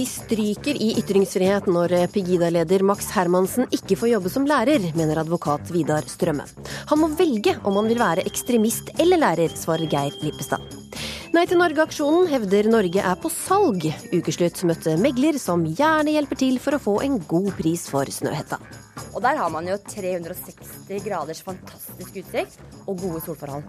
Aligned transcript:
Vi 0.00 0.06
stryker 0.08 0.78
i 0.80 0.94
ytringsfrihet 0.96 1.66
når 1.68 1.92
Pegida-leder 2.14 2.80
Max 2.88 3.10
Hermansen 3.12 3.66
ikke 3.76 3.98
får 4.00 4.08
jobbe 4.14 4.30
som 4.32 4.46
lærer, 4.48 4.86
mener 4.96 5.18
advokat 5.20 5.68
Vidar 5.74 6.06
Strømme. 6.08 6.46
Han 6.88 7.00
må 7.02 7.10
velge 7.18 7.52
om 7.68 7.76
han 7.76 7.90
vil 7.90 8.00
være 8.00 8.24
ekstremist 8.30 8.94
eller 8.96 9.20
lærer, 9.20 9.52
svarer 9.60 9.84
Geir 9.92 10.16
Lippestad. 10.24 10.64
Nei 11.36 11.42
til 11.50 11.60
Norge-aksjonen 11.60 12.30
hevder 12.32 12.70
Norge 12.72 13.04
er 13.10 13.20
på 13.20 13.28
salg. 13.34 13.90
Ukeslutt 14.16 14.62
møtte 14.70 14.96
megler 15.04 15.36
som 15.42 15.68
gjerne 15.68 16.16
hjelper 16.16 16.40
til 16.46 16.56
for 16.64 16.78
å 16.78 16.82
få 16.86 16.96
en 17.04 17.20
god 17.20 17.52
pris 17.60 17.84
for 17.92 18.08
Snøhetta. 18.08 18.56
Og 19.12 19.20
der 19.20 19.36
har 19.36 19.52
man 19.52 19.68
jo 19.68 19.76
360 19.84 21.04
graders 21.04 21.44
fantastisk 21.44 22.22
utsikt 22.22 22.56
og 22.86 23.04
gode 23.04 23.20
solforhold. 23.28 23.68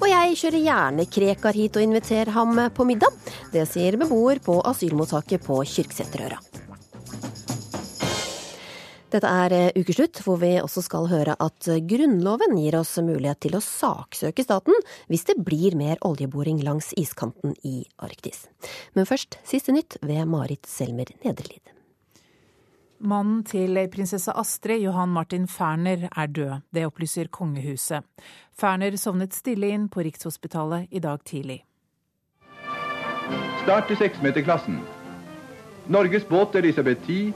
Og 0.00 0.08
jeg 0.08 0.36
kjører 0.40 0.62
gjerne 0.64 1.04
Krekar 1.12 1.56
hit 1.56 1.76
og 1.76 1.84
inviterer 1.84 2.32
ham 2.32 2.56
på 2.72 2.86
middag. 2.88 3.12
Det 3.52 3.66
sier 3.68 3.98
beboer 4.00 4.40
på 4.40 4.56
asylmottaket 4.64 5.44
på 5.44 5.58
Kyrksæterøra. 5.68 6.38
Dette 9.10 9.26
er 9.26 9.52
eh, 9.56 9.72
ukeslutt, 9.74 10.20
hvor 10.22 10.38
vi 10.40 10.52
også 10.62 10.84
skal 10.86 11.08
høre 11.10 11.34
at 11.42 11.68
Grunnloven 11.90 12.54
gir 12.60 12.78
oss 12.78 12.94
mulighet 13.02 13.42
til 13.42 13.58
å 13.58 13.62
saksøke 13.64 14.44
staten 14.46 14.76
hvis 15.10 15.26
det 15.28 15.36
blir 15.42 15.74
mer 15.76 15.98
oljeboring 16.06 16.62
langs 16.64 16.92
iskanten 17.00 17.56
i 17.66 17.82
Arktis. 18.00 18.46
Men 18.94 19.10
først 19.10 19.40
siste 19.42 19.74
nytt 19.74 19.98
ved 20.06 20.30
Marit 20.30 20.70
Selmer 20.70 21.10
Nederlid. 21.26 21.79
Mannen 23.00 23.40
til 23.48 23.78
prinsesse 23.88 24.32
Astrid, 24.36 24.82
Johan 24.84 25.08
Martin 25.08 25.46
Ferner, 25.48 26.08
er 26.12 26.26
død. 26.26 26.60
Det 26.74 26.84
opplyser 26.84 27.30
kongehuset. 27.32 28.04
Ferner 28.52 28.96
sovnet 29.00 29.32
stille 29.32 29.70
inn 29.72 29.88
på 29.88 30.04
Rikshospitalet 30.04 30.92
i 30.92 31.00
dag 31.00 31.22
tidlig. 31.24 31.62
Start 33.62 33.88
til 33.88 33.96
seksmeterklassen. 33.96 34.80
Norges 35.90 36.28
båt 36.28 36.54
Elisabeth 36.54 37.06
10 37.06 37.32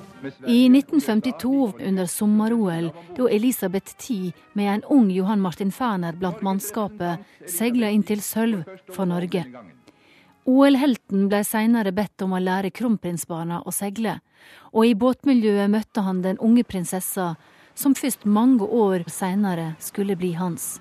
I 0.46 0.68
1952, 0.68 1.72
under 1.80 2.06
sommer-OL, 2.06 2.90
da 3.16 3.28
Elisabeth 3.30 3.96
10 3.98 4.32
med 4.52 4.68
en 4.74 4.84
ung 4.84 5.08
Johan 5.10 5.40
Martin 5.40 5.72
Ferner 5.72 6.12
blant 6.12 6.44
mannskapet 6.44 7.24
seila 7.48 7.88
inn 7.90 8.04
til 8.04 8.22
sølv 8.22 8.62
for 8.92 9.08
Norge. 9.08 9.46
OL-helten 10.44 11.28
ble 11.32 11.40
senere 11.46 11.92
bedt 11.96 12.22
om 12.24 12.34
å 12.36 12.40
lære 12.42 12.70
kronprinsbarna 12.74 13.62
å 13.64 13.72
seile, 13.72 14.18
og 14.76 14.86
i 14.86 14.94
båtmiljøet 14.94 15.72
møtte 15.72 16.04
han 16.04 16.20
den 16.24 16.40
unge 16.42 16.66
prinsessa, 16.68 17.34
som 17.74 17.94
først 17.96 18.26
mange 18.28 18.66
år 18.68 19.06
senere 19.10 19.72
skulle 19.80 20.16
bli 20.16 20.34
hans. 20.38 20.78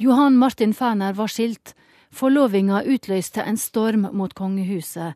Johan 0.00 0.38
Martin 0.38 0.72
Ferner 0.72 1.12
var 1.12 1.28
skilt. 1.28 1.74
Forlovinga 2.10 2.80
utløste 2.88 3.42
en 3.44 3.58
storm 3.60 4.08
mot 4.16 4.32
kongehuset. 4.34 5.14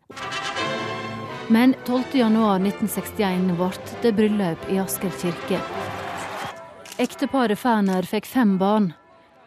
Men 1.49 1.75
12.1.1961 1.87 3.49
ble 3.57 3.71
det 4.03 4.13
bryllup 4.19 4.69
i 4.71 4.79
Asker 4.83 5.15
kirke. 5.23 5.59
Ekteparet 7.01 7.59
Ferner 7.59 8.07
fikk 8.07 8.29
fem 8.31 8.55
barn. 8.61 8.93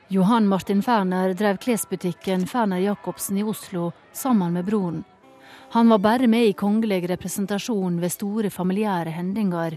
Johan 0.09 0.47
Martin 0.47 0.81
Ferner 0.81 1.33
drev 1.33 1.58
klesbutikken 1.58 2.45
Ferner 2.47 2.77
Jacobsen 2.77 3.38
i 3.38 3.44
Oslo 3.44 3.91
sammen 4.13 4.53
med 4.53 4.66
broren. 4.66 5.03
Han 5.69 5.90
var 5.90 5.97
bare 5.97 6.28
med 6.28 6.45
i 6.47 6.53
kongelig 6.53 7.09
representasjon 7.09 8.00
ved 8.00 8.12
store 8.12 8.50
familiære 8.50 9.12
hendinger, 9.12 9.75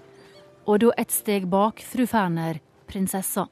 og 0.70 0.78
da 0.84 0.92
ett 1.02 1.10
steg 1.10 1.48
bak 1.50 1.82
fru 1.82 2.06
Ferner, 2.06 2.60
prinsessa. 2.86 3.48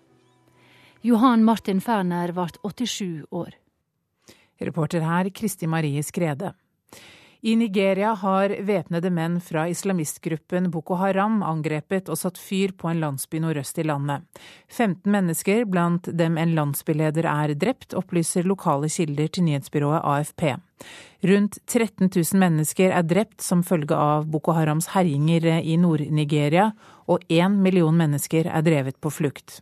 Johan 1.03 1.43
Martin 1.43 1.81
Ferner 1.83 2.31
ble 2.31 2.47
87 2.63 3.27
år. 3.35 3.59
Reporter 4.63 5.03
her 5.03 5.31
Kristi 5.35 5.67
Marie 5.67 6.03
Skrede. 6.03 6.55
I 7.41 7.55
Nigeria 7.57 8.17
har 8.19 8.51
væpnede 8.67 9.13
menn 9.15 9.37
fra 9.39 9.69
islamistgruppen 9.71 10.73
Boko 10.75 10.97
Haram 10.99 11.37
angrepet 11.47 12.09
og 12.11 12.19
satt 12.19 12.41
fyr 12.43 12.73
på 12.75 12.89
en 12.91 12.99
landsby 12.99 13.39
nordøst 13.45 13.79
i 13.79 13.85
landet. 13.87 14.25
15 14.67 15.07
mennesker, 15.07 15.63
blant 15.71 16.11
dem 16.19 16.35
en 16.35 16.57
landsbyleder, 16.57 17.29
er 17.31 17.55
drept, 17.55 17.95
opplyser 17.95 18.43
lokale 18.43 18.91
kilder 18.91 19.31
til 19.31 19.47
nyhetsbyrået 19.47 20.03
AFP. 20.03 20.57
Rundt 21.31 21.61
13 21.67 22.11
000 22.11 22.43
mennesker 22.43 22.91
er 22.91 23.07
drept 23.07 23.41
som 23.47 23.63
følge 23.63 23.95
av 23.95 24.27
Boko 24.27 24.59
Harams 24.59 24.91
herjinger 24.97 25.47
i 25.63 25.79
Nord-Nigeria, 25.79 26.73
og 27.07 27.23
én 27.31 27.63
million 27.63 27.95
mennesker 27.95 28.51
er 28.51 28.67
drevet 28.67 28.99
på 28.99 29.15
flukt. 29.15 29.61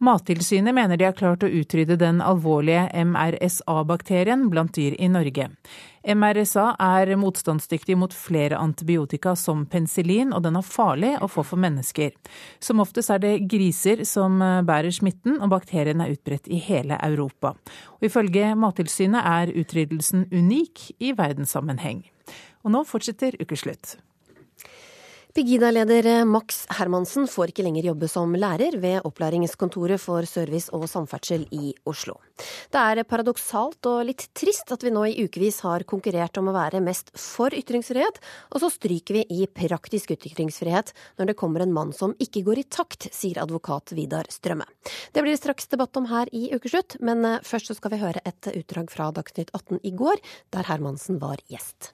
Mattilsynet 0.00 0.74
mener 0.74 0.96
de 0.96 1.08
har 1.08 1.14
klart 1.18 1.42
å 1.42 1.48
utrydde 1.50 1.96
den 1.98 2.20
alvorlige 2.22 2.84
MRSA-bakterien 3.02 4.44
blant 4.52 4.76
dyr 4.76 4.94
i 4.94 5.08
Norge. 5.10 5.48
MRSA 6.06 6.68
er 6.78 7.10
motstandsdyktig 7.18 7.96
mot 7.98 8.14
flere 8.14 8.60
antibiotika 8.62 9.34
som 9.36 9.66
penicillin, 9.66 10.30
og 10.30 10.44
den 10.46 10.60
er 10.60 10.70
farlig 10.70 11.12
å 11.18 11.26
få 11.26 11.42
for 11.42 11.58
mennesker. 11.58 12.14
Som 12.62 12.78
oftest 12.84 13.10
er 13.10 13.24
det 13.24 13.34
griser 13.50 14.04
som 14.06 14.38
bærer 14.38 14.94
smitten, 14.94 15.40
og 15.42 15.50
bakterien 15.56 16.04
er 16.04 16.14
utbredt 16.14 16.46
i 16.46 16.62
hele 16.62 17.00
Europa. 17.02 17.56
Og 17.98 18.06
ifølge 18.06 18.54
Mattilsynet 18.54 19.26
er 19.26 19.50
utryddelsen 19.50 20.28
unik 20.30 20.92
i 21.02 21.10
verdenssammenheng. 21.18 22.04
Og 22.62 22.70
nå 22.70 22.86
fortsetter 22.86 23.34
ukeslutt. 23.42 23.98
Pegida-leder 25.36 26.24
Max 26.24 26.62
Hermansen 26.72 27.26
får 27.28 27.50
ikke 27.52 27.64
lenger 27.66 27.90
jobbe 27.90 28.08
som 28.08 28.32
lærer 28.32 28.78
ved 28.80 29.04
Opplæringskontoret 29.04 30.00
for 30.00 30.24
service 30.24 30.72
og 30.72 30.86
samferdsel 30.88 31.44
i 31.52 31.74
Oslo. 31.86 32.14
Det 32.72 32.80
er 32.80 33.04
paradoksalt 33.04 33.84
og 33.90 34.06
litt 34.08 34.24
trist 34.32 34.72
at 34.72 34.86
vi 34.86 34.92
nå 34.94 35.02
i 35.10 35.26
ukevis 35.26 35.60
har 35.66 35.84
konkurrert 35.90 36.40
om 36.40 36.48
å 36.48 36.54
være 36.56 36.80
mest 36.80 37.12
for 37.20 37.52
ytringsfrihet, 37.52 38.22
og 38.54 38.64
så 38.64 38.72
stryker 38.72 39.18
vi 39.18 39.26
i 39.36 39.50
praktisk 39.52 40.14
ytringsfrihet 40.16 40.94
når 41.20 41.30
det 41.30 41.36
kommer 41.44 41.66
en 41.66 41.76
mann 41.76 41.92
som 41.92 42.16
ikke 42.16 42.46
går 42.48 42.62
i 42.64 42.66
takt, 42.78 43.10
sier 43.12 43.42
advokat 43.44 43.92
Vidar 43.98 44.32
Strømme. 44.32 44.66
Det 45.12 45.26
blir 45.26 45.36
straks 45.36 45.68
debatt 45.68 46.00
om 46.00 46.08
her 46.08 46.32
i 46.32 46.48
Ukeslutt, 46.56 46.96
men 47.04 47.36
først 47.44 47.68
så 47.68 47.76
skal 47.76 47.92
vi 47.92 48.00
høre 48.00 48.24
et 48.24 48.50
utdrag 48.54 48.88
fra 48.96 49.12
Dagsnytt 49.12 49.52
18 49.52 49.84
i 49.84 49.92
går, 49.92 50.24
der 50.56 50.72
Hermansen 50.72 51.20
var 51.20 51.44
gjest. 51.52 51.92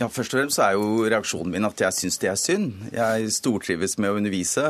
Ja, 0.00 0.06
Først 0.08 0.32
og 0.32 0.38
fremst 0.38 0.60
er 0.64 0.78
jo 0.78 1.02
reaksjonen 1.04 1.52
min 1.52 1.66
at 1.68 1.80
jeg 1.82 1.92
syns 1.92 2.16
det 2.22 2.30
er 2.30 2.38
synd. 2.40 2.70
Jeg 2.94 3.32
stortrives 3.36 3.98
med 4.00 4.08
å 4.08 4.16
undervise. 4.16 4.62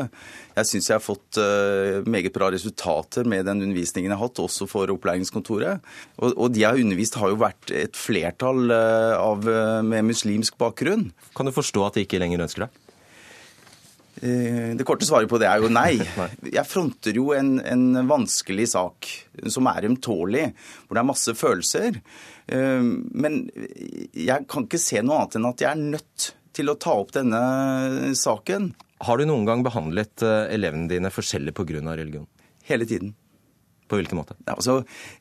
Jeg 0.57 0.67
syns 0.67 0.89
jeg 0.89 0.97
har 0.97 1.05
fått 1.05 1.39
uh, 1.39 2.01
meget 2.03 2.33
bra 2.35 2.49
resultater 2.51 3.23
med 3.23 3.47
den 3.47 3.63
undervisningen 3.63 4.11
jeg 4.11 4.17
har 4.17 4.25
hatt, 4.25 4.41
også 4.43 4.67
for 4.67 4.91
opplæringskontoret. 4.91 5.87
Og, 6.19 6.35
og 6.35 6.51
de 6.51 6.65
jeg 6.65 6.75
har 6.75 6.83
undervist, 6.83 7.15
har 7.21 7.31
jo 7.31 7.39
vært 7.39 7.71
et 7.71 7.95
flertall 7.95 8.75
uh, 8.75 9.15
av, 9.21 9.47
uh, 9.47 9.79
med 9.87 10.09
muslimsk 10.09 10.59
bakgrunn. 10.59 11.07
Kan 11.37 11.47
du 11.47 11.55
forstå 11.55 11.87
at 11.87 11.95
de 11.95 12.03
ikke 12.03 12.19
lenger 12.19 12.43
ønsker 12.43 12.67
deg? 12.67 12.79
Det 14.21 14.83
korte 14.85 15.07
svaret 15.07 15.31
på 15.31 15.39
det 15.41 15.47
er 15.49 15.63
jo 15.63 15.71
nei. 15.79 15.95
Jeg 16.43 16.67
fronter 16.67 17.15
jo 17.15 17.31
en, 17.33 17.55
en 17.63 18.03
vanskelig 18.11 18.67
sak 18.75 19.07
som 19.49 19.71
er 19.71 19.87
ømtålig, 19.87 20.49
hvor 20.83 20.99
det 20.99 21.01
er 21.01 21.07
masse 21.07 21.33
følelser. 21.39 22.03
Men 22.47 23.41
jeg 24.17 24.47
kan 24.49 24.65
ikke 24.65 24.81
se 24.81 25.01
noe 25.05 25.21
annet 25.21 25.37
enn 25.37 25.49
at 25.51 25.63
jeg 25.63 25.71
er 25.71 25.81
nødt 25.81 26.27
til 26.57 26.71
å 26.71 26.77
ta 26.79 26.97
opp 26.99 27.13
denne 27.15 27.41
saken. 28.17 28.71
Har 29.07 29.17
du 29.17 29.25
noen 29.29 29.47
gang 29.47 29.63
behandlet 29.65 30.25
elevene 30.25 30.89
dine 30.91 31.13
forskjellig 31.13 31.55
pga. 31.57 31.95
religion? 31.95 32.27
Hele 32.67 32.85
tiden. 32.85 33.13
På 33.91 33.97
hvilken 33.99 34.21
måte? 34.21 34.37
Ja, 34.45 34.53
altså, 34.55 34.77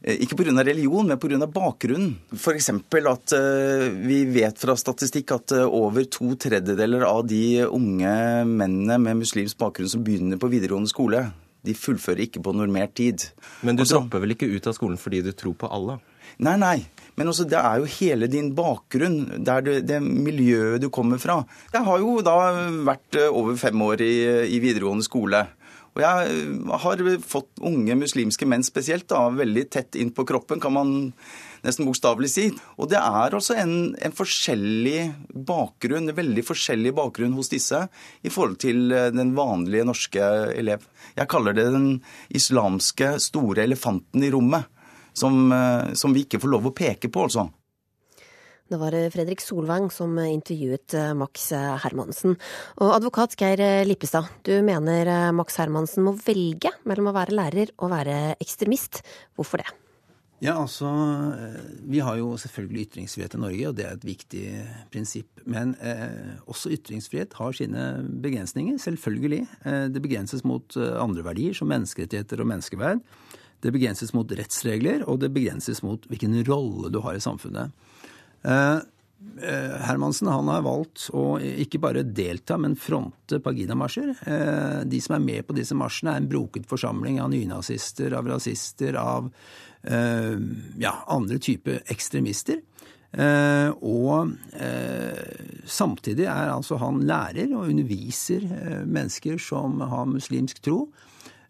ikke 0.06 0.36
pga. 0.38 0.62
religion, 0.62 1.08
men 1.10 1.18
pga. 1.18 1.46
bakgrunnen. 1.50 2.12
F.eks. 2.36 2.70
at 2.70 3.34
uh, 3.34 3.86
vi 4.06 4.20
vet 4.30 4.62
fra 4.62 4.76
statistikk 4.78 5.34
at 5.34 5.54
over 5.66 6.06
to 6.06 6.36
tredjedeler 6.38 7.02
av 7.08 7.24
de 7.26 7.64
unge 7.66 8.14
mennene 8.46 9.00
med 9.02 9.24
muslimsk 9.24 9.58
bakgrunn 9.58 9.90
som 9.90 10.04
begynner 10.06 10.38
på 10.38 10.52
videregående 10.52 10.92
skole, 10.92 11.24
de 11.66 11.74
fullfører 11.74 12.28
ikke 12.28 12.44
på 12.46 12.54
normert 12.54 12.94
tid. 13.00 13.26
Men 13.66 13.74
du 13.74 13.82
Også, 13.82 13.98
dropper 13.98 14.22
vel 14.22 14.36
ikke 14.36 14.48
ut 14.54 14.70
av 14.70 14.78
skolen 14.78 15.00
fordi 15.00 15.24
du 15.26 15.32
tror 15.34 15.58
på 15.58 15.68
Allah? 15.68 15.98
Nei, 16.38 16.54
nei. 16.60 16.76
Men 17.20 17.28
også, 17.28 17.44
det 17.52 17.60
er 17.60 17.82
jo 17.82 17.88
hele 17.98 18.30
din 18.32 18.54
bakgrunn, 18.56 19.18
det 19.44 19.58
det, 19.66 19.74
det 19.90 19.98
miljøet 20.00 20.80
du 20.80 20.88
kommer 20.88 21.20
fra. 21.20 21.42
Jeg 21.68 21.84
har 21.84 22.00
jo 22.00 22.14
da 22.24 22.36
vært 22.86 23.18
over 23.28 23.58
fem 23.60 23.82
år 23.84 24.00
i, 24.00 24.14
i 24.56 24.60
videregående 24.62 25.04
skole. 25.04 25.42
Og 25.90 26.00
jeg 26.00 26.64
har 26.80 27.04
fått 27.28 27.60
unge 27.66 27.98
muslimske 27.98 28.48
menn 28.48 28.64
spesielt 28.64 29.08
da, 29.12 29.26
veldig 29.36 29.66
tett 29.68 30.00
inn 30.00 30.14
på 30.16 30.24
kroppen, 30.24 30.62
kan 30.64 30.72
man 30.72 30.96
nesten 31.60 31.84
bokstavelig 31.84 32.32
si. 32.32 32.46
Og 32.80 32.88
det 32.88 33.02
er 33.02 33.36
også 33.36 33.58
en, 33.60 33.74
en, 34.00 34.16
forskjellig 34.16 35.10
bakgrunn, 35.50 36.08
en 36.08 36.16
veldig 36.16 36.46
forskjellig 36.48 36.94
bakgrunn 36.96 37.36
hos 37.36 37.52
disse 37.52 37.82
i 38.24 38.32
forhold 38.32 38.62
til 38.64 38.88
den 39.12 39.36
vanlige 39.36 39.84
norske 39.92 40.32
elev. 40.56 40.88
Jeg 41.20 41.28
kaller 41.36 41.58
det 41.58 41.68
den 41.74 41.90
islamske 42.32 43.18
store 43.20 43.68
elefanten 43.68 44.24
i 44.24 44.32
rommet, 44.32 44.70
som, 45.12 45.50
som 45.96 46.14
vi 46.14 46.26
ikke 46.26 46.40
får 46.42 46.52
lov 46.52 46.70
å 46.70 46.74
peke 46.76 47.10
på, 47.12 47.26
altså. 47.28 47.48
Det 48.70 48.78
var 48.78 48.94
Fredrik 49.10 49.42
Solvang 49.42 49.88
som 49.90 50.14
intervjuet 50.22 50.94
Max 51.18 51.48
Hermansen. 51.82 52.36
Og 52.78 52.94
advokat 52.94 53.34
Geir 53.40 53.82
Lippestad, 53.82 54.30
du 54.46 54.52
mener 54.62 55.10
Max 55.34 55.58
Hermansen 55.58 56.06
må 56.06 56.14
velge 56.22 56.70
mellom 56.86 57.10
å 57.10 57.16
være 57.18 57.34
lærer 57.34 57.74
og 57.82 57.90
være 57.90 58.20
ekstremist. 58.38 59.02
Hvorfor 59.34 59.64
det? 59.64 59.72
Ja, 60.40 60.54
altså, 60.56 60.88
Vi 61.84 62.00
har 62.00 62.16
jo 62.16 62.36
selvfølgelig 62.36 62.86
ytringsfrihet 62.86 63.34
i 63.36 63.40
Norge, 63.40 63.68
og 63.68 63.76
det 63.76 63.84
er 63.84 63.96
et 63.98 64.06
viktig 64.08 64.44
prinsipp. 64.92 65.42
Men 65.44 65.74
eh, 65.84 66.38
også 66.48 66.72
ytringsfrihet 66.72 67.36
har 67.36 67.52
sine 67.52 67.82
begrensninger, 68.24 68.78
selvfølgelig. 68.80 69.42
Eh, 69.68 69.84
det 69.92 70.00
begrenses 70.00 70.44
mot 70.44 70.76
eh, 70.80 70.96
andre 70.96 71.26
verdier, 71.26 71.52
som 71.52 71.68
menneskerettigheter 71.68 72.40
og 72.40 72.48
menneskeverd. 72.54 73.04
Det 73.60 73.72
begrenses 73.74 74.14
mot 74.16 74.30
rettsregler, 74.32 75.04
og 75.08 75.20
det 75.20 75.32
begrenses 75.34 75.82
mot 75.84 76.06
hvilken 76.08 76.38
rolle 76.48 76.90
du 76.92 77.00
har 77.04 77.16
i 77.16 77.22
samfunnet. 77.22 77.74
Eh, 78.42 78.78
eh 79.44 79.74
Hermansen 79.84 80.30
han 80.32 80.48
har 80.48 80.64
valgt 80.64 81.10
å 81.12 81.36
ikke 81.38 81.80
bare 81.82 82.02
delta, 82.02 82.56
men 82.56 82.76
fronte 82.76 83.40
Pagida-marsjer. 83.44 84.14
Eh, 84.24 84.78
de 84.88 85.00
som 85.00 85.16
er 85.16 85.26
med 85.26 85.46
på 85.46 85.56
disse 85.56 85.76
marsjene, 85.76 86.14
er 86.14 86.22
en 86.22 86.30
broket 86.30 86.68
forsamling 86.68 87.20
av 87.20 87.30
nynazister, 87.34 88.16
av 88.16 88.28
rasister, 88.28 88.96
av 88.96 89.30
ja, 89.80 90.90
andre 91.08 91.38
typer 91.40 91.78
ekstremister. 91.88 92.58
Og 93.80 94.34
samtidig 95.64 96.26
er 96.28 96.50
altså 96.52 96.76
han 96.82 97.00
lærer 97.08 97.54
og 97.56 97.70
underviser 97.72 98.44
mennesker 98.84 99.40
som 99.40 99.80
har 99.80 100.04
muslimsk 100.04 100.60
tro. 100.60 100.82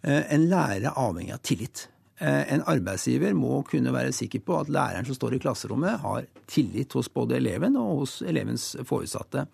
En 0.06 0.46
lærer 0.46 0.86
er 0.92 0.94
avhengig 0.94 1.34
av 1.34 1.42
tillit. 1.42 1.88
En 2.20 2.60
arbeidsgiver 2.68 3.32
må 3.32 3.62
kunne 3.64 3.94
være 3.94 4.12
sikker 4.12 4.42
på 4.44 4.58
at 4.60 4.68
læreren 4.68 5.06
som 5.08 5.16
står 5.16 5.38
i 5.38 5.40
klasserommet, 5.40 6.02
har 6.02 6.26
tillit 6.50 6.92
hos 6.92 7.08
både 7.08 7.38
eleven 7.38 7.78
og 7.80 8.02
hos 8.02 8.18
elevens 8.28 8.74
foresatte. 8.84 9.46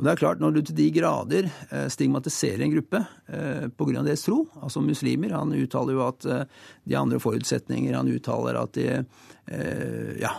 Og 0.00 0.06
det 0.06 0.12
er 0.14 0.16
klart, 0.16 0.40
Når 0.40 0.50
du 0.50 0.60
til 0.64 0.76
de 0.78 0.90
grader 0.96 1.46
eh, 1.68 1.88
stigmatiserer 1.92 2.62
en 2.64 2.72
gruppe 2.72 3.02
eh, 3.28 3.66
pga. 3.68 4.00
deres 4.00 4.24
tro, 4.24 4.46
altså 4.62 4.80
muslimer 4.80 5.36
Han 5.36 5.52
uttaler 5.52 5.92
jo 5.92 6.06
at 6.06 6.24
eh, 6.24 6.44
de 6.88 6.96
andre 6.96 7.20
forutsetninger. 7.20 7.94
Han 7.94 8.08
uttaler 8.08 8.56
at 8.56 8.72
de 8.74 9.04
Ja, 9.50 10.30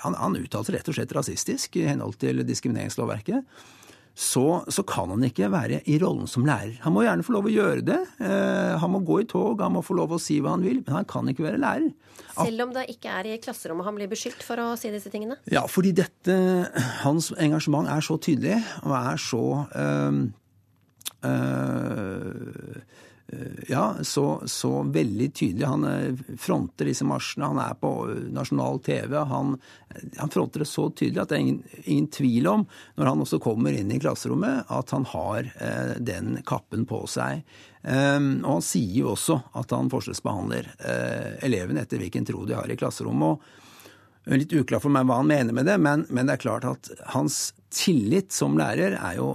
han, 0.00 0.14
han 0.16 0.36
uttaler 0.38 0.78
rett 0.78 0.88
og 0.88 0.94
slett 0.96 1.12
rasistisk 1.12 1.76
i 1.76 1.82
henhold 1.84 2.16
til 2.16 2.40
diskrimineringslovverket 2.48 3.44
så, 4.14 4.64
så, 4.68 4.82
kan 4.84 5.12
han 5.14 5.22
ikke 5.24 5.48
være 5.52 5.80
i 5.88 5.96
rollen 6.02 6.28
som 6.28 6.44
lærer. 6.44 6.76
Han 6.84 6.92
må 6.92 7.04
gjerne 7.06 7.24
få 7.24 7.34
lov 7.36 7.48
å 7.48 7.52
gjøre 7.52 7.84
det. 7.86 7.98
Eh, 8.20 8.74
han 8.82 8.92
må 8.92 9.00
gå 9.06 9.20
i 9.22 9.26
tog, 9.30 9.62
han 9.62 9.76
må 9.76 9.84
få 9.86 9.96
lov 9.96 10.16
å 10.16 10.20
si 10.20 10.40
hva 10.42 10.56
han 10.56 10.64
vil, 10.66 10.82
men 10.84 10.98
han 10.98 11.08
kan 11.08 11.30
ikke 11.30 11.46
være 11.46 11.62
lærer. 11.62 11.90
Selv 12.34 12.66
om 12.66 12.74
det 12.74 12.86
ikke 12.92 13.12
er 13.20 13.30
i 13.30 13.38
klasserommet 13.42 13.86
han 13.86 13.96
blir 13.96 14.10
beskyldt 14.10 14.44
for 14.46 14.60
å 14.62 14.68
si 14.78 14.92
disse 14.92 15.12
tingene? 15.12 15.38
Ja, 15.50 15.64
fordi 15.70 15.92
dette 15.96 16.36
Hans 17.02 17.30
engasjement 17.40 17.88
er 17.90 18.04
så 18.04 18.18
tydelig 18.22 18.58
og 18.84 18.94
er 18.98 19.20
så 19.20 19.44
øh, 19.84 20.20
øh, 21.30 22.82
ja, 23.68 23.94
så, 24.02 24.42
så, 24.46 24.82
veldig 24.82 25.32
tydelig. 25.34 25.66
Han 25.66 25.84
eh, 25.84 26.36
fronter 26.38 26.88
disse 26.90 27.06
marsjene. 27.06 27.46
Han 27.52 27.60
er 27.62 27.76
på 27.80 27.92
eh, 28.10 28.22
nasjonal 28.34 28.80
TV. 28.84 29.16
Han, 29.30 29.56
han 30.16 30.32
fronter 30.32 30.64
det 30.64 30.68
så 30.70 30.88
tydelig 30.90 31.22
at 31.22 31.32
det 31.32 31.38
er 31.38 31.44
ingen, 31.44 31.62
ingen, 31.84 32.10
tvil 32.10 32.50
om, 32.50 32.66
når 32.98 33.12
han 33.12 33.24
også 33.24 33.40
kommer 33.42 33.76
inn 33.76 33.92
i 33.92 34.00
klasserommet, 34.02 34.66
at 34.68 34.94
han 34.96 35.06
har 35.12 35.50
eh, 35.56 35.94
den 35.98 36.40
kappen 36.46 36.86
på 36.90 37.04
seg. 37.10 37.44
Um, 37.80 38.42
og 38.44 38.58
han 38.58 38.64
sier 38.66 38.98
jo 38.98 39.14
også 39.14 39.38
at 39.56 39.70
han 39.72 39.88
forskjellsbehandler 39.88 40.66
eh, 40.84 41.38
elevene 41.46 41.80
etter 41.86 42.02
hvilken 42.02 42.26
tro 42.28 42.44
de 42.44 42.58
har 42.58 42.68
i 42.68 42.76
klasserommet. 42.76 43.38
og 43.38 43.68
Litt 44.28 44.52
uklart 44.52 44.84
for 44.84 44.92
meg 44.92 45.06
hva 45.08 45.16
han 45.22 45.30
mener 45.30 45.54
med 45.56 45.64
det, 45.64 45.78
men, 45.80 46.04
men, 46.12 46.28
det 46.28 46.36
er 46.36 46.42
klart 46.42 46.66
at 46.68 46.90
hans 47.14 47.54
tillit 47.72 48.34
som 48.34 48.58
lærer 48.58 48.96
er 48.98 49.14
jo 49.16 49.30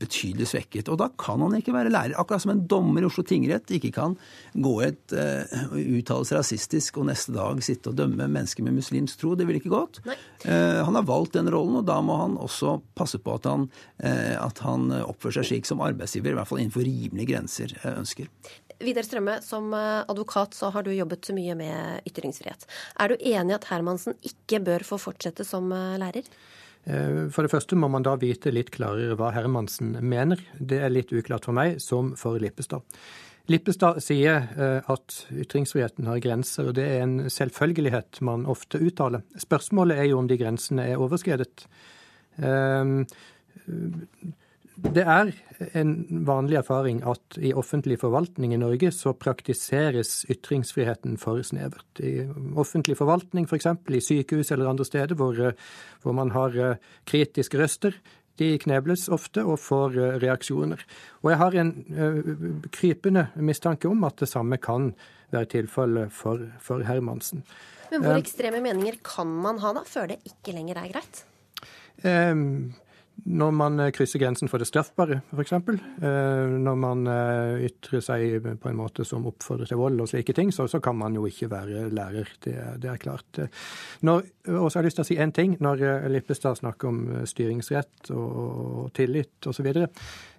betydelig 0.00 0.46
svekket. 0.48 0.88
Og 0.88 0.96
da 1.02 1.10
kan 1.20 1.42
han 1.44 1.58
ikke 1.58 1.74
være 1.74 1.92
lærer. 1.92 2.14
Akkurat 2.16 2.44
som 2.46 2.54
en 2.54 2.62
dommer 2.70 3.04
i 3.04 3.08
Oslo 3.08 3.24
tingrett 3.26 3.68
ikke 3.76 3.90
kan 3.92 4.14
gå 4.54 4.72
et 4.86 5.12
uh, 5.12 5.74
uttale 5.76 6.24
seg 6.24 6.38
rasistisk 6.38 7.02
og 7.02 7.10
neste 7.10 7.34
dag 7.34 7.60
sitte 7.66 7.92
og 7.92 7.98
dømme 8.00 8.30
mennesker 8.30 8.64
med 8.64 8.78
muslimsk 8.78 9.20
tro. 9.20 9.34
Det 9.36 9.44
ville 9.48 9.60
ikke 9.60 9.74
gått. 9.74 10.00
Uh, 10.46 10.80
han 10.86 10.96
har 10.96 11.06
valgt 11.10 11.36
den 11.36 11.50
rollen, 11.52 11.82
og 11.82 11.86
da 11.90 11.98
må 12.00 12.16
han 12.22 12.40
også 12.40 12.78
passe 12.96 13.20
på 13.20 13.36
at 13.36 13.50
han, 13.50 13.68
uh, 14.00 14.36
at 14.40 14.64
han 14.64 14.88
oppfører 15.02 15.42
seg 15.42 15.50
slik 15.50 15.68
som 15.68 15.84
arbeidsgiver, 15.84 16.32
i 16.32 16.40
hvert 16.40 16.48
fall 16.48 16.64
innenfor 16.64 16.86
rimelige 16.86 17.34
grenser, 17.34 17.76
ønsker. 17.92 18.30
Vidar 18.80 19.04
Strømme, 19.04 19.40
som 19.44 19.74
eh, 19.74 20.04
advokat 20.08 20.54
så 20.56 20.70
har 20.72 20.82
du 20.82 20.92
jobbet 20.94 21.28
mye 21.36 21.54
med 21.58 22.08
ytringsfrihet. 22.08 22.64
Er 23.00 23.12
du 23.12 23.16
enig 23.18 23.58
at 23.58 23.68
Hermansen 23.68 24.16
ikke 24.24 24.62
bør 24.64 24.84
få 24.86 24.98
fortsette 25.00 25.44
som 25.44 25.68
eh, 25.76 25.98
lærer? 26.00 26.28
Eh, 26.88 27.26
for 27.34 27.44
det 27.44 27.52
første 27.52 27.76
må 27.76 27.90
man 27.92 28.06
da 28.06 28.16
vite 28.20 28.52
litt 28.54 28.72
klarere 28.72 29.18
hva 29.20 29.34
Hermansen 29.36 29.92
mener. 30.00 30.40
Det 30.56 30.80
er 30.80 30.92
litt 30.92 31.12
uklart 31.12 31.48
for 31.48 31.56
meg, 31.56 31.76
som 31.84 32.14
for 32.20 32.40
Lippestad. 32.40 32.86
Lippestad 33.50 33.98
sier 34.04 34.44
at 34.86 35.14
ytringsfriheten 35.34 36.06
har 36.06 36.20
grenser, 36.22 36.68
og 36.70 36.76
det 36.76 36.84
er 36.86 37.00
en 37.02 37.24
selvfølgelighet 37.32 38.20
man 38.22 38.44
ofte 38.46 38.78
uttaler. 38.78 39.24
Spørsmålet 39.42 39.98
er 39.98 40.06
jo 40.12 40.20
om 40.20 40.28
de 40.30 40.36
grensene 40.38 40.84
er 40.92 41.00
overskredet. 41.02 41.64
Det 44.80 45.02
er 45.04 45.32
en 45.76 45.92
vanlig 46.26 46.56
erfaring 46.60 47.02
at 47.08 47.36
i 47.36 47.52
offentlig 47.56 47.98
forvaltning 48.00 48.54
i 48.54 48.60
Norge 48.60 48.90
så 48.96 49.12
praktiseres 49.12 50.24
ytringsfriheten 50.32 51.18
for 51.20 51.42
snevert. 51.44 52.00
I 52.00 52.24
offentlig 52.58 52.96
forvaltning, 52.98 53.48
f.eks. 53.48 53.68
i 53.92 54.00
sykehus 54.04 54.52
eller 54.54 54.70
andre 54.70 54.86
steder 54.88 55.18
hvor, 55.18 55.36
hvor 56.02 56.16
man 56.16 56.32
har 56.34 56.56
eh, 56.56 56.80
kritiske 57.08 57.60
røster, 57.60 57.98
de 58.40 58.54
knebles 58.62 59.08
ofte 59.12 59.44
og 59.44 59.60
får 59.60 59.98
eh, 60.00 60.18
reaksjoner. 60.24 60.84
Og 61.20 61.32
jeg 61.34 61.40
har 61.42 61.58
en 61.60 61.72
krypende 62.72 63.28
mistanke 63.36 63.90
om 63.90 64.08
at 64.08 64.22
det 64.24 64.30
samme 64.32 64.56
kan 64.62 64.94
være 65.30 65.52
tilfellet 65.58 66.14
for, 66.14 66.48
for 66.62 66.86
Hermansen. 66.88 67.44
Men 67.90 68.04
hvor 68.06 68.18
ekstreme 68.18 68.62
meninger 68.62 69.00
kan 69.04 69.28
man 69.42 69.58
ha 69.62 69.74
da, 69.76 69.84
før 69.86 70.12
det 70.12 70.20
ikke 70.26 70.54
lenger 70.54 70.78
er 70.80 70.94
greit? 70.94 71.24
Um, 72.00 72.72
når 73.24 73.52
man 73.54 73.80
eh, 73.80 73.90
krysser 73.94 74.20
grensen 74.22 74.50
for 74.50 74.62
det 74.62 74.68
straffbare, 74.68 75.20
f.eks. 75.34 75.52
Eh, 75.52 76.54
når 76.64 76.78
man 76.80 77.04
eh, 77.10 77.66
ytrer 77.68 78.04
seg 78.04 78.48
på 78.62 78.70
en 78.70 78.78
måte 78.78 79.04
som 79.08 79.26
oppfordrer 79.28 79.70
til 79.70 79.80
vold 79.80 80.00
og 80.02 80.10
slike 80.10 80.34
ting, 80.36 80.52
så, 80.54 80.66
så 80.70 80.80
kan 80.84 80.98
man 80.98 81.16
jo 81.18 81.26
ikke 81.28 81.50
være 81.52 81.88
lærer. 81.94 82.32
Det, 82.44 82.56
det 82.82 82.90
er 82.92 83.02
klart. 83.02 83.42
Og 83.42 84.66
så 84.66 84.78
har 84.78 84.80
jeg 84.80 84.88
lyst 84.90 85.00
til 85.00 85.06
å 85.06 85.10
si 85.10 85.20
én 85.20 85.34
ting. 85.36 85.56
Når 85.62 85.84
Lippestad 86.12 86.60
snakker 86.60 86.90
om 86.90 87.00
styringsrett 87.28 88.12
og, 88.14 88.28
og 88.84 88.92
tillit 88.96 89.50
osv. 89.50 89.72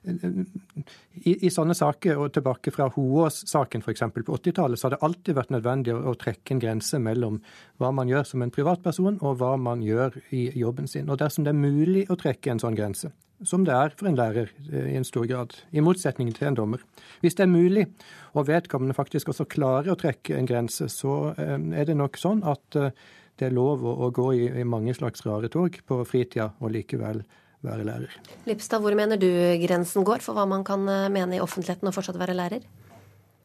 I, 0.01 1.34
I 1.46 1.50
sånne 1.53 1.75
saker, 1.77 2.17
og 2.17 2.31
tilbake 2.34 2.74
fra 2.74 2.88
Hoås-saken 2.96 3.84
f.eks. 3.86 4.03
på 4.15 4.38
80-tallet, 4.38 4.79
så 4.79 4.88
har 4.88 4.96
det 4.96 5.01
alltid 5.05 5.38
vært 5.38 5.53
nødvendig 5.53 5.93
å, 5.93 6.15
trekke 6.17 6.55
en 6.55 6.62
grense 6.63 6.98
mellom 7.01 7.38
hva 7.81 7.91
man 7.93 8.10
gjør 8.10 8.25
som 8.31 8.41
en 8.41 8.53
privatperson, 8.53 9.20
og 9.22 9.38
hva 9.41 9.53
man 9.62 9.84
gjør 9.86 10.17
i 10.34 10.48
jobben 10.58 10.89
sin. 10.89 11.10
Og 11.10 11.22
dersom 11.22 11.46
det 11.46 11.53
er 11.53 11.62
mulig 11.62 12.08
å 12.10 12.17
trekke 12.17 12.53
en 12.53 12.63
sånn 12.63 12.77
grense, 12.77 13.12
som 13.46 13.65
det 13.65 13.75
er 13.77 13.93
for 13.98 14.10
en 14.10 14.17
lærer 14.17 14.50
eh, 14.72 14.91
i 14.93 14.98
en 14.98 15.05
stor 15.05 15.27
grad, 15.29 15.53
i 15.70 15.86
motsetning 15.86 16.34
til 16.34 16.50
en 16.50 16.58
dommer. 16.58 16.84
Hvis 17.22 17.38
det 17.38 17.46
er 17.46 17.53
mulig, 17.53 17.86
og 18.34 18.50
vedkommende 18.50 18.98
faktisk 18.98 19.29
også 19.34 19.50
klarer 19.50 19.93
å 19.93 20.00
trekke 20.01 20.38
en 20.38 20.50
grense, 20.50 20.89
så 20.89 21.36
eh, 21.38 21.58
er 21.77 21.89
det 21.89 21.98
nok 21.98 22.17
sånn 22.22 22.41
at 22.48 22.79
eh, 22.79 22.93
det 23.41 23.50
er 23.50 23.55
lov 23.55 23.86
å, 23.86 24.10
gå 24.13 24.27
i, 24.38 24.65
mange 24.67 24.93
slags 24.93 25.24
rare 25.25 25.50
tog 25.50 25.77
på 25.88 26.01
fritida 26.05 26.51
og 26.62 26.74
likevel 26.75 27.24
være 27.65 27.88
lærer. 27.88 28.13
Lipstad, 28.50 28.82
hvor 28.84 28.96
mener 28.98 29.20
du 29.22 29.30
grensen 29.63 30.06
går 30.08 30.24
for 30.25 30.38
hva 30.38 30.48
man 30.50 30.65
kan 30.68 30.88
eh, 30.89 31.10
mene 31.13 31.38
i 31.38 31.44
offentligheten 31.44 31.89
og 31.89 31.96
fortsatt 31.96 32.20
være 32.22 32.38
lærer? 32.38 32.63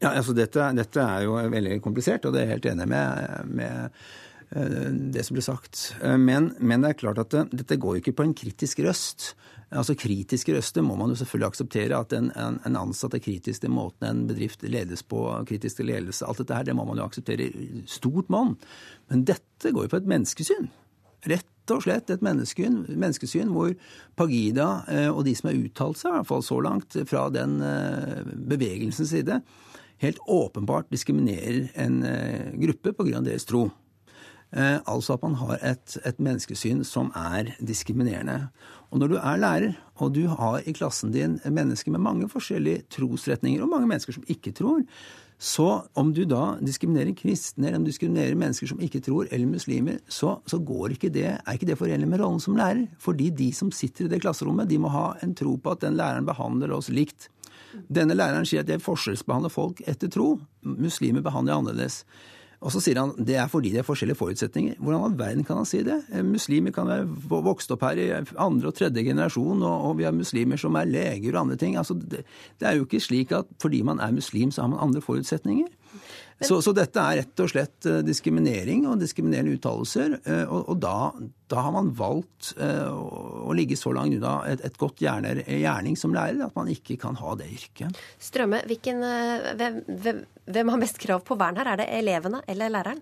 Ja, 0.01 0.11
altså 0.13 0.35
dette, 0.37 0.61
dette 0.77 1.01
er 1.01 1.25
jo 1.25 1.37
veldig 1.53 1.79
komplisert, 1.81 2.25
og 2.25 2.33
det 2.33 2.43
er 2.43 2.47
jeg 2.47 2.57
helt 2.57 2.69
enig 2.73 2.87
med, 2.91 3.51
med 3.59 3.99
eh, 4.53 4.89
det 5.13 5.25
som 5.25 5.37
ble 5.37 5.45
sagt. 5.45 5.83
Eh, 6.01 6.17
men, 6.21 6.51
men, 6.59 6.85
det 6.85 6.93
er 6.93 7.01
klart 7.03 7.21
at 7.23 7.33
det, 7.33 7.47
dette 7.63 7.79
går 7.81 7.97
jo 7.97 8.03
ikke 8.05 8.17
på 8.19 8.27
en 8.27 8.35
kritisk 8.37 8.81
røst. 8.85 9.31
Altså 9.67 9.97
Kritiske 9.99 10.53
røster 10.55 10.85
må 10.85 10.95
man 10.95 11.11
jo 11.11 11.17
selvfølgelig 11.19 11.49
akseptere. 11.49 11.97
At 11.99 12.13
en, 12.15 12.29
en, 12.39 12.61
en 12.65 12.79
ansatt 12.79 13.17
er 13.17 13.23
kritisk 13.25 13.65
til 13.65 13.73
måten 13.73 14.07
en 14.07 14.21
bedrift 14.29 14.63
ledes 14.63 15.03
på, 15.03 15.25
kritisk 15.49 15.81
til 15.81 15.89
ledelse. 15.91 16.25
Alt 16.25 16.39
dette 16.43 16.55
her, 16.55 16.69
det 16.69 16.77
må 16.77 16.85
man 16.87 17.01
jo 17.01 17.07
akseptere 17.09 17.49
i 17.49 17.83
stort 17.89 18.31
monn. 18.33 18.55
Men 19.11 19.25
dette 19.27 19.73
går 19.75 19.87
jo 19.87 19.93
på 19.95 19.99
et 19.99 20.09
menneskesyn. 20.13 20.69
Rett 21.27 21.49
og 21.73 21.83
slett 21.85 22.11
et 22.13 22.23
menneskesyn, 22.25 22.83
menneskesyn 22.89 23.51
hvor 23.53 23.73
Pagida 24.19 24.67
eh, 24.91 25.09
og 25.11 25.25
de 25.27 25.33
som 25.37 25.51
har 25.51 25.59
uttalt 25.59 25.99
seg, 25.99 26.11
i 26.11 26.17
hvert 26.17 26.29
fall 26.29 26.45
så 26.45 26.59
langt, 26.63 26.99
fra 27.09 27.27
den 27.33 27.57
eh, 27.63 28.21
bevegelsens 28.51 29.11
side, 29.13 29.41
helt 30.03 30.21
åpenbart 30.29 30.91
diskriminerer 30.93 31.67
en 31.83 31.99
eh, 32.07 32.55
gruppe 32.67 32.95
pga. 32.97 33.21
deres 33.25 33.47
tro. 33.49 33.67
Altså 34.47 35.17
at 35.17 35.23
man 35.25 35.33
har 35.41 35.57
et, 35.59 35.97
et, 36.07 36.19
menneskesyn 36.23 36.85
som 36.87 37.09
er 37.19 37.49
diskriminerende. 37.59 38.45
Og 38.95 39.01
når 39.01 39.09
du 39.11 39.15
er 39.19 39.41
lærer, 39.41 39.73
og 39.99 40.13
du 40.15 40.21
har 40.31 40.63
i 40.63 40.71
klassen 40.71 41.11
din 41.11 41.35
mennesker 41.43 41.91
med 41.91 41.99
mange 41.99 42.29
forskjellige 42.31 42.85
trosretninger, 42.95 43.59
og 43.59 43.73
mange 43.73 43.89
mennesker 43.91 44.15
som 44.15 44.23
ikke 44.31 44.53
tror, 44.55 44.85
så 45.37 45.85
om 45.93 46.09
du 46.13 46.23
da 46.25 46.57
diskriminerer 46.65 47.13
kristne, 47.17 47.67
eller 47.67 47.77
om 47.77 47.83
du 47.85 47.91
diskriminerer 47.91 48.37
mennesker 48.37 48.71
som 48.71 48.79
ikke 48.81 49.03
tror, 49.05 49.27
eller 49.29 49.45
muslimer, 49.45 49.99
så, 50.09 50.39
så 50.49 50.57
ikke 50.57 51.11
det, 51.13 51.27
er 51.37 51.53
ikke 51.53 51.69
det 51.69 51.77
forenlig 51.77 52.07
med 52.09 52.21
rollen 52.21 52.41
som 52.41 52.57
lærer. 52.57 52.87
Fordi 52.99 53.29
de 53.29 53.51
som 53.53 53.71
sitter 53.71 54.05
i 54.05 54.09
det 54.09 54.21
klasserommet, 54.21 54.69
de 54.69 54.79
må 54.81 54.89
ha 54.89 55.13
en 55.21 55.35
tro 55.35 55.55
på 55.57 55.71
at 55.71 55.81
den 55.81 55.95
læreren 55.95 56.25
behandler 56.25 56.73
oss 56.73 56.89
likt. 56.89 57.29
Denne 57.87 58.17
læreren 58.17 58.47
sier 58.49 58.65
at 58.65 58.71
jeg 58.71 58.81
forskjellsbehandler 58.81 59.53
folk 59.53 59.83
etter 59.85 60.09
tro. 60.09 60.39
Muslimer 60.65 61.21
behandler 61.21 61.59
annerledes. 61.59 62.01
Og 62.57 62.73
så 62.73 62.81
sier 62.81 62.97
han 62.97 63.11
det 63.21 63.35
er 63.37 63.49
fordi 63.51 63.69
det 63.73 63.83
er 63.83 63.85
forskjellige 63.85 64.17
forutsetninger. 64.17 64.77
Hvordan 64.81 65.03
all 65.05 65.17
verden 65.19 65.45
kan 65.45 65.59
han 65.59 65.67
si 65.69 65.83
det? 65.85 65.99
Eh, 66.09 66.23
muslimer 66.25 66.73
kan 66.73 66.89
være 66.89 67.05
vokst 67.45 67.71
opp 67.75 67.85
her 67.85 67.99
i 68.01 68.07
andre 68.33 68.71
og 68.71 68.77
tredje 68.77 69.03
generasjon, 69.05 69.61
og, 69.61 69.89
og 69.89 69.97
vi 69.99 70.07
har 70.07 70.15
muslimer 70.15 70.57
som 70.57 70.77
er 70.79 70.89
leger 70.89 71.35
og 71.35 71.43
andre 71.43 71.59
ting. 71.61 71.77
Altså, 71.77 71.93
det, 71.93 72.23
det, 72.57 72.65
er 72.65 72.79
jo 72.79 72.87
ikke 72.87 73.03
slik 73.03 73.33
at 73.37 73.49
fordi 73.61 73.83
man 73.85 74.01
er 74.01 74.15
muslim, 74.15 74.51
så 74.51 74.65
har 74.65 74.73
man 74.73 74.81
andre 74.87 75.03
forutsetninger. 75.05 75.69
Så, 76.39 76.59
så, 76.61 76.71
dette 76.75 77.01
er 77.01 77.23
rett 77.23 77.41
og 77.41 77.49
slett 77.49 77.87
eh, 77.89 78.03
diskriminering 78.05 78.83
og 78.89 78.99
diskriminerende 79.01 79.55
uttalelser. 79.57 80.19
Eh, 80.21 80.43
og, 80.45 80.67
og 80.69 80.79
da, 80.83 80.95
da, 81.49 81.63
har 81.65 81.73
man 81.73 81.89
valgt 81.97 82.51
å 82.57 83.55
ligge 83.57 83.77
så 83.79 83.93
langt 83.95 84.13
unna 84.19 84.35
et, 84.51 84.61
et 84.67 84.77
godt 84.77 85.01
gjerner, 85.01 85.41
gjerning 85.47 85.97
som 85.97 86.13
lærer 86.13 86.43
at 86.45 86.55
man 86.57 86.69
ikke 86.69 86.99
kan 87.01 87.17
ha 87.17 87.33
det 87.39 87.49
yrket. 87.57 87.97
Strømme, 88.21 88.61
hvilken, 88.69 89.01
hvem, 89.57 89.81
hvem, 90.05 90.23
hvem 90.45 90.73
har 90.73 90.81
mest 90.81 91.01
krav 91.01 91.25
på 91.25 91.39
vern 91.39 91.57
her? 91.57 91.73
Er 91.73 91.81
det 91.81 91.89
elevene 91.97 92.43
eller 92.45 92.73
læreren? 92.75 93.01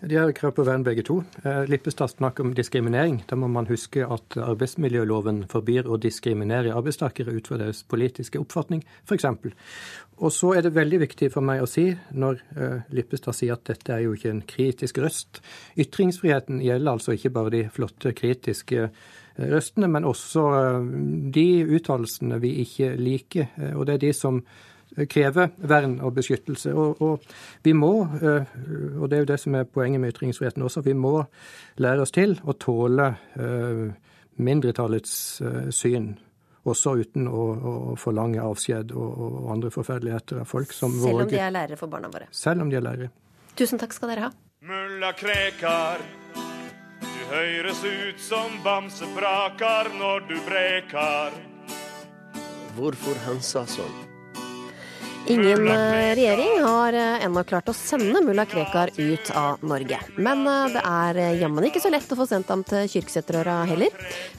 De 0.00 0.16
har 0.16 0.32
krav 0.32 0.50
på 0.50 0.62
vern 0.62 0.82
begge 0.84 1.00
to. 1.02 1.22
Eh, 1.42 1.62
Lippestad 1.66 2.10
snakker 2.10 2.44
om 2.44 2.50
diskriminering. 2.54 3.22
Da 3.28 3.36
må 3.36 3.48
man 3.48 3.66
huske 3.66 4.04
at 4.04 4.36
arbeidsmiljøloven 4.36 5.46
forbyr 5.48 5.88
å 5.88 5.96
diskriminere 5.96 6.74
arbeidstakere 6.76 7.32
ut 7.32 7.48
fra 7.48 7.56
deres 7.62 7.80
politiske 7.88 8.36
oppfatning, 8.42 8.82
f.eks. 9.08 9.24
Og 10.20 10.34
så 10.36 10.52
er 10.58 10.66
det 10.66 10.74
veldig 10.76 11.00
viktig 11.06 11.30
for 11.32 11.48
meg 11.48 11.64
å 11.64 11.70
si, 11.70 11.86
når 12.12 12.44
eh, 12.58 12.84
Lippestad 12.92 13.38
sier 13.40 13.56
at 13.56 13.64
dette 13.72 13.96
er 13.96 14.04
jo 14.04 14.12
ikke 14.12 14.34
en 14.34 14.44
kritisk 14.44 15.00
røst 15.00 15.40
Ytringsfriheten 15.80 16.60
gjelder 16.64 16.92
altså 16.92 17.16
ikke 17.16 17.32
bare 17.32 17.54
de 17.56 17.64
flotte 17.72 18.12
kritiske 18.20 18.84
eh, 18.84 19.48
røstene, 19.48 19.88
men 19.88 20.04
også 20.04 20.46
de 21.32 21.48
uttalelsene 21.72 22.36
vi 22.44 22.58
ikke 22.68 22.92
liker. 23.00 23.52
Og 23.72 23.88
det 23.88 23.96
er 23.96 24.08
de 24.10 24.16
som 24.16 24.44
kreve 25.04 25.50
vern 25.56 25.98
og 26.00 26.14
beskyttelse. 26.16 26.72
Og, 26.74 27.02
og, 27.02 27.24
vi 27.62 27.74
må, 27.76 27.92
eh, 28.16 28.54
og 28.96 29.10
det 29.10 29.18
er 29.18 29.24
jo 29.24 29.30
det 29.32 29.40
som 29.42 29.56
er 29.58 29.68
poenget 29.68 30.00
med 30.00 30.14
ytringsfriheten 30.14 30.64
også, 30.64 30.80
vi 30.86 30.96
må 30.96 31.18
lære 31.82 32.06
oss 32.06 32.14
til 32.16 32.38
å 32.44 32.56
tåle 32.56 33.10
eh, 33.36 33.82
mindretallets 34.36 35.16
eh, 35.44 35.68
syn. 35.74 36.14
Også 36.66 36.96
uten 36.98 37.28
å, 37.30 37.42
å 37.54 37.74
forlange 38.00 38.42
avskjed 38.42 38.90
og, 38.96 39.20
og, 39.22 39.36
andre 39.52 39.70
forferdeligheter 39.70 40.42
av 40.42 40.50
folk 40.50 40.72
som 40.74 40.96
Selv 40.98 41.26
om 41.26 41.30
de 41.30 41.38
er 41.38 41.54
lærere 41.54 41.78
for 41.78 41.92
barna 41.92 42.10
våre. 42.10 42.26
Selv 42.34 42.64
om 42.64 42.72
de 42.72 42.80
er 42.80 42.86
lærere. 42.88 43.12
Tusen 43.56 43.80
takk 43.80 43.94
skal 43.94 44.12
dere 44.12 44.26
ha. 44.26 44.32
Mulla 44.66 45.12
Krekar, 45.14 46.02
du 46.90 47.20
høres 47.30 47.84
ut 47.86 48.18
som 48.20 48.58
bamsebrakar 48.64 49.92
når 50.00 50.26
du 50.26 50.34
brekar. 50.48 51.38
Hvorfor 52.76 53.16
han 53.28 53.38
sa 53.40 53.62
sånn? 53.70 54.05
Ingen 55.28 55.68
eh, 55.68 56.14
regjering 56.14 56.60
har 56.62 56.94
eh, 56.94 57.24
ennå 57.24 57.42
klart 57.42 57.66
å 57.66 57.72
sende 57.74 58.20
mulla 58.22 58.44
Krekar 58.46 58.92
ut 58.94 59.30
av 59.34 59.64
Norge. 59.66 59.98
Men 60.22 60.44
eh, 60.46 60.68
det 60.76 60.82
er 60.86 61.18
jammen 61.40 61.66
ikke 61.66 61.82
så 61.82 61.90
lett 61.90 62.12
å 62.14 62.18
få 62.20 62.28
sendt 62.30 62.52
ham 62.52 62.62
til 62.66 62.86
Kyrksæterøra 62.92 63.56
heller. 63.66 63.90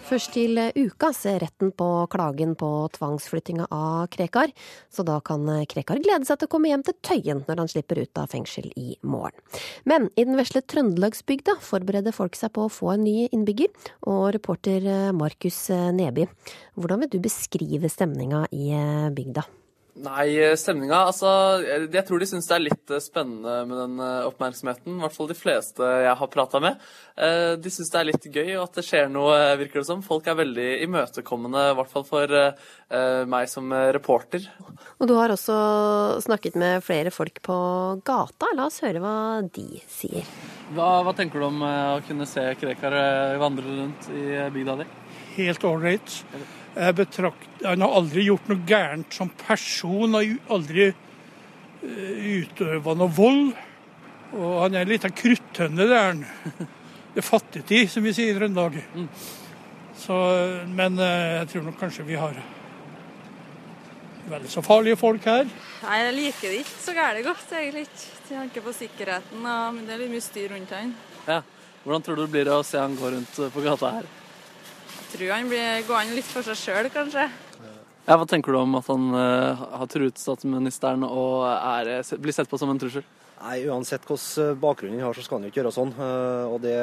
Først 0.07 0.31
til 0.37 0.55
uka 0.77 1.09
ser 1.11 1.41
retten 1.43 1.73
på 1.75 1.89
klagen 2.13 2.55
på 2.55 2.71
tvangsflyttinga 2.95 3.67
av 3.67 4.07
Krekar, 4.15 4.55
så 4.87 5.03
da 5.03 5.19
kan 5.19 5.43
Krekar 5.67 5.99
glede 5.99 6.23
seg 6.29 6.39
til 6.39 6.47
å 6.47 6.53
komme 6.55 6.71
hjem 6.71 6.87
til 6.87 6.95
Tøyen 7.03 7.43
når 7.49 7.65
han 7.65 7.73
slipper 7.75 7.99
ut 7.99 8.23
av 8.23 8.31
fengsel 8.31 8.71
i 8.79 8.95
morgen. 9.03 9.43
Men 9.83 10.07
i 10.15 10.23
den 10.23 10.39
vesle 10.39 10.63
Trøndelagsbygda 10.63 11.59
forbereder 11.67 12.15
folk 12.15 12.39
seg 12.39 12.55
på 12.55 12.69
å 12.69 12.71
få 12.71 12.95
en 12.95 13.03
ny 13.09 13.27
innbygger, 13.27 13.75
og 14.07 14.29
reporter 14.39 15.11
Markus 15.11 15.65
Neby, 15.99 16.29
hvordan 16.79 17.03
vil 17.03 17.17
du 17.17 17.23
beskrive 17.27 17.91
stemninga 17.91 18.47
i 18.55 18.71
bygda? 19.11 19.49
Nei, 19.97 20.53
stemninga 20.59 20.99
Altså, 21.07 21.29
jeg 21.89 22.03
tror 22.05 22.21
de 22.21 22.27
syns 22.29 22.47
det 22.49 22.55
er 22.55 22.63
litt 22.67 22.91
eh, 22.93 23.01
spennende 23.01 23.53
med 23.65 23.79
den 23.81 24.01
eh, 24.03 24.27
oppmerksomheten. 24.27 24.97
I 24.97 25.03
hvert 25.03 25.15
fall 25.15 25.29
de 25.31 25.37
fleste 25.37 25.87
jeg 26.03 26.15
har 26.19 26.29
prata 26.33 26.61
med. 26.61 26.83
Eh, 27.17 27.55
de 27.57 27.71
syns 27.73 27.89
det 27.93 27.99
er 27.99 28.07
litt 28.11 28.27
gøy, 28.29 28.51
og 28.59 28.67
at 28.67 28.77
det 28.77 28.85
skjer 28.85 29.07
noe, 29.09 29.37
virker 29.57 29.81
det 29.81 29.87
som. 29.89 30.03
Folk 30.05 30.29
er 30.29 30.37
veldig 30.37 30.67
imøtekommende, 30.85 31.63
i 31.71 31.77
hvert 31.79 31.93
fall 31.93 32.05
for 32.07 32.35
meg 33.27 33.49
som 33.51 33.73
reporter. 33.91 34.45
Og 35.01 35.09
du 35.09 35.15
har 35.17 35.33
også 35.33 35.55
snakket 36.23 36.55
med 36.59 36.85
flere 36.85 37.11
folk 37.11 37.41
på 37.43 37.57
gata. 38.07 38.51
La 38.55 38.69
oss 38.69 38.79
høre 38.85 39.01
hva 39.03 39.15
de 39.43 39.81
sier. 39.91 40.27
Hva, 40.77 41.01
hva 41.03 41.15
tenker 41.17 41.41
du 41.41 41.49
om 41.49 41.65
å 41.67 41.99
kunne 42.07 42.29
se 42.29 42.45
Krekar 42.61 42.95
vandre 43.41 43.81
rundt 43.81 44.07
i 44.13 44.29
bygda 44.53 44.77
di? 44.79 44.87
Helt 45.41 45.67
ålreit. 45.67 46.21
Han 46.77 47.83
har 47.83 47.95
aldri 47.99 48.27
gjort 48.27 48.49
noe 48.51 48.65
gærent 48.67 49.13
som 49.13 49.31
person, 49.47 50.13
har 50.13 50.35
aldri 50.53 50.91
uh, 50.91 52.27
utøva 52.43 52.95
noe 52.97 53.13
vold. 53.17 53.47
Og 54.35 54.59
han 54.65 54.75
er 54.75 54.83
en 54.83 54.91
liten 54.91 55.15
kruttønne, 55.15 55.87
det 55.87 55.97
er 55.97 56.11
han. 56.11 56.25
Det 57.17 57.23
er 57.23 57.25
fattigtid, 57.25 57.87
som 57.89 58.03
vi 58.05 58.11
sier 58.13 58.29
i 58.29 58.37
Trøndelag. 58.37 58.75
Mm. 58.93 59.07
men 60.77 60.99
uh, 61.01 61.39
jeg 61.39 61.47
tror 61.49 61.63
nok 61.65 61.79
kanskje 61.79 62.05
vi 62.05 62.19
har 62.19 62.35
veldig 64.29 64.51
så 64.51 64.61
farlige 64.61 64.99
folk 65.01 65.25
her. 65.25 65.47
Nei, 65.81 65.97
Jeg 66.03 66.13
liker 66.13 66.53
det 66.53 66.59
ikke 66.61 66.83
så 66.83 66.93
gærent 66.93 67.25
godt, 67.25 67.47
egentlig 67.51 67.87
ikke. 67.87 68.03
Jeg 68.03 68.27
tenker 68.27 68.65
på 68.67 68.75
sikkerheten, 68.75 69.41
men 69.41 69.81
det 69.87 69.95
er 69.95 70.03
litt 70.03 70.13
mye 70.13 70.27
styr 70.27 70.53
rundt 70.53 70.75
han. 70.75 70.93
Ja. 71.25 71.41
Hvordan 71.83 72.03
tror 72.03 72.19
du 72.19 72.25
det 72.25 72.31
blir 72.33 72.49
å 72.51 72.61
se 72.67 72.79
han 72.81 72.97
gå 72.99 73.13
rundt 73.13 73.37
på 73.53 73.63
gata 73.63 73.93
her? 73.97 74.07
Tror 75.13 75.33
han 75.33 75.51
blir 75.51 75.85
gående 75.87 76.17
litt 76.17 76.29
for 76.29 76.45
seg 76.45 76.59
sjøl, 76.59 76.89
kanskje. 76.93 77.27
Ja, 78.07 78.15
Hva 78.15 78.25
tenker 78.29 78.55
du 78.55 78.61
om 78.61 78.77
at 78.79 78.87
han 78.87 79.09
uh, 79.11 79.63
har 79.81 79.87
truet 79.91 80.19
statsministeren 80.21 81.03
og 81.03 81.43
er, 81.51 81.99
blir 82.23 82.35
sett 82.35 82.47
på 82.47 82.59
som 82.59 82.71
en 82.71 82.79
trussel? 82.79 83.03
Nei, 83.37 83.57
Uansett 83.69 84.05
hvilken 84.07 84.55
bakgrunn 84.61 84.95
han 84.95 85.03
har, 85.05 85.13
så 85.13 85.25
skal 85.25 85.37
han 85.37 85.47
jo 85.47 85.51
ikke 85.51 85.61
gjøre 85.61 85.73
sånn. 85.75 85.91
Uh, 85.97 86.55
det, 86.63 86.77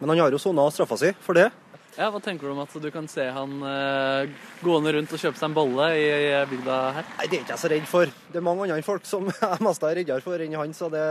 men 0.00 0.12
han 0.12 0.24
har 0.24 0.34
jo 0.34 0.42
sona 0.42 0.66
straffa 0.74 0.98
si 1.00 1.12
for 1.22 1.38
det. 1.38 1.48
Ja, 1.96 2.10
Hva 2.12 2.20
tenker 2.20 2.44
du 2.44 2.52
om 2.52 2.60
at 2.60 2.74
du 2.76 2.88
kan 2.92 3.06
se 3.08 3.24
han 3.32 3.52
uh, 3.64 4.28
gående 4.60 4.92
rundt 4.98 5.12
og 5.16 5.20
kjøpe 5.20 5.40
seg 5.40 5.48
en 5.48 5.54
bolle 5.56 5.86
i, 5.96 6.04
i 6.04 6.32
bygda 6.50 6.74
her? 6.98 7.06
Nei, 7.16 7.28
Det 7.32 7.38
er 7.38 7.44
ikke 7.46 7.54
jeg 7.54 7.62
så 7.62 7.70
redd 7.72 7.86
for. 7.88 8.12
Det 8.32 8.40
er 8.40 8.44
mange 8.44 8.66
andre 8.66 8.84
folk 8.84 9.08
som 9.08 9.30
jeg 9.32 9.64
mest 9.64 9.86
er 9.88 9.96
reddere 10.00 10.24
for 10.24 10.44
enn 10.44 10.58
han, 10.60 10.74
så 10.76 10.90
det, 10.92 11.06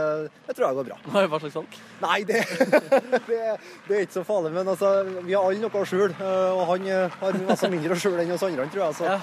det, 0.46 0.54
tror 0.54 0.68
jeg 0.68 0.78
går 0.78 0.88
bra. 0.92 1.00
Hva 1.16 1.40
slags 1.42 1.58
folk? 1.58 1.80
Nei, 2.04 2.20
det, 2.28 2.44
det, 3.30 3.40
det, 3.88 3.90
er 3.90 4.04
ikke 4.04 4.20
så 4.20 4.24
farlig. 4.28 4.54
Men 4.54 4.70
altså, 4.76 4.92
vi 5.26 5.34
har 5.34 5.42
alle 5.42 5.64
noe 5.64 5.82
å 5.82 5.90
skjule, 5.90 6.12
eh, 6.14 6.54
og 6.54 6.62
han 6.70 6.88
eh, 6.92 7.18
har 7.24 7.42
altså 7.56 7.72
mindre 7.72 7.96
å 7.96 8.00
skjule 8.00 8.22
enn 8.22 8.34
oss 8.36 8.46
andre, 8.46 8.70
tror 8.70 8.86
jeg. 8.86 8.98
Så. 9.00 9.10
Ja. 9.10 9.18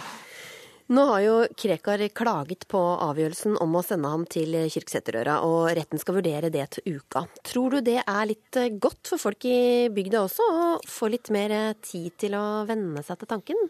Nå 0.94 1.04
har 1.10 1.22
jo 1.24 1.36
Krekar 1.58 2.02
klaget 2.14 2.68
på 2.70 2.78
avgjørelsen 3.02 3.56
om 3.64 3.78
å 3.80 3.82
sende 3.82 4.12
ham 4.12 4.28
til 4.30 4.54
Kyrksæterøra, 4.70 5.40
og 5.42 5.72
retten 5.74 5.98
skal 5.98 6.20
vurdere 6.20 6.52
det 6.54 6.68
til 6.76 7.00
uka. 7.00 7.24
Tror 7.50 7.74
du 7.74 7.88
det 7.88 8.04
er 8.04 8.28
litt 8.30 8.60
eh, 8.62 8.76
godt 8.78 9.10
for 9.10 9.24
folk 9.24 9.48
i 9.50 9.90
bygda 9.90 10.22
også, 10.28 10.46
å 10.46 10.68
få 10.86 11.10
litt 11.10 11.32
mer 11.34 11.56
tid 11.82 12.14
til 12.22 12.38
å 12.38 12.44
venne 12.70 13.02
seg 13.08 13.24
til 13.24 13.32
tanken? 13.32 13.64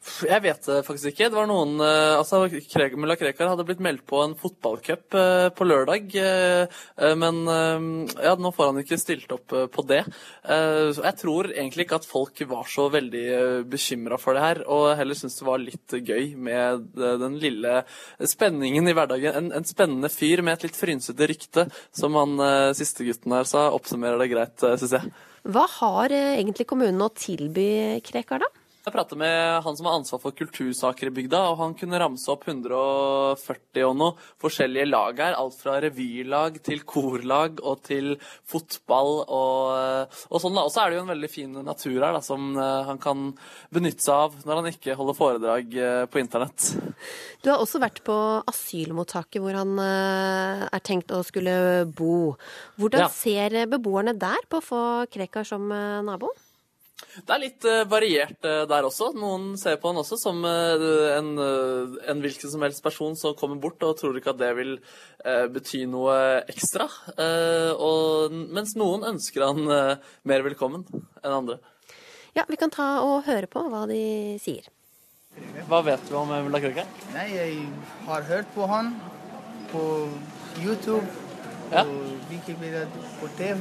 Jeg 0.00 0.40
vet 0.40 0.64
det 0.64 0.78
faktisk 0.86 1.10
ikke. 1.10 1.26
Det 1.28 1.36
var 1.36 1.48
noen 1.48 1.74
eh, 1.84 2.16
altså 2.16 2.46
Mulla 2.96 3.16
Krekar 3.20 3.50
hadde 3.50 3.66
blitt 3.68 3.82
meldt 3.84 4.06
på 4.08 4.22
en 4.24 4.32
fotballcup 4.38 5.16
eh, 5.16 5.48
på 5.52 5.66
lørdag. 5.66 6.14
Eh, 6.16 6.78
men 7.20 7.42
ja, 7.44 8.32
nå 8.40 8.52
får 8.56 8.70
han 8.70 8.80
ikke 8.80 8.98
stilt 9.00 9.32
opp 9.34 9.52
på 9.72 9.82
det. 9.88 10.00
Jeg 10.46 11.12
tror 11.20 11.50
egentlig 11.50 11.84
ikke 11.84 11.98
at 12.00 12.08
folk 12.08 12.40
var 12.48 12.68
så 12.70 12.86
veldig 12.92 13.24
bekymra 13.70 14.18
for 14.20 14.36
det 14.36 14.44
her, 14.44 14.60
og 14.70 14.94
heller 14.98 15.18
syntes 15.18 15.38
det 15.40 15.48
var 15.48 15.62
litt 15.62 15.96
gøy 15.96 16.34
med 16.40 16.86
den 16.94 17.36
lille 17.42 17.82
spenningen 18.32 18.88
i 18.88 18.94
hverdagen. 18.96 19.36
En, 19.36 19.50
en 19.60 19.68
spennende 19.68 20.12
fyr 20.12 20.44
med 20.46 20.58
et 20.58 20.68
litt 20.68 20.78
frynsete 20.78 21.28
rykte, 21.30 21.66
som 21.96 22.16
han 22.20 22.36
siste 22.78 23.06
gutten 23.08 23.36
her 23.36 23.48
sa, 23.48 23.68
oppsummerer 23.76 24.20
det 24.22 24.30
greit, 24.32 24.56
syns 24.80 24.96
jeg. 24.96 25.12
Hva 25.50 25.66
har 25.80 26.14
egentlig 26.14 26.68
kommunen 26.68 27.04
å 27.04 27.12
tilby 27.16 28.00
Krekar, 28.06 28.44
da? 28.44 28.59
Jeg 28.80 28.94
prata 28.94 29.16
med 29.18 29.60
han 29.60 29.76
som 29.76 29.86
har 29.90 29.98
ansvar 29.98 30.20
for 30.22 30.32
kultursaker 30.32 31.10
i 31.10 31.12
bygda, 31.12 31.40
og 31.50 31.58
han 31.60 31.74
kunne 31.76 31.98
ramse 32.00 32.30
opp 32.32 32.46
140 32.48 33.84
og 33.84 33.92
noe 34.00 34.14
forskjellige 34.40 34.88
lag 34.88 35.20
her. 35.20 35.36
Alt 35.36 35.58
fra 35.60 35.74
revylag 35.84 36.56
til 36.64 36.80
korlag 36.88 37.60
og 37.60 37.82
til 37.84 38.14
fotball 38.48 39.12
og, 39.26 40.16
og 40.32 40.40
sånn. 40.40 40.56
Og 40.64 40.72
så 40.72 40.86
er 40.86 40.88
det 40.88 40.96
jo 40.96 41.04
en 41.04 41.12
veldig 41.12 41.32
fin 41.32 41.60
natur 41.60 41.98
her 41.98 42.16
da, 42.16 42.24
som 42.24 42.56
eh, 42.56 42.88
han 42.88 43.04
kan 43.04 43.28
benytte 43.68 44.06
seg 44.06 44.16
av 44.16 44.40
når 44.48 44.62
han 44.62 44.72
ikke 44.72 44.96
holder 44.96 45.20
foredrag 45.20 45.80
eh, 45.84 46.02
på 46.08 46.24
internett. 46.24 46.72
Du 47.44 47.52
har 47.52 47.60
også 47.60 47.84
vært 47.84 48.00
på 48.06 48.16
asylmottaket 48.48 49.44
hvor 49.44 49.60
han 49.60 49.76
eh, 49.76 50.68
er 50.72 50.88
tenkt 50.88 51.12
å 51.12 51.20
skulle 51.26 51.84
bo. 51.84 52.38
Hvordan 52.80 53.10
ja. 53.10 53.12
ser 53.12 53.60
beboerne 53.68 54.16
der 54.16 54.48
på 54.48 54.64
å 54.64 54.70
få 54.72 54.86
Krekar 55.12 55.44
som 55.44 55.68
nabo? 55.68 56.32
Det 57.18 57.34
er 57.34 57.42
litt 57.42 57.66
uh, 57.66 57.82
variert 57.90 58.46
uh, 58.46 58.64
der 58.70 58.86
også. 58.86 59.10
Noen 59.18 59.54
ser 59.60 59.78
på 59.80 59.90
han 59.90 60.00
også 60.00 60.18
som 60.20 60.42
uh, 60.46 60.84
en, 61.16 61.32
en, 61.40 62.22
hvilken 62.22 62.52
som 62.52 62.62
helst 62.64 62.84
person 62.84 63.16
som 63.18 63.36
kommer 63.38 63.60
bort 63.62 63.82
og 63.86 63.96
tror 63.98 64.18
ikke 64.18 64.34
at 64.34 64.40
det 64.40 64.50
vil 64.58 64.76
bety 65.52 65.82
noe 65.84 66.14
ekstra. 66.48 66.86
Og, 67.76 68.32
mens 68.32 68.72
noen 68.80 69.04
ønsker 69.10 69.44
han 69.44 69.68
mer 69.68 70.44
velkommen 70.46 70.86
enn 70.88 71.34
andre. 71.34 71.58
Ja, 72.32 72.46
vi 72.48 72.56
kan 72.56 72.72
ta 72.72 73.02
og 73.04 73.26
høre 73.26 73.50
på 73.50 73.66
hva 73.68 73.82
de 73.90 74.00
sier. 74.40 74.70
Hva 75.68 75.82
vet 75.84 76.08
du 76.08 76.16
om 76.16 76.32
Mulla 76.32 76.62
Krøker? 76.62 76.88
Nei, 77.12 77.26
jeg 77.34 77.58
har 78.06 78.24
hørt 78.30 78.48
på 78.56 78.64
han 78.70 78.94
på 79.70 79.82
YouTube 80.62 81.04
Ja. 81.70 81.84
Vi 82.30 82.38
fikk 82.46 82.56
det 82.64 82.86
på 83.20 83.28
TV, 83.38 83.60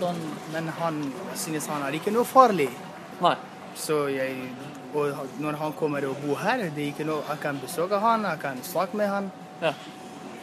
sånn, 0.00 0.18
men 0.52 0.68
han 0.80 0.98
synes 1.36 1.66
han 1.70 1.82
er 1.86 1.96
ikke 1.98 2.12
noe 2.14 2.24
farlig. 2.24 2.68
Nei. 3.20 3.36
Så 3.76 4.08
jeg 4.10 4.34
Og 4.92 5.12
når 5.38 5.54
han 5.60 5.72
kommer 5.78 6.02
og 6.08 6.16
bor 6.24 6.34
her, 6.42 6.58
det 6.74 6.82
er 6.82 6.88
ikke 6.90 7.04
noe 7.06 7.22
Jeg 7.28 7.38
kan 7.40 7.60
besøke 7.62 8.00
han, 8.02 8.24
jeg 8.26 8.40
kan 8.42 8.56
snakke 8.66 8.96
med 8.98 9.06
han. 9.08 9.28
Ja. 9.62 9.70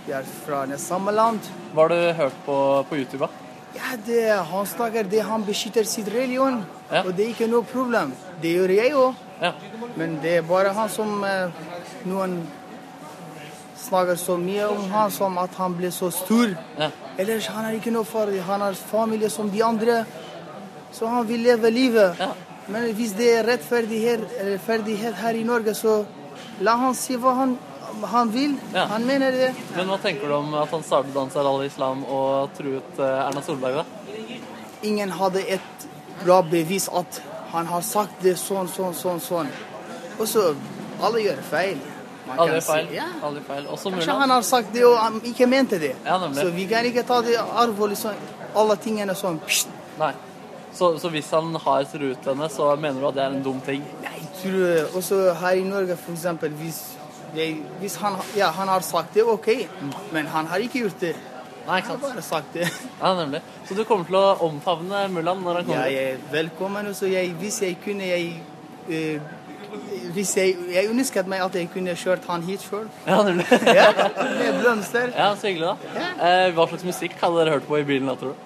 Vi 0.06 0.14
er 0.16 0.24
fra 0.46 0.62
det 0.66 0.80
samme 0.80 1.12
land. 1.12 1.40
Hva 1.74 1.82
har 1.82 1.90
du 1.90 2.14
hørt 2.22 2.38
på 2.46 2.56
på 2.90 2.96
YouTube, 2.96 3.28
da? 3.28 3.28
Ja, 3.76 3.98
det, 4.06 4.22
Han 4.52 4.66
snakker 4.66 5.04
det 5.04 5.20
han 5.28 5.44
beskytter 5.44 5.84
sitt 5.84 6.08
religion, 6.08 6.64
Ja. 6.92 7.02
og 7.04 7.12
det 7.18 7.26
er 7.26 7.30
ikke 7.36 7.50
noe 7.52 7.64
problem. 7.64 8.14
Det 8.42 8.56
gjør 8.56 8.70
jeg 8.76 8.94
òg. 8.96 9.14
Ja. 9.42 9.52
Men 9.98 10.20
det 10.22 10.38
er 10.38 10.42
bare 10.42 10.72
han 10.74 10.90
som 10.90 11.24
eh, 11.24 11.50
Noen 12.06 12.48
snakker 13.78 14.16
så 14.16 14.38
mye 14.38 14.66
om 14.70 14.90
han 14.92 15.12
som 15.12 15.38
at 15.38 15.54
han 15.56 15.76
blir 15.76 15.92
så 15.92 16.10
stor. 16.12 16.56
Ja. 16.80 16.90
Ellers 17.18 17.48
han 17.50 17.66
er 17.66 17.78
ikke 17.78 17.94
noe 17.94 18.06
farlig. 18.06 18.44
Han 18.46 18.62
har 18.62 18.78
familie 18.78 19.30
som 19.34 19.50
de 19.52 19.64
andre. 19.66 20.04
Så 20.94 21.10
han 21.10 21.26
vil 21.28 21.44
leve 21.46 21.72
livet. 21.74 22.22
Men 22.68 22.92
hvis 22.96 23.16
det 23.18 23.32
er 23.38 23.48
rettferdighet, 23.48 24.24
rettferdighet 24.52 25.18
her 25.22 25.40
i 25.40 25.44
Norge, 25.48 25.74
så 25.76 26.02
la 26.62 26.76
han 26.82 26.96
si 26.98 27.16
hva 27.18 27.34
han, 27.38 27.56
han 28.12 28.32
vil. 28.34 28.58
Ja. 28.74 28.86
Han 28.92 29.06
mener 29.08 29.32
det. 29.32 29.54
Men 29.76 29.90
hva 29.92 29.98
tenker 30.04 30.28
du 30.30 30.36
om 30.38 30.54
at 30.60 30.74
han 30.76 30.84
startet 30.86 31.18
Ansar 31.18 31.48
al-Islam 31.48 32.04
og 32.06 32.54
truet 32.58 33.00
eh, 33.00 33.22
Erna 33.24 33.44
Solberg, 33.46 33.82
da? 33.82 34.40
Ingen 34.86 35.14
hadde 35.18 35.42
et 35.58 35.88
bra 36.24 36.42
bevis 36.46 36.90
at 36.94 37.22
han 37.54 37.70
har 37.72 37.86
sagt 37.86 38.22
det 38.22 38.36
sånn, 38.38 38.68
sånn, 38.70 38.94
sånn, 38.98 39.22
sånn. 39.24 39.54
Og 40.18 40.28
så 40.28 40.50
alle 41.02 41.24
gjør 41.24 41.42
feil. 41.50 41.80
Aldri 42.38 42.62
si- 42.62 42.72
feil. 42.72 42.88
Ja. 42.96 43.06
Aldri 43.24 43.42
feil. 43.48 43.66
Også 43.68 43.90
Kanskje 43.92 44.08
mulig. 44.12 44.20
han 44.22 44.30
har 44.30 44.42
sagt 44.42 44.74
det 44.74 44.84
og 44.86 44.98
han 45.00 45.22
ikke 45.24 45.48
mente 45.48 45.80
det. 45.80 45.94
Ja, 46.06 46.20
så 46.34 46.50
vi 46.54 46.66
kan 46.66 46.86
ikke 46.86 47.04
ta 47.08 47.22
det 47.22 47.38
alvorlig 47.38 47.98
sånn, 47.98 48.16
alle 48.56 48.76
tingene 48.76 49.16
sånn. 49.16 49.40
pst. 49.48 49.68
Nei. 50.00 50.14
Så, 50.74 50.98
så 51.02 51.10
hvis 51.10 51.30
han 51.32 51.56
har 51.56 51.84
truet 51.90 52.26
henne, 52.26 52.50
så 52.54 52.76
mener 52.78 53.00
du 53.02 53.08
at 53.08 53.16
det 53.16 53.24
er 53.24 53.32
en 53.38 53.44
dum 53.44 53.62
ting? 53.66 53.84
Jeg 54.04 54.28
tror 54.42 54.98
også 55.00 55.34
her 55.40 55.56
i 55.58 55.64
Norge, 55.66 55.96
for 55.98 56.12
eksempel, 56.14 56.52
hvis, 56.60 56.82
jeg, 57.36 57.56
hvis 57.80 57.96
han, 57.96 58.14
ja, 58.36 58.52
han 58.52 58.68
har 58.68 58.80
sagt 58.86 59.14
det, 59.16 59.24
OK, 59.26 59.48
men 60.14 60.28
han 60.28 60.46
har 60.46 60.58
ikke 60.62 60.80
gjort 60.86 61.00
det. 61.02 61.16
Nei, 61.68 61.82
Han 61.82 61.98
har 62.00 62.14
bare 62.14 62.22
sagt 62.22 62.54
det. 62.54 62.68
Ja, 63.02 63.14
nemlig. 63.16 63.42
Så 63.68 63.76
du 63.76 63.84
kommer 63.84 64.06
til 64.06 64.16
å 64.16 64.38
omfavne 64.46 65.08
Mullan 65.12 65.42
når 65.44 65.54
han 65.62 65.66
kommer? 65.66 65.88
Ja, 65.90 65.92
jeg 65.92 66.14
er 66.14 66.18
velkommen. 66.32 66.88
Også 66.88 67.10
jeg, 67.12 67.34
hvis 67.42 67.58
jeg 67.62 67.78
kunne 67.84 68.06
jeg, 68.08 68.38
eh, 68.88 69.20
hvis 70.16 70.34
jeg, 70.38 70.56
jeg 70.74 70.90
ønsket 70.92 71.30
meg 71.30 71.44
at 71.46 71.56
jeg 71.56 71.70
kunne 71.74 71.94
kjørt 72.00 72.26
han 72.30 72.44
hit 72.48 72.64
sjøl. 72.66 72.88
Ja, 73.08 73.22
nemlig. 73.28 73.46
Ja, 73.80 73.88
med 74.40 74.60
blomster. 74.62 75.12
Ja, 75.16 75.32
så 75.36 75.50
hyggelig, 75.52 75.74
da. 75.74 76.04
Eh, 76.28 76.52
hva 76.58 76.68
slags 76.72 76.86
musikk 76.88 77.18
hadde 77.22 77.42
dere 77.42 77.58
hørt 77.58 77.68
på 77.70 77.80
i 77.80 77.86
bilen 77.88 78.10
da, 78.12 78.16
tror 78.20 78.34
du? 78.36 78.44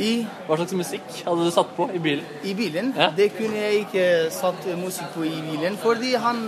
I, 0.00 0.12
Hva 0.46 0.56
slags 0.56 0.72
musikk 0.72 1.18
hadde 1.26 1.44
du 1.44 1.50
satt 1.52 1.74
på 1.76 1.84
i 1.92 1.98
bilen? 2.00 2.24
I 2.48 2.54
bilen? 2.56 2.94
Ja. 2.96 3.10
Det 3.16 3.28
kunne 3.36 3.60
jeg 3.60 3.82
ikke 3.84 4.06
satt 4.32 4.64
musikk 4.80 5.12
på 5.16 5.26
i 5.28 5.34
bilen, 5.50 5.76
fordi 5.82 6.14
han 6.16 6.46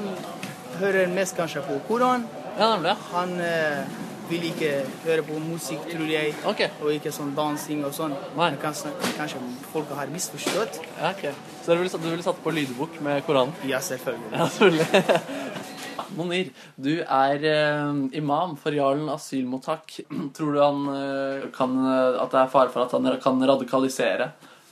hører 0.81 1.13
mest 1.13 1.37
kanskje 1.37 1.61
på 1.67 1.77
Koran. 1.89 2.25
Ja, 2.57 2.71
nemlig. 2.73 2.95
Han 3.13 3.37
eh, 3.45 3.85
vil 4.29 4.47
ikke 4.49 4.71
høre 5.05 5.25
på 5.27 5.39
musikk, 5.45 5.83
tror 5.91 6.09
jeg, 6.09 6.35
og 6.47 6.91
ikke 6.95 7.13
sånn 7.15 7.35
dansing 7.37 7.85
og 7.87 7.95
sånn. 7.97 8.15
Kanskje, 8.63 8.93
kanskje 9.19 9.43
folk 9.73 9.93
har 9.99 10.13
misforstått. 10.13 10.81
Ja, 10.99 11.13
ok. 11.13 11.27
Så 11.61 11.73
dere 11.73 11.83
ville, 11.83 12.01
du 12.01 12.09
ville 12.11 12.27
satt 12.27 12.41
på 12.45 12.55
lydbok 12.55 13.01
med 13.05 13.25
Koranen? 13.27 13.55
Ja, 13.69 13.83
selvfølgelig. 13.85 14.33
Ja, 14.33 14.49
selvfølgelig. 14.49 15.53
Monir, 16.15 16.51
du 16.79 16.93
er 17.03 17.45
eh, 17.49 18.01
imam 18.19 18.57
for 18.61 18.75
Jarlen 18.77 19.11
asylmottak. 19.13 19.97
Tror 20.37 20.55
du 20.55 20.61
han 20.63 20.83
eh, 20.95 21.47
kan, 21.55 21.79
eh, 21.83 22.21
at 22.23 22.35
det 22.35 22.43
er 22.43 22.53
fare 22.53 22.73
for 22.75 22.87
at 22.87 22.95
han 22.95 23.09
kan 23.23 23.49
radikalisere 23.51 24.31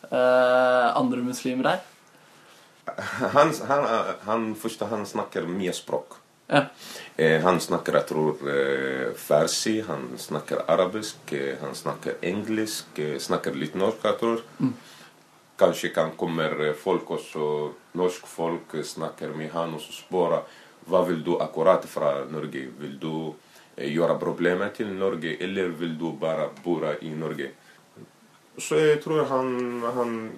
eh, 0.09 0.89
andre 0.93 1.25
muslimer 1.27 1.73
her? 1.73 1.89
Han, 3.33 3.53
han, 3.69 3.87
han, 4.27 4.47
først, 4.59 4.83
han 4.91 5.07
snakker 5.07 5.47
mye 5.49 5.75
språk. 5.75 6.19
Ja. 6.53 6.67
Eh, 7.17 7.41
han 7.43 7.61
snakker 7.61 7.97
jeg 7.97 8.07
tror, 8.09 8.49
eh, 8.49 9.13
farsi, 9.17 9.81
han 9.87 10.19
snakker 10.19 10.65
arabisk, 10.69 11.33
eh, 11.33 11.57
han 11.61 11.75
snakker 11.75 12.19
engelsk, 12.21 13.01
snakker 13.19 13.55
litt 13.55 13.75
norsk, 13.75 14.05
jeg 14.05 14.19
tror. 14.21 14.43
Mm. 14.61 14.75
Kanskje 15.57 15.93
kan 15.95 16.13
kommer 16.17 16.75
folk 16.75 17.11
også, 17.11 17.73
norsk 17.95 18.27
folk 18.27 18.77
snakker 18.85 19.37
med 19.37 19.51
han 19.53 19.75
og 19.75 19.81
spør 19.81 20.43
hva 20.89 21.03
vil 21.07 21.23
du 21.23 21.37
akkurat 21.39 21.85
fra 21.87 22.25
Norge? 22.27 22.67
Vil 22.79 22.97
du 22.99 23.35
gjøre 23.77 24.19
problemer 24.19 24.73
til 24.75 24.89
Norge, 24.93 25.37
eller 25.41 25.69
vil 25.69 25.95
du 25.99 26.13
bare 26.13 26.49
bo 26.65 26.81
i 27.01 27.11
Norge? 27.15 27.53
Så 28.59 28.81
jeg 28.81 29.03
tror 29.05 29.25
han, 29.31 29.83
han, 29.95 30.33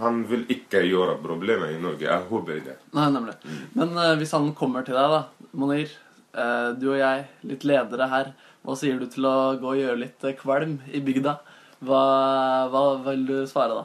han 0.00 0.22
vil 0.30 0.46
ikke 0.48 0.82
gjøre 0.86 1.18
problemer 1.22 1.74
i 1.74 1.80
Norge. 1.82 2.06
Jeg 2.06 2.26
håper 2.30 2.64
det. 2.64 2.78
Nei, 2.96 3.10
nemlig. 3.12 3.36
Men 3.76 3.92
uh, 3.98 4.14
hvis 4.18 4.32
han 4.32 4.50
kommer 4.58 4.86
til 4.86 4.96
deg, 4.96 5.12
da, 5.12 5.39
Monir, 5.52 5.90
eh, 6.34 6.70
du 6.78 6.90
og 6.92 6.98
jeg, 7.00 7.24
litt 7.48 7.64
ledere 7.66 8.06
her, 8.10 8.32
hva 8.62 8.76
sier 8.76 8.98
du 9.00 9.06
til 9.10 9.24
å 9.26 9.56
gå 9.60 9.72
og 9.72 9.78
gjøre 9.80 9.98
litt 9.98 10.24
eh, 10.28 10.36
kvalm 10.38 10.78
i 10.92 11.00
bygda? 11.04 11.38
Hva, 11.80 12.02
hva 12.70 12.82
vil 13.06 13.24
du 13.26 13.36
svare 13.48 13.78
da? 13.80 13.84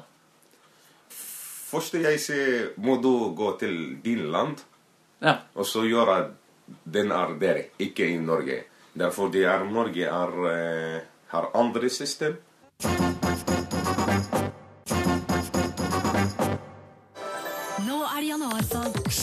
Først 1.65 1.95
jeg 1.99 2.19
sier 2.21 2.73
må 2.78 2.97
du 3.01 3.12
gå 3.36 3.54
til 3.60 3.78
din 4.04 4.28
land, 4.32 4.62
Ja. 5.23 5.39
og 5.56 5.65
så 5.65 5.86
gjøre 5.88 6.32
den 6.84 7.12
er 7.12 7.34
der, 7.39 7.62
ikke 7.80 8.06
i 8.13 8.17
Norge. 8.19 8.63
Derfor 8.95 9.32
det 9.32 9.45
er 9.49 9.65
Norge 9.65 10.06
er, 10.08 10.36
eh, 10.51 11.01
har 11.32 11.49
andre 11.54 11.89
system. 11.89 12.38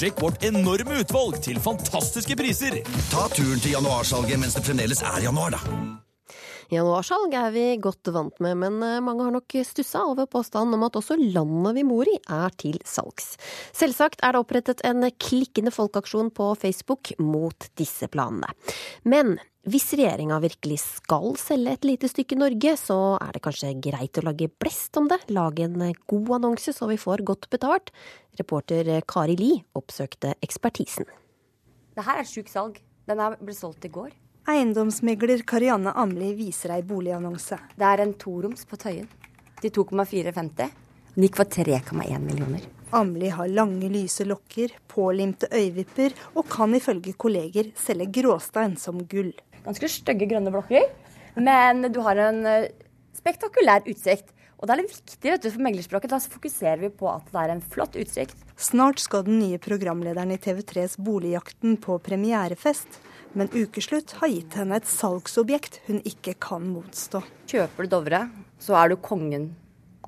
Sjekk 0.02 0.18
vårt 0.18 0.42
enorme 0.42 0.96
utvalg 0.98 1.36
til 1.44 1.60
fantastiske 1.62 2.34
priser. 2.34 2.80
Ta 3.12 3.28
turen 3.30 3.60
til 3.62 3.76
januarsalget 3.76 4.40
mens 4.42 4.56
det 4.58 4.64
fremdeles 4.66 4.98
er 5.06 5.28
januar, 5.28 5.54
da. 5.54 5.60
Januarsalg 6.72 7.34
er 7.36 7.50
vi 7.52 7.62
godt 7.84 8.08
vant 8.14 8.38
med, 8.40 8.56
men 8.62 8.78
eh, 8.86 9.00
mange 9.04 9.26
har 9.26 9.34
nok 9.34 9.58
stussa 9.68 10.06
over 10.08 10.24
påstanden 10.30 10.78
om 10.78 10.86
at 10.86 10.96
også 10.96 11.18
landet 11.20 11.76
vi 11.76 11.82
bor 11.84 12.08
i 12.08 12.16
er 12.32 12.54
til 12.56 12.78
salgs. 12.88 13.34
Selvsagt 13.76 14.24
er 14.24 14.32
det 14.32 14.40
opprettet 14.40 14.80
en 14.88 15.04
klikkende 15.20 15.72
folkeaksjon 15.74 16.30
på 16.32 16.46
Facebook 16.56 17.12
mot 17.20 17.68
disse 17.76 18.08
planene. 18.08 18.48
Men 19.04 19.36
hvis 19.68 19.92
regjeringa 19.92 20.40
virkelig 20.42 20.80
skal 20.80 21.36
selge 21.38 21.76
et 21.76 21.84
lite 21.86 22.08
stykke 22.08 22.40
Norge, 22.40 22.72
så 22.80 22.98
er 23.20 23.36
det 23.36 23.44
kanskje 23.44 23.74
greit 23.84 24.18
å 24.18 24.24
lage 24.30 24.48
blest 24.48 24.96
om 24.96 25.12
det, 25.12 25.20
lage 25.28 25.68
en 25.68 25.92
god 26.08 26.34
annonse 26.40 26.72
så 26.72 26.88
vi 26.88 26.96
får 26.98 27.26
godt 27.28 27.50
betalt. 27.52 27.92
Reporter 28.40 28.94
Kari 29.04 29.36
Li 29.36 29.52
oppsøkte 29.76 30.38
ekspertisen. 30.40 31.04
Det 31.92 32.08
her 32.08 32.24
er 32.24 32.32
sjukt 32.32 32.50
salg. 32.50 32.80
Den 33.04 33.20
ble 33.44 33.54
solgt 33.54 33.84
i 33.84 33.92
går. 33.92 34.21
Eiendomsmegler 34.42 35.44
Karianne 35.46 35.92
Amli 35.94 36.32
viser 36.34 36.72
ei 36.74 36.82
boligannonse. 36.82 37.60
Det 37.78 37.86
er 37.86 38.00
en 38.02 38.14
toroms 38.18 38.64
på 38.66 38.74
Tøyen. 38.74 39.06
Til 39.62 39.70
2,450. 39.76 40.72
Den 41.14 41.26
gikk 41.28 41.38
for 41.38 41.46
3,1 41.46 42.18
millioner. 42.24 42.64
Amli 42.98 43.30
har 43.30 43.52
lange, 43.54 43.86
lyse 43.92 44.26
lokker, 44.26 44.74
pålimte 44.90 45.46
øyevipper 45.54 46.16
og 46.34 46.48
kan 46.50 46.74
ifølge 46.74 47.14
kolleger 47.14 47.70
selge 47.78 48.08
gråstein 48.18 48.74
som 48.82 48.98
gull. 49.06 49.30
Ganske 49.62 49.92
stygge 49.94 50.26
grønne 50.32 50.50
blokker, 50.50 50.90
men 51.38 51.86
du 51.94 52.00
har 52.02 52.18
en 52.24 52.42
eh, 52.50 52.72
spektakulær 53.14 53.86
utsikt. 53.86 54.34
Og 54.58 54.66
det 54.66 54.74
er 54.74 54.82
litt 54.82 54.98
viktig 54.98 55.30
vet 55.36 55.46
du, 55.46 55.50
for 55.54 55.66
meglerspråket. 55.68 56.10
Da 56.10 56.20
fokuserer 56.34 56.82
vi 56.82 56.90
på 56.90 57.06
at 57.14 57.30
det 57.30 57.46
er 57.46 57.54
en 57.54 57.62
flott 57.62 57.94
utsikt. 57.94 58.42
Snart 58.58 58.98
skal 59.06 59.22
den 59.30 59.38
nye 59.38 59.62
programlederen 59.62 60.34
i 60.34 60.42
TV3s 60.42 60.98
Boligjakten 60.98 61.78
på 61.82 62.02
premierefest. 62.02 63.00
Men 63.32 63.48
ukeslutt 63.48 64.12
har 64.20 64.28
gitt 64.28 64.54
henne 64.60 64.76
et 64.76 64.88
salgsobjekt 64.88 65.78
hun 65.86 66.02
ikke 66.04 66.34
kan 66.42 66.66
motstå. 66.68 67.22
Kjøper 67.48 67.86
du 67.86 67.94
Dovre, 67.94 68.26
så 68.60 68.76
er 68.76 68.92
du 68.92 68.98
kongen 69.00 69.54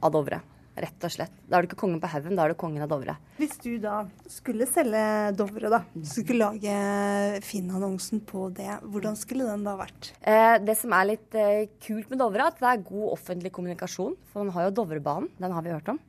av 0.04 0.12
Dovre. 0.12 0.42
Rett 0.76 1.06
og 1.06 1.12
slett. 1.14 1.32
Da 1.48 1.56
er 1.56 1.64
du 1.64 1.70
ikke 1.70 1.78
kongen 1.80 2.02
på 2.02 2.10
haugen, 2.10 2.34
da 2.36 2.44
er 2.44 2.52
du 2.52 2.58
kongen 2.60 2.84
av 2.84 2.90
Dovre. 2.90 3.14
Hvis 3.38 3.54
du 3.62 3.78
da 3.80 4.02
skulle 4.28 4.66
selge 4.68 5.32
Dovre, 5.38 5.70
da, 5.72 5.80
skulle 6.04 6.50
lage 6.50 7.40
Finn-annonsen 7.46 8.20
på 8.28 8.50
det, 8.58 8.68
hvordan 8.82 9.16
skulle 9.16 9.48
den 9.48 9.64
da 9.64 9.78
vært? 9.78 10.10
Eh, 10.20 10.58
det 10.60 10.76
som 10.82 10.92
er 10.98 11.14
litt 11.14 11.38
eh, 11.38 11.70
kult 11.86 12.12
med 12.12 12.20
Dovre, 12.20 12.44
er 12.44 12.52
at 12.52 12.60
det 12.60 12.70
er 12.74 12.86
god 12.90 13.08
offentlig 13.14 13.54
kommunikasjon. 13.56 14.18
For 14.34 14.44
man 14.44 14.52
har 14.58 14.68
jo 14.68 14.76
Dovrebanen, 14.82 15.32
den 15.40 15.56
har 15.56 15.64
vi 15.64 15.72
hørt 15.72 15.94
om. 15.94 16.02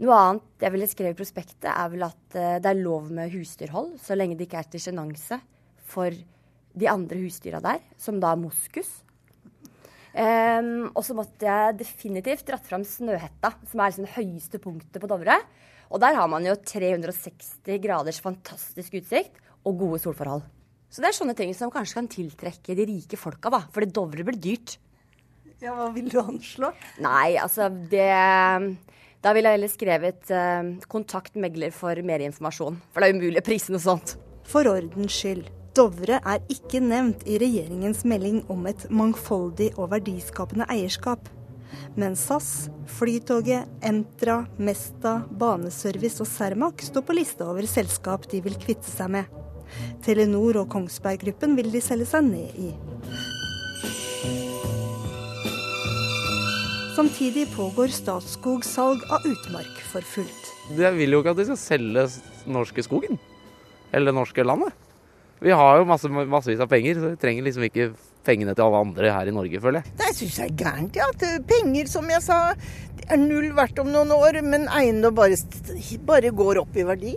Noe 0.00 0.24
annet 0.24 0.64
jeg 0.64 0.72
ville 0.72 0.88
skrevet 0.88 1.18
i 1.18 1.20
prospektet, 1.20 1.68
er 1.74 1.92
vel 1.92 2.08
at 2.08 2.40
eh, 2.40 2.60
det 2.62 2.72
er 2.72 2.80
lov 2.80 3.12
med 3.12 3.28
husdyrhold, 3.34 3.98
så 4.00 4.16
lenge 4.16 4.40
det 4.40 4.48
ikke 4.48 4.64
er 4.64 4.72
til 4.72 4.88
sjenanse 4.88 5.42
for 5.90 6.14
de 6.70 6.88
andre 6.90 7.18
husdyra 7.24 7.60
der, 7.64 7.80
som 7.98 8.20
da 8.22 8.32
er 8.34 8.40
moskus. 8.40 8.90
Um, 10.10 10.88
og 10.90 11.04
så 11.06 11.14
måtte 11.14 11.46
jeg 11.46 11.76
definitivt 11.84 12.48
dratt 12.48 12.66
fram 12.66 12.82
Snøhetta, 12.86 13.52
som 13.70 13.80
er 13.80 13.92
liksom 13.92 14.06
det 14.08 14.16
høyeste 14.16 14.58
punktet 14.62 14.98
på 15.02 15.10
Dovre. 15.10 15.36
Og 15.90 16.02
der 16.02 16.16
har 16.18 16.30
man 16.30 16.46
jo 16.46 16.54
360 16.54 17.78
graders 17.82 18.18
fantastisk 18.22 18.96
utsikt 18.98 19.38
og 19.66 19.78
gode 19.78 20.00
solforhold. 20.02 20.42
Så 20.90 21.02
det 21.02 21.10
er 21.10 21.18
sånne 21.18 21.36
ting 21.38 21.52
som 21.54 21.70
kanskje 21.70 21.98
kan 22.00 22.10
tiltrekke 22.10 22.74
de 22.74 22.86
rike 22.88 23.18
folka, 23.18 23.52
da. 23.54 23.62
Fordi 23.70 23.90
Dovre 23.94 24.26
blir 24.26 24.38
dyrt. 24.42 24.78
Ja, 25.60 25.74
Hva 25.76 25.90
vil 25.94 26.08
du 26.10 26.18
anslå? 26.22 26.72
Nei, 27.04 27.36
altså 27.36 27.68
det 27.68 28.08
Da 29.20 29.34
ville 29.36 29.50
jeg 29.50 29.58
heller 29.58 29.68
skrevet 29.68 30.30
eh, 30.32 30.70
'kontakt 30.88 31.36
megler 31.36 31.70
for 31.70 31.94
mer 32.00 32.24
informasjon'. 32.24 32.80
For 32.90 33.04
det 33.04 33.10
er 33.10 33.18
umulig 33.18 33.42
å 33.42 33.44
prise 33.44 33.68
noe 33.68 33.82
sånt. 33.84 34.16
For 34.48 34.64
ordens 34.64 35.12
skyld. 35.12 35.59
Dovre 35.76 36.18
er 36.26 36.40
ikke 36.50 36.80
nevnt 36.82 37.20
i 37.30 37.36
regjeringens 37.38 38.02
melding 38.08 38.40
om 38.50 38.64
et 38.66 38.88
mangfoldig 38.90 39.68
og 39.76 39.92
verdiskapende 39.92 40.66
eierskap. 40.72 41.28
Men 41.94 42.16
SAS, 42.18 42.66
Flytoget, 42.90 43.68
Entra, 43.86 44.40
Mesta, 44.58 45.20
Baneservice 45.30 46.24
og 46.24 46.26
Cermaq 46.26 46.82
står 46.82 47.06
på 47.06 47.14
lista 47.14 47.46
over 47.46 47.68
selskap 47.70 48.26
de 48.32 48.42
vil 48.42 48.58
kvitte 48.58 48.90
seg 48.90 49.14
med. 49.14 49.30
Telenor 50.02 50.64
og 50.64 50.70
Kongsberg 50.74 51.22
Gruppen 51.22 51.54
vil 51.58 51.70
de 51.70 51.82
selge 51.84 52.10
seg 52.10 52.26
ned 52.26 52.58
i. 52.58 52.72
Samtidig 56.98 57.46
pågår 57.54 57.94
Statskog 57.94 58.66
salg 58.66 59.06
av 59.14 59.22
utmark 59.24 59.78
for 59.92 60.02
fullt. 60.02 60.54
Jeg 60.74 60.98
vil 60.98 61.14
jo 61.14 61.22
ikke 61.22 61.32
at 61.36 61.38
de 61.38 61.46
skal 61.52 61.62
selge 61.62 62.08
norske 62.50 62.82
skogen. 62.84 63.22
Eller 63.94 64.14
norske 64.14 64.42
landet. 64.42 64.74
Vi 65.40 65.52
har 65.56 65.78
jo 65.80 65.86
masse, 65.88 66.08
massevis 66.08 66.60
av 66.60 66.68
penger, 66.68 66.98
så 67.00 67.12
vi 67.14 67.20
trenger 67.20 67.46
liksom 67.46 67.64
ikke 67.64 67.90
pengene 68.26 68.52
til 68.52 68.66
alle 68.66 68.82
andre 68.84 69.12
her 69.14 69.30
i 69.30 69.32
Norge, 69.32 69.60
føler 69.62 69.80
jeg. 69.80 69.94
Det 69.96 70.10
syns 70.18 70.36
jeg 70.36 70.50
er 70.50 70.58
gærent. 70.60 70.98
Ja. 71.00 71.06
At 71.08 71.24
eh, 71.24 71.38
penger, 71.48 71.88
som 71.88 72.10
jeg 72.12 72.20
sa, 72.24 72.40
er 73.06 73.20
null 73.20 73.48
verdt 73.56 73.80
om 73.80 73.88
noen 73.88 74.12
år, 74.12 74.42
men 74.44 74.68
eiendom 74.68 75.16
bare, 75.16 75.38
bare 76.04 76.34
går 76.36 76.60
opp 76.60 76.76
i 76.76 76.84
verdi. 76.90 77.14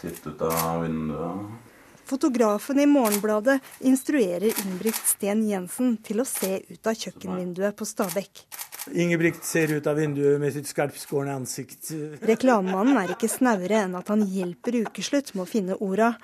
Titt 0.00 0.22
ut 0.24 0.46
av 0.46 0.84
vinduet. 0.84 1.66
Fotografen 2.10 2.80
i 2.82 2.86
Morgenbladet 2.90 3.60
instruerer 3.86 4.48
Ingebrigt 4.50 5.04
Sten 5.06 5.44
Jensen 5.46 5.92
til 6.02 6.22
å 6.22 6.26
se 6.26 6.56
ut 6.66 6.90
av 6.90 6.96
kjøkkenvinduet 6.98 7.76
på 7.78 7.86
Stabekk. 7.86 8.46
Ingebrigt 8.88 9.44
ser 9.44 9.72
ut 9.72 9.86
av 9.86 9.98
vinduet 10.00 10.40
med 10.40 10.52
sitt 10.54 10.68
skarpskårne 10.70 11.34
ansikt. 11.36 11.90
Reklamemannen 12.24 12.96
er 12.96 13.12
ikke 13.12 13.28
snauere 13.28 13.82
enn 13.84 13.96
at 13.98 14.08
han 14.08 14.22
hjelper 14.24 14.78
Ukeslutt 14.86 15.34
med 15.34 15.44
å 15.44 15.48
finne 15.48 15.76
orda. 15.84 16.14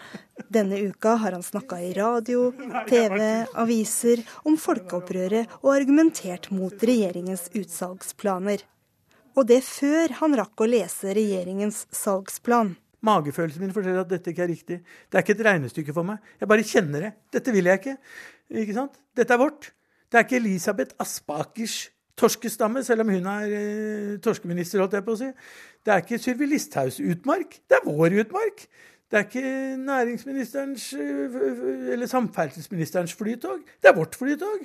Denne 0.53 0.79
uka 0.89 1.19
har 1.21 1.37
han 1.37 1.45
snakka 1.45 1.79
i 1.85 1.93
radio, 1.97 2.49
TV, 2.89 3.19
aviser 3.61 4.23
om 4.49 4.57
folkeopprøret 4.61 5.59
og 5.61 5.75
argumentert 5.75 6.49
mot 6.55 6.73
regjeringens 6.81 7.51
utsalgsplaner. 7.53 8.65
Og 9.37 9.45
det 9.51 9.61
før 9.67 10.17
han 10.23 10.37
rakk 10.41 10.65
å 10.65 10.71
lese 10.71 11.13
regjeringens 11.17 11.85
salgsplan. 11.93 12.73
Magefølelsen 13.05 13.67
min 13.67 13.75
forteller 13.75 14.01
at 14.07 14.15
dette 14.15 14.33
ikke 14.33 14.47
er 14.47 14.51
riktig. 14.55 14.79
Det 14.81 15.19
er 15.19 15.27
ikke 15.27 15.37
et 15.37 15.45
regnestykke 15.51 15.95
for 15.95 16.09
meg. 16.09 16.25
Jeg 16.41 16.49
bare 16.51 16.65
kjenner 16.67 17.05
det. 17.05 17.13
Dette 17.37 17.53
vil 17.55 17.69
jeg 17.69 17.83
ikke. 17.83 17.99
Ikke 18.65 18.79
sant? 18.79 18.97
Dette 19.13 19.37
er 19.37 19.43
vårt. 19.45 19.71
Det 20.09 20.19
er 20.19 20.25
ikke 20.25 20.41
Elisabeth 20.41 20.97
Aspakers 21.03 21.77
torskestamme, 22.19 22.83
selv 22.85 23.05
om 23.05 23.13
hun 23.15 23.27
er 23.33 23.55
eh, 23.59 24.13
torskeminister, 24.25 24.83
holdt 24.83 24.97
jeg 24.99 25.07
på 25.07 25.17
å 25.17 25.21
si. 25.21 25.31
Det 25.85 25.95
er 25.95 26.05
ikke 26.05 26.21
Sylvi 26.23 26.51
Listhaugs 26.51 27.01
utmark. 27.01 27.59
Det 27.69 27.79
er 27.79 27.87
vår 27.87 28.21
utmark. 28.23 28.67
Det 29.07 29.21
er 29.21 29.27
ikke 29.29 29.51
næringsministerens 29.87 30.89
eh, 30.99 31.43
eller 31.95 32.11
samferdselsministerens 32.11 33.15
flytog. 33.15 33.67
Det 33.83 33.93
er 33.93 33.99
vårt 33.99 34.19
flytog. 34.19 34.65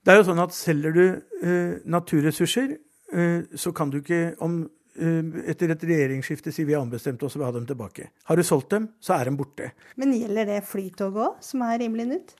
Det 0.00 0.12
er 0.12 0.20
jo 0.20 0.28
sånn 0.30 0.42
at 0.44 0.56
selger 0.56 0.96
du 0.96 1.06
eh, 1.06 1.80
naturressurser, 1.90 2.76
eh, 3.12 3.40
så 3.56 3.72
kan 3.76 3.92
du 3.92 4.00
ikke 4.00 4.30
om 4.44 4.62
Eh, 4.98 5.20
etter 5.48 5.70
et 5.70 5.84
regjeringsskifte 5.86 6.52
si 6.52 6.64
vi 6.66 6.74
har 6.74 6.82
ombestemt 6.82 7.22
oss 7.22 7.36
og 7.36 7.40
vil 7.40 7.48
ha 7.48 7.54
dem 7.54 7.66
tilbake. 7.68 8.10
Har 8.26 8.36
du 8.36 8.42
solgt 8.44 8.72
dem, 8.74 8.88
så 9.00 9.14
er 9.16 9.30
de 9.30 9.36
borte. 9.38 9.70
Men 9.96 10.12
gjelder 10.16 10.48
det 10.50 10.58
Flytoget 10.66 11.22
òg, 11.28 11.36
som 11.46 11.62
er 11.64 11.78
rimelig 11.80 12.06
nytt? 12.10 12.34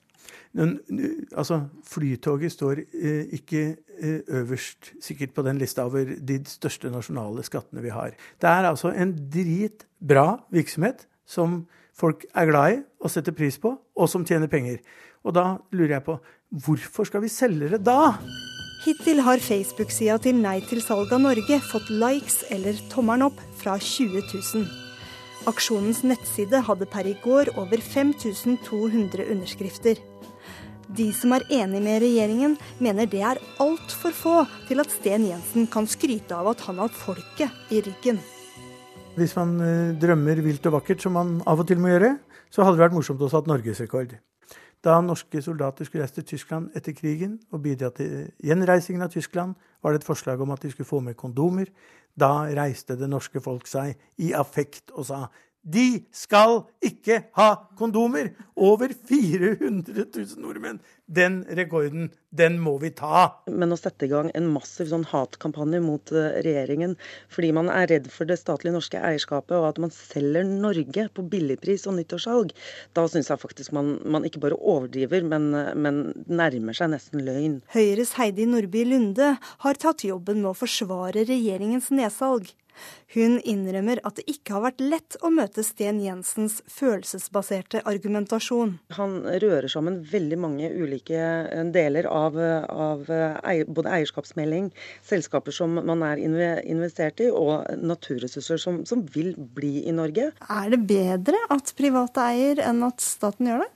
Men, 0.57 0.75
altså, 1.31 1.61
Flytoget 1.87 2.51
står 2.51 2.81
eh, 2.81 3.29
ikke 3.37 3.61
eh, 3.99 4.19
øverst 4.27 4.91
sikkert 5.01 5.33
på 5.33 5.45
den 5.47 5.61
lista 5.61 5.85
over 5.87 6.15
de 6.19 6.39
største 6.45 6.91
nasjonale 6.91 7.43
skattene 7.47 7.83
vi 7.83 7.93
har. 7.93 8.11
Det 8.41 8.49
er 8.49 8.67
altså 8.67 8.91
en 8.91 9.13
dritbra 9.33 10.43
virksomhet 10.51 11.07
som 11.25 11.63
folk 11.95 12.25
er 12.35 12.49
glad 12.49 12.75
i 12.75 12.81
og 12.99 13.11
setter 13.13 13.35
pris 13.35 13.57
på, 13.57 13.73
og 13.95 14.09
som 14.09 14.25
tjener 14.25 14.51
penger. 14.51 14.81
Og 15.23 15.35
da 15.35 15.55
lurer 15.71 15.97
jeg 15.97 16.07
på 16.07 16.19
hvorfor 16.65 17.07
skal 17.07 17.23
vi 17.23 17.31
selge 17.31 17.71
det 17.71 17.83
da? 17.85 18.17
Hittil 18.81 19.21
har 19.21 19.37
Facebook-sida 19.37 20.17
til 20.23 20.39
Nei 20.41 20.57
til 20.65 20.81
salg 20.81 21.13
av 21.13 21.21
Norge 21.21 21.61
fått 21.69 21.93
likes 21.93 22.41
eller 22.49 22.79
tommelen 22.89 23.29
opp 23.29 23.43
fra 23.61 23.77
20 23.77 24.25
000. 24.25 24.80
Aksjonens 25.49 26.03
nettside 26.05 26.59
hadde 26.67 26.85
per 26.85 27.07
i 27.09 27.15
går 27.23 27.49
over 27.57 27.81
5200 27.81 29.25
underskrifter. 29.33 29.97
De 30.91 31.07
som 31.15 31.33
er 31.33 31.45
enig 31.61 31.81
med 31.81 32.01
regjeringen, 32.03 32.57
mener 32.83 33.07
det 33.09 33.23
er 33.25 33.39
altfor 33.63 34.13
få 34.13 34.35
til 34.67 34.83
at 34.83 34.91
Sten 34.93 35.25
Jensen 35.29 35.65
kan 35.71 35.87
skryte 35.89 36.37
av 36.37 36.51
at 36.51 36.61
han 36.67 36.81
har 36.83 36.93
folket 36.93 37.73
i 37.73 37.81
ryggen. 37.81 38.19
Hvis 39.17 39.33
man 39.39 39.55
eh, 39.65 39.93
drømmer 39.99 40.43
vilt 40.45 40.67
og 40.69 40.77
vakkert, 40.77 41.01
som 41.01 41.17
man 41.17 41.39
av 41.49 41.63
og 41.63 41.67
til 41.67 41.81
må 41.81 41.89
gjøre, 41.89 42.17
så 42.51 42.61
hadde 42.61 42.77
det 42.77 42.85
vært 42.85 42.99
morsomt 42.99 43.23
å 43.23 43.31
ha 43.31 43.41
norgesrekord. 43.49 44.19
Da 44.81 44.97
norske 45.01 45.41
soldater 45.45 45.85
skulle 45.85 46.03
reise 46.03 46.17
til 46.17 46.25
Tyskland 46.33 46.71
etter 46.77 46.95
krigen 46.97 47.37
og 47.51 47.61
bidra 47.61 47.91
til 47.93 48.31
gjenreisingen 48.41 49.05
av 49.05 49.11
Tyskland, 49.13 49.53
var 49.81 49.93
det 49.93 50.01
et 50.01 50.07
forslag 50.07 50.41
om 50.41 50.51
at 50.51 50.63
de 50.63 50.71
skulle 50.73 50.89
få 50.89 50.99
med 51.05 51.17
kondomer. 51.19 51.69
Da 52.17 52.47
reiste 52.49 52.97
det 52.97 53.09
norske 53.09 53.41
folk 53.41 53.69
seg 53.69 53.93
i 54.17 54.31
affekt 54.33 54.91
og 54.95 55.05
sa 55.05 55.27
de 55.61 56.01
skal 56.15 56.63
ikke 56.81 57.21
ha 57.37 57.51
kondomer! 57.77 58.31
Over 58.61 58.91
400 58.93 60.03
000 60.13 60.41
nordmenn. 60.41 60.79
Den 61.09 61.39
rekorden, 61.57 62.11
den 62.29 62.59
må 62.61 62.75
vi 62.81 62.91
ta. 62.93 63.41
Men 63.49 63.73
å 63.73 63.77
sette 63.79 64.05
i 64.05 64.11
gang 64.11 64.29
en 64.37 64.49
massiv 64.53 64.91
sånn 64.91 65.05
hatkampanje 65.09 65.81
mot 65.83 66.13
eh, 66.13 66.37
regjeringen 66.45 66.93
fordi 67.33 67.49
man 67.57 67.71
er 67.73 67.89
redd 67.89 68.09
for 68.13 68.29
det 68.29 68.37
statlige 68.39 68.75
norske 68.75 69.01
eierskapet 69.01 69.55
og 69.57 69.67
at 69.71 69.81
man 69.81 69.93
selger 69.95 70.45
Norge 70.45 71.07
på 71.15 71.25
billigpris 71.33 71.87
og 71.89 71.97
nyttårssalg, 71.97 72.53
da 72.95 73.07
syns 73.09 73.31
jeg 73.33 73.41
faktisk 73.41 73.73
man, 73.75 73.95
man, 74.05 74.27
ikke 74.27 74.43
bare 74.45 74.59
overdriver, 74.59 75.25
men, 75.25 75.49
men 75.75 76.01
nærmer 76.29 76.77
seg 76.77 76.93
nesten 76.93 77.25
løgn. 77.25 77.59
Høyres 77.73 78.15
Heidi 78.19 78.47
Nordby 78.49 78.85
Lunde 78.87 79.33
har 79.65 79.81
tatt 79.81 80.05
jobben 80.07 80.43
med 80.43 80.53
å 80.53 80.57
forsvare 80.57 81.25
regjeringens 81.27 81.89
nedsalg. 81.93 82.53
Hun 83.15 83.37
innrømmer 83.43 83.99
at 84.07 84.19
det 84.19 84.25
ikke 84.31 84.55
har 84.55 84.63
vært 84.65 84.83
lett 84.83 85.17
å 85.21 85.31
møte 85.33 85.63
Sten 85.65 85.99
Jensens 86.03 86.59
følelsesbaserte 86.71 87.81
argumentasjon. 87.89 88.77
Han 88.97 89.17
rører 89.43 89.67
sammen 89.71 89.99
veldig 90.11 90.39
mange 90.39 90.71
ulike 90.71 91.19
eh, 91.19 91.65
deler 91.75 92.07
av, 92.07 92.37
av 92.37 93.03
både 93.07 93.95
eierskapsmelding, 93.97 94.71
selskaper 95.07 95.55
som 95.55 95.75
man 95.75 96.05
er 96.07 96.21
investert 96.21 97.21
i, 97.23 97.29
og 97.31 97.67
naturressurser 97.81 98.61
som, 98.61 98.81
som 98.87 99.03
vil 99.13 99.33
bli 99.35 99.81
i 99.87 99.95
Norge. 99.95 100.31
Er 100.47 100.71
det 100.71 100.81
bedre 100.89 101.39
at 101.51 101.75
private 101.77 102.31
eier 102.31 102.63
enn 102.63 102.83
at 102.87 103.03
staten 103.03 103.51
gjør 103.51 103.65
det? 103.65 103.71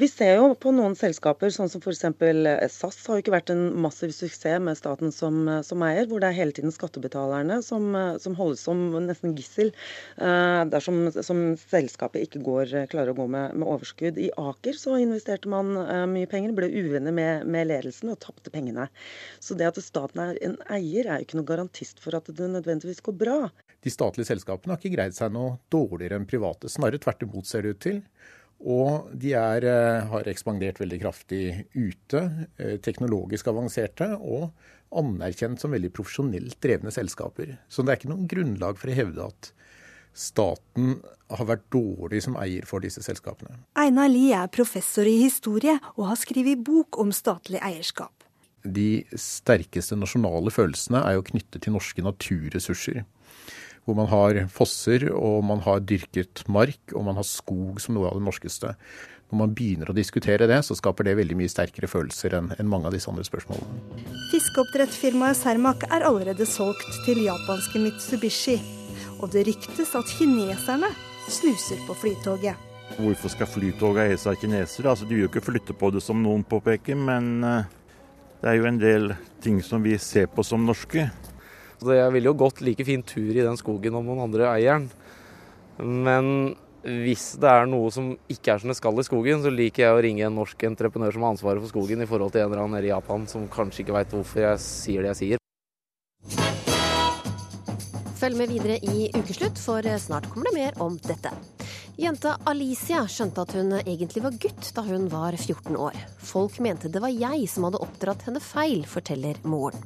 Vi 0.00 0.06
ser 0.08 0.38
jo 0.38 0.54
på 0.56 0.70
noen 0.72 0.94
selskaper, 0.96 1.50
sånn 1.52 1.68
som 1.68 1.82
f.eks. 1.82 2.06
Eh, 2.08 2.62
SAS, 2.72 2.96
har 3.04 3.18
jo 3.18 3.20
ikke 3.20 3.34
vært 3.34 3.50
en 3.52 3.66
massiv 3.84 4.14
suksess 4.16 4.62
med 4.64 4.78
staten 4.78 5.12
som, 5.12 5.42
eh, 5.44 5.58
som 5.66 5.82
eier, 5.84 6.06
hvor 6.08 6.22
det 6.22 6.30
er 6.30 6.38
hele 6.38 6.54
tiden 6.56 6.72
skattebetalerne 6.72 7.58
som, 7.66 7.90
eh, 7.98 8.16
som 8.22 8.38
holdes 8.38 8.62
som 8.64 8.80
nesten 9.04 9.34
gissel 9.36 9.74
uh, 10.16 10.64
dersom 10.72 11.10
som 11.12 11.42
selskapet 11.60 12.24
ikke 12.24 12.40
går, 12.46 12.72
klarer 12.92 13.12
å 13.12 13.18
gå 13.18 13.26
med, 13.28 13.58
med, 13.58 13.66
overskudd. 13.68 14.16
I 14.16 14.30
Aker 14.40 14.78
så 14.80 14.96
investerte 15.02 15.52
man 15.52 15.74
uh, 15.76 16.06
mye 16.08 16.30
penger, 16.30 16.56
ble 16.56 16.70
uvenner 16.72 17.12
med, 17.12 17.44
med, 17.44 17.68
ledelsen 17.68 18.14
og 18.14 18.22
tapte 18.24 18.52
pengene. 18.54 18.88
Så 19.42 19.58
det 19.58 19.68
at 19.68 19.82
staten 19.84 20.24
er 20.24 20.40
en 20.46 20.56
eier, 20.72 21.10
er 21.10 21.20
jo 21.20 21.28
ikke 21.28 21.42
noe 21.42 21.50
garantist 21.52 22.00
for 22.00 22.16
at 22.16 22.32
det 22.32 22.48
nødvendigvis 22.56 23.04
går 23.04 23.20
bra. 23.20 23.40
De 23.84 23.92
statlige 23.92 24.32
selskapene 24.32 24.72
har 24.72 24.80
ikke 24.80 24.96
greid 24.96 25.16
seg 25.16 25.32
noe 25.36 25.58
dårligere 25.72 26.16
enn 26.20 26.28
private. 26.28 26.72
Snarere 26.72 27.00
tvert 27.04 27.28
imot 27.28 27.48
ser 27.48 27.68
det 27.68 27.76
ut 27.76 27.84
til. 27.84 28.04
Og 28.60 29.08
de 29.16 29.32
er, 29.32 29.64
eh, 29.64 30.08
har 30.10 30.28
ekspandert 30.28 30.80
veldig 30.80 31.00
kraftig 31.00 31.66
ute, 31.74 32.48
eh, 32.58 32.76
teknologisk 32.76 33.48
avanserte 33.48 34.18
og 34.20 34.50
anerkjent 34.92 35.60
som 35.60 35.70
veldig 35.70 35.92
profesjonelt 35.92 36.58
drevne 36.60 36.92
selskaper. 36.92 37.56
Så 37.68 37.84
det 37.84 37.88
er 37.92 37.96
ikke 37.96 38.12
noen 38.12 38.28
grunnlag 38.28 38.76
for 38.76 38.90
å 38.90 38.94
hevde 38.94 39.24
at 39.24 39.52
staten 40.12 41.00
har 41.30 41.46
vært 41.46 41.70
dårlig 41.70 42.22
som 42.22 42.36
eier 42.36 42.66
for 42.66 42.80
disse 42.80 43.00
selskapene. 43.00 43.62
Einar 43.76 44.10
Lie 44.10 44.34
er 44.34 44.48
professor 44.48 45.06
i 45.06 45.22
historie 45.22 45.78
og 45.96 46.08
har 46.10 46.16
skrevet 46.16 46.62
bok 46.66 46.98
om 46.98 47.12
statlig 47.12 47.60
eierskap. 47.62 48.12
De 48.66 49.04
sterkeste 49.16 49.96
nasjonale 49.96 50.50
følelsene 50.52 51.00
er 51.06 51.16
jo 51.16 51.22
knyttet 51.30 51.62
til 51.62 51.72
norske 51.72 52.02
naturressurser 52.04 53.06
hvor 53.84 53.96
man 53.98 54.10
har 54.10 54.42
fosser, 54.52 55.08
og 55.14 55.44
man 55.46 55.62
har 55.64 55.80
dyrket 55.82 56.44
mark, 56.48 56.80
og 56.94 57.06
man 57.08 57.18
har 57.18 57.26
skog 57.26 57.80
som 57.82 57.96
noe 57.96 58.10
av 58.10 58.18
det 58.18 58.26
norskeste. 58.26 58.74
Når 59.30 59.38
man 59.38 59.52
begynner 59.54 59.90
å 59.92 59.94
diskutere 59.94 60.48
det, 60.50 60.58
så 60.66 60.74
skaper 60.74 61.06
det 61.06 61.14
veldig 61.20 61.36
mye 61.38 61.50
sterkere 61.50 61.86
følelser 61.90 62.34
enn, 62.34 62.50
mange 62.66 62.90
av 62.90 62.96
disse 62.96 63.10
andre 63.10 63.22
spørsmålene. 63.26 64.02
Fiskeoppdrettsfirmaet 64.32 65.38
Cermaq 65.38 65.86
er 65.86 66.06
allerede 66.08 66.46
solgt 66.50 66.98
til 67.06 67.22
japanske 67.28 67.82
Mitsubishi. 67.82 68.58
Og 69.20 69.30
det 69.30 69.44
ryktes 69.46 69.94
at 69.94 70.10
kineserne 70.18 70.90
snuser 71.30 71.78
på 71.86 71.94
Flytoget. 72.02 72.58
Hvorfor 72.98 73.30
skal 73.30 73.46
Flytoget 73.46 74.08
eies 74.08 74.26
av 74.26 74.38
kinesere? 74.40 74.90
Altså, 74.90 75.06
de 75.06 75.14
vil 75.14 75.28
jo 75.28 75.30
ikke 75.30 75.44
flytte 75.46 75.76
på 75.78 75.92
det 75.94 76.02
som 76.02 76.18
noen 76.24 76.42
påpeker, 76.42 76.98
men 76.98 77.44
uh, 77.46 77.62
Det 78.40 78.48
er 78.48 78.56
jo 78.56 78.66
en 78.70 78.78
del 78.80 79.10
ting 79.44 79.58
som 79.62 79.82
vi 79.84 79.98
ser 80.00 80.26
på 80.32 80.42
som 80.42 80.64
norske. 80.64 81.10
Jeg 81.80 82.12
ville 82.12 82.28
jo 82.28 82.36
gått 82.36 82.60
like 82.64 82.84
fin 82.84 83.02
tur 83.02 83.30
i 83.32 83.44
den 83.44 83.56
skogen 83.60 83.96
om 83.96 84.04
noen 84.04 84.26
andre 84.26 84.50
eier 84.52 84.80
den. 84.80 84.90
Men 85.80 86.26
hvis 86.84 87.34
det 87.40 87.48
er 87.48 87.68
noe 87.68 87.90
som 87.92 88.12
ikke 88.30 88.54
er 88.54 88.62
som 88.62 88.72
det 88.72 88.76
skal 88.78 89.00
i 89.00 89.04
skogen, 89.04 89.42
så 89.44 89.52
liker 89.52 89.84
jeg 89.84 89.96
å 89.96 90.02
ringe 90.04 90.24
en 90.26 90.36
norsk 90.36 90.64
entreprenør 90.68 91.12
som 91.16 91.24
har 91.26 91.34
ansvaret 91.34 91.60
for 91.60 91.72
skogen, 91.72 92.00
i 92.00 92.08
forhold 92.08 92.32
til 92.32 92.44
en 92.44 92.50
eller 92.50 92.64
annen 92.64 92.78
nede 92.78 92.88
i 92.88 92.94
Japan 92.94 93.26
som 93.28 93.48
kanskje 93.52 93.84
ikke 93.84 93.96
veit 93.96 94.14
hvorfor 94.16 94.44
jeg 94.46 94.62
sier 94.64 95.04
det 95.04 95.12
jeg 95.12 95.20
sier. 95.20 95.38
Følg 98.20 98.36
med 98.36 98.52
videre 98.52 98.76
i 98.84 99.08
Ukeslutt, 99.16 99.56
for 99.60 99.84
snart 100.00 100.28
kommer 100.28 100.50
det 100.50 100.56
mer 100.58 100.80
om 100.84 101.00
dette. 101.08 101.32
Jenta 102.00 102.38
Alicia 102.48 103.02
skjønte 103.12 103.42
at 103.44 103.50
hun 103.58 103.74
egentlig 103.76 104.22
var 104.24 104.36
gutt 104.40 104.70
da 104.72 104.84
hun 104.86 105.02
var 105.12 105.36
14 105.36 105.76
år. 105.76 105.98
Folk 106.24 106.56
mente 106.64 106.88
det 106.88 107.02
var 107.04 107.12
jeg 107.12 107.44
som 107.52 107.66
hadde 107.66 107.82
oppdratt 107.84 108.24
henne 108.24 108.40
feil, 108.40 108.86
forteller 108.88 109.36
moren. 109.44 109.84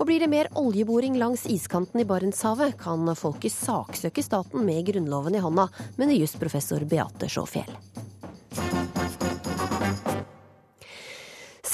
Og 0.00 0.08
blir 0.08 0.18
det 0.24 0.30
mer 0.32 0.50
oljeboring 0.58 1.14
langs 1.20 1.46
iskanten 1.46 2.02
i 2.02 2.08
Barentshavet, 2.10 2.74
kan 2.80 3.06
folket 3.14 3.54
saksøke 3.54 4.26
staten 4.26 4.66
med 4.66 4.82
Grunnloven 4.90 5.38
i 5.38 5.44
hånda, 5.44 5.68
mener 5.94 6.18
jusprofessor 6.18 6.88
Beate 6.90 7.30
Sjåfjell. 7.30 7.70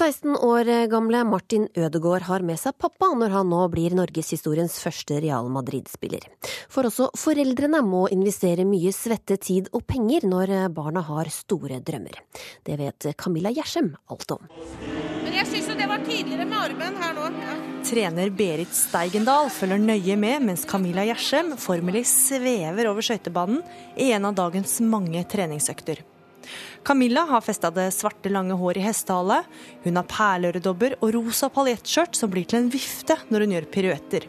16 0.00 0.36
år 0.36 0.68
gamle 0.88 1.18
Martin 1.28 1.66
Ødegaard 1.76 2.24
har 2.24 2.40
med 2.40 2.56
seg 2.56 2.72
pappa 2.80 3.10
når 3.12 3.34
han 3.34 3.50
nå 3.52 3.58
blir 3.68 3.92
norgeshistoriens 3.92 4.78
første 4.80 5.18
Real 5.20 5.50
Madrid-spiller. 5.52 6.24
For 6.72 6.88
også 6.88 7.10
foreldrene 7.20 7.82
må 7.84 8.06
investere 8.14 8.64
mye 8.64 8.94
svette, 8.96 9.36
tid 9.36 9.68
og 9.76 9.84
penger 9.84 10.24
når 10.30 10.54
barna 10.72 11.02
har 11.04 11.28
store 11.34 11.82
drømmer. 11.84 12.16
Det 12.64 12.78
vet 12.80 13.10
Camilla 13.20 13.52
Gjersem 13.52 13.90
alt 14.08 14.32
om. 14.38 14.48
Men 15.20 15.36
jeg 15.36 15.50
syns 15.50 15.68
jo 15.68 15.76
det 15.76 15.88
var 15.90 16.06
tidligere 16.06 16.46
med 16.48 16.62
armen 16.62 16.96
her 17.02 17.18
nå. 17.18 17.26
Ja. 17.44 17.58
Trener 17.90 18.32
Berit 18.40 18.72
Steigendal 18.76 19.52
følger 19.52 19.84
nøye 19.84 20.16
med 20.16 20.46
mens 20.48 20.64
Camilla 20.68 21.04
Gjersem 21.10 21.52
formelig 21.60 22.06
svever 22.08 22.88
over 22.88 23.04
skøytebanen 23.04 23.60
i 24.00 24.14
en 24.16 24.30
av 24.30 24.40
dagens 24.40 24.78
mange 24.80 25.26
treningsøkter. 25.28 26.00
Camilla 26.86 27.26
har 27.28 27.44
festa 27.44 27.70
det 27.74 27.90
svarte, 27.94 28.32
lange 28.32 28.56
hår 28.56 28.80
i 28.80 28.84
hestehale. 28.84 29.42
Hun 29.84 30.00
har 30.00 30.08
perleøredobber 30.10 30.98
og 31.00 31.14
rosa 31.16 31.50
paljettskjørt 31.52 32.18
som 32.18 32.32
blir 32.32 32.48
til 32.48 32.62
en 32.62 32.70
vifte 32.72 33.18
når 33.28 33.46
hun 33.46 33.56
gjør 33.56 33.70
piruetter. 33.74 34.28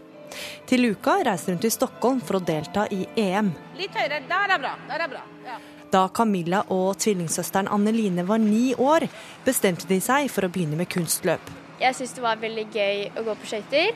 Til 0.70 0.92
uka 0.94 1.18
reiser 1.28 1.56
hun 1.56 1.62
til 1.62 1.74
Stockholm 1.74 2.22
for 2.24 2.40
å 2.40 2.46
delta 2.46 2.86
i 2.92 3.04
EM. 3.20 3.52
Litt 3.80 3.96
høyere. 3.98 4.22
Der 4.30 4.56
er 4.56 4.64
bra. 4.64 4.74
Der 4.88 5.06
er 5.06 5.12
bra. 5.12 5.24
Ja. 5.48 5.60
Da 5.92 6.06
Camilla 6.16 6.62
og 6.72 6.96
tvillingsøsteren 7.04 7.68
Anneline 7.68 8.24
var 8.28 8.40
ni 8.40 8.72
år, 8.80 9.10
bestemte 9.44 9.90
de 9.90 10.00
seg 10.04 10.30
for 10.32 10.48
å 10.48 10.52
begynne 10.52 10.80
med 10.80 10.88
kunstløp. 10.92 11.52
Jeg 11.82 11.98
syntes 11.98 12.16
det 12.16 12.24
var 12.24 12.40
veldig 12.40 12.68
gøy 12.72 13.08
å 13.20 13.26
gå 13.26 13.36
på 13.42 13.50
skøyter. 13.52 13.92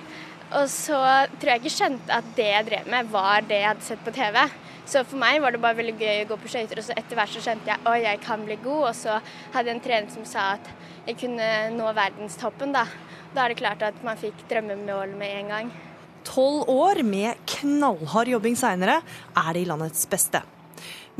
Og 0.56 0.68
så 0.70 0.98
tror 1.40 1.52
jeg 1.52 1.64
ikke 1.64 1.74
skjønte 1.74 2.20
at 2.20 2.28
det 2.38 2.50
jeg 2.52 2.68
drev 2.68 2.90
med, 2.92 3.08
var 3.14 3.48
det 3.48 3.62
jeg 3.62 3.70
hadde 3.72 3.88
sett 3.88 4.04
på 4.06 4.14
TV. 4.14 4.38
Så 4.86 5.02
for 5.02 5.18
meg 5.18 5.40
var 5.42 5.56
det 5.56 5.62
bare 5.64 5.80
veldig 5.80 5.96
gøy 5.98 6.24
å 6.24 6.28
gå 6.30 6.38
på 6.44 6.52
skøyter, 6.54 6.78
og 6.78 6.86
så 6.86 6.94
etter 6.94 7.18
hvert 7.18 7.34
så 7.34 7.42
skjønte 7.42 7.72
jeg 7.72 7.82
at 7.82 8.02
jeg 8.04 8.22
kan 8.22 8.46
bli 8.46 8.58
god. 8.62 8.84
Og 8.92 8.96
så 8.98 9.18
hadde 9.56 9.72
jeg 9.72 9.78
en 9.80 9.86
trener 9.88 10.14
som 10.14 10.28
sa 10.30 10.52
at 10.60 10.70
jeg 11.08 11.18
kunne 11.24 11.50
nå 11.74 11.90
verdenstoppen, 11.98 12.76
da. 12.76 12.86
Da 13.34 13.46
er 13.46 13.54
det 13.54 13.62
klart 13.64 13.86
at 13.86 13.98
man 14.06 14.20
fikk 14.22 14.46
drømmemål 14.52 15.16
med 15.18 15.40
en 15.40 15.54
gang. 15.56 15.72
Tolv 16.26 16.70
år 16.70 17.02
med 17.06 17.42
knallhard 17.50 18.30
jobbing 18.30 18.58
seinere 18.58 19.00
er 19.38 19.52
de 19.58 19.66
landets 19.70 20.06
beste. 20.10 20.42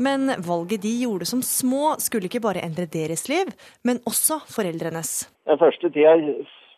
Men 0.02 0.28
valget 0.44 0.82
de 0.82 0.92
gjorde 1.02 1.26
som 1.26 1.42
små, 1.42 1.96
skulle 2.02 2.28
ikke 2.28 2.42
bare 2.44 2.62
endre 2.62 2.86
deres 2.90 3.26
liv, 3.30 3.50
men 3.86 4.02
også 4.06 4.42
foreldrenes. 4.52 5.24
Den 5.48 5.58
første 5.58 5.90
tida 5.94 6.16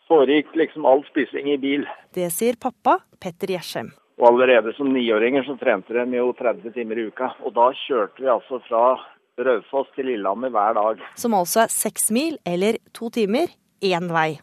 foregikk 0.09 0.55
liksom 0.57 0.87
all 0.89 1.03
spising 1.09 1.51
i 1.53 1.57
bil. 1.61 1.85
Det 2.15 2.29
sier 2.33 2.57
pappa 2.57 2.99
Petter 3.21 3.51
Gjersem. 3.53 3.91
Og 4.19 4.27
allerede 4.27 4.73
som 4.75 4.91
niåringer 4.91 5.45
så 5.47 5.55
trente 5.59 5.95
de 5.95 6.19
jo 6.19 6.33
30 6.35 6.73
timer 6.75 6.99
i 6.99 7.07
uka. 7.07 7.31
Og 7.47 7.55
da 7.55 7.69
kjørte 7.85 8.19
vi 8.19 8.27
altså 8.27 8.59
fra 8.67 8.83
Raufoss 9.39 9.93
til 9.95 10.09
Lillehammer 10.11 10.51
hver 10.51 10.75
dag. 10.75 11.01
Som 11.15 11.37
altså 11.37 11.63
er 11.63 11.73
seks 11.73 12.09
mil 12.11 12.35
eller 12.43 12.81
to 12.95 13.07
timer 13.15 13.47
én 13.79 14.11
vei. 14.11 14.41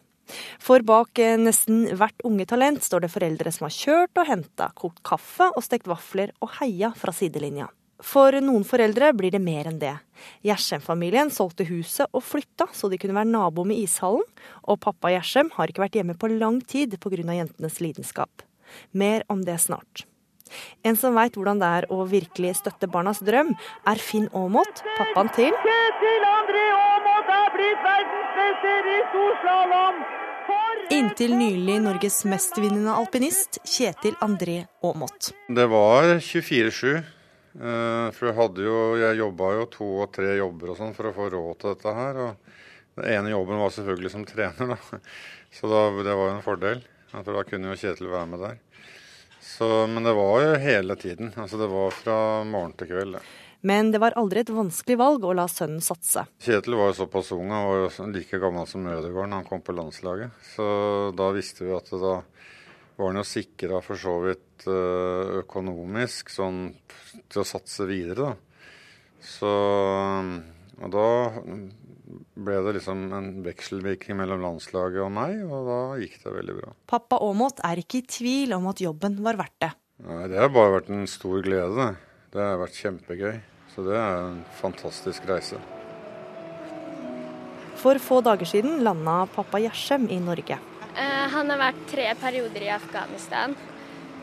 For 0.59 0.83
bak 0.83 1.19
eh, 1.23 1.37
nesten 1.39 1.85
hvert 1.95 2.25
unge 2.27 2.47
talent 2.49 2.83
står 2.83 3.05
det 3.05 3.13
foreldre 3.13 3.53
som 3.53 3.67
har 3.67 3.75
kjørt 3.75 4.19
og 4.19 4.27
henta, 4.27 4.71
kokt 4.75 4.99
kaffe 5.05 5.47
og 5.53 5.63
stekt 5.63 5.87
vafler 5.87 6.33
og 6.43 6.57
heia 6.57 6.91
fra 6.97 7.13
sidelinja. 7.15 7.69
For 8.03 8.35
noen 8.43 8.65
foreldre 8.67 9.09
blir 9.17 9.33
det 9.33 9.41
mer 9.41 9.69
enn 9.69 9.79
det. 9.81 9.95
Gjersem-familien 10.45 11.31
solgte 11.33 11.65
huset 11.69 12.11
og 12.11 12.25
flytta 12.25 12.67
så 12.75 12.91
de 12.91 12.99
kunne 13.01 13.15
være 13.17 13.31
nabo 13.31 13.65
med 13.65 13.79
ishallen, 13.81 14.25
og 14.67 14.81
pappa 14.83 15.15
Gjersem 15.15 15.49
har 15.55 15.71
ikke 15.71 15.85
vært 15.85 15.97
hjemme 15.97 16.17
på 16.17 16.29
lang 16.35 16.59
tid 16.61 16.93
pga. 17.01 17.23
jentenes 17.39 17.81
lidenskap. 17.81 18.46
Mer 18.91 19.23
om 19.29 19.43
det 19.45 19.59
snart. 19.63 20.05
En 20.87 20.95
som 20.95 21.15
veit 21.17 21.35
hvordan 21.35 21.59
det 21.59 21.67
er 21.81 21.87
å 21.91 22.05
virkelig 22.07 22.53
støtte 22.61 22.87
barnas 22.87 23.19
drøm, 23.19 23.49
er 23.87 23.99
Finn 23.99 24.29
Aamodt, 24.31 24.79
pappaen 24.95 25.27
til 25.35 25.51
Kjetil 25.65 26.27
André 26.29 26.61
Aamodt 26.75 27.33
er 27.35 27.49
blitt 27.57 27.83
verdensmester 27.89 28.87
i 28.93 29.01
storslalåm! 29.09 29.99
Inntil 30.95 31.33
nylig 31.35 31.81
Norges 31.83 32.21
mestvinnende 32.31 32.93
alpinist, 32.95 33.59
Kjetil 33.67 34.15
André 34.23 34.61
Aamodt. 34.87 35.33
Det 35.51 35.65
var 35.67 36.13
24-7. 36.23 36.93
eh, 37.59 38.07
For 38.15 38.29
jeg 38.29 38.37
hadde 38.37 38.63
jo 38.63 38.77
Jeg 39.01 39.19
jobba 39.19 39.49
jo 39.57 39.65
to 39.73 39.87
og 40.05 40.13
tre 40.15 40.37
jobber 40.39 40.71
og 40.71 40.79
sånn 40.79 40.95
for 40.95 41.09
å 41.09 41.15
få 41.17 41.27
råd 41.33 41.59
til 41.59 41.73
dette 41.75 41.95
her. 41.99 42.21
Og 42.23 43.01
den 43.01 43.09
ene 43.17 43.33
jobben 43.35 43.59
var 43.59 43.75
selvfølgelig 43.75 44.13
som 44.15 44.23
trener, 44.25 44.77
da. 44.77 45.01
Så 45.51 45.67
da, 45.67 45.89
det 46.07 46.15
var 46.15 46.31
jo 46.31 46.37
en 46.37 46.45
fordel. 46.45 46.79
For 47.11 47.33
da 47.35 47.43
kunne 47.47 47.71
jo 47.71 47.79
Kjetil 47.79 48.11
være 48.11 48.29
med 48.31 48.43
der. 48.43 48.61
Så, 49.41 49.67
men 49.87 50.03
det 50.03 50.13
var 50.17 50.41
jo 50.43 50.55
hele 50.61 50.95
tiden. 50.99 51.31
Altså 51.35 51.59
det 51.59 51.69
var 51.71 51.93
fra 51.95 52.17
morgen 52.47 52.73
til 52.77 52.91
kveld. 52.91 53.17
det. 53.17 53.25
Men 53.65 53.91
det 53.91 53.99
var 53.99 54.15
aldri 54.19 54.43
et 54.43 54.51
vanskelig 54.53 54.97
valg 54.99 55.23
å 55.25 55.33
la 55.35 55.47
sønnen 55.49 55.81
satse. 55.81 56.27
Kjetil 56.43 56.77
var 56.77 56.91
jo 56.91 56.99
såpass 56.99 57.31
ung, 57.35 57.49
han 57.49 57.65
var 57.65 57.79
jo 57.81 58.09
like 58.13 58.39
gammel 58.41 58.67
som 58.69 58.85
Ødegaard 58.85 59.33
han 59.33 59.47
kom 59.47 59.63
på 59.65 59.73
landslaget. 59.75 60.35
Så 60.53 60.67
da 61.17 61.31
visste 61.35 61.65
vi 61.65 61.73
at 61.75 61.89
da 61.89 62.19
var 62.97 63.09
han 63.11 63.21
jo 63.21 63.25
sikra 63.27 63.81
for 63.85 63.99
så 64.01 64.13
vidt 64.25 64.67
eh, 64.69 65.39
økonomisk 65.41 66.29
sånn 66.33 66.67
til 67.29 67.41
å 67.41 67.47
satse 67.47 67.85
videre, 67.89 68.29
da. 68.29 68.35
Så 69.21 69.49
Og 70.77 70.91
da 70.93 71.05
ble 72.37 72.57
det 72.65 72.75
liksom 72.77 73.07
en 73.17 73.29
vekselvirkning 73.45 74.19
mellom 74.19 74.43
landslaget 74.45 75.01
og 75.03 75.11
meg, 75.15 75.39
og 75.49 75.65
da 75.67 75.79
gikk 76.01 76.19
det 76.23 76.33
veldig 76.35 76.55
bra. 76.59 76.73
Pappa 76.89 77.17
Aamodt 77.25 77.63
er 77.65 77.81
ikke 77.81 78.01
i 78.03 78.07
tvil 78.07 78.53
om 78.57 78.67
at 78.69 78.83
jobben 78.83 79.17
var 79.25 79.39
verdt 79.39 79.57
det. 79.65 79.71
Nei, 80.05 80.27
Det 80.29 80.37
har 80.37 80.49
bare 80.53 80.75
vært 80.79 80.91
en 80.93 81.07
stor 81.09 81.41
glede. 81.41 81.73
det. 81.75 81.95
Det 82.31 82.43
har 82.43 82.59
vært 82.61 82.77
kjempegøy. 82.77 83.39
Så 83.73 83.83
det 83.85 83.95
er 83.97 84.19
en 84.27 84.43
fantastisk 84.61 85.25
reise. 85.29 85.57
For 87.77 87.99
få 88.01 88.21
dager 88.25 88.45
siden 88.49 88.79
landa 88.85 89.25
pappa 89.33 89.59
Gjersem 89.61 90.07
i 90.09 90.17
Norge. 90.21 90.57
Eh, 90.97 91.25
han 91.33 91.49
har 91.53 91.59
vært 91.61 91.83
tre 91.91 92.07
perioder 92.17 92.63
i 92.65 92.71
Afghanistan, 92.73 93.53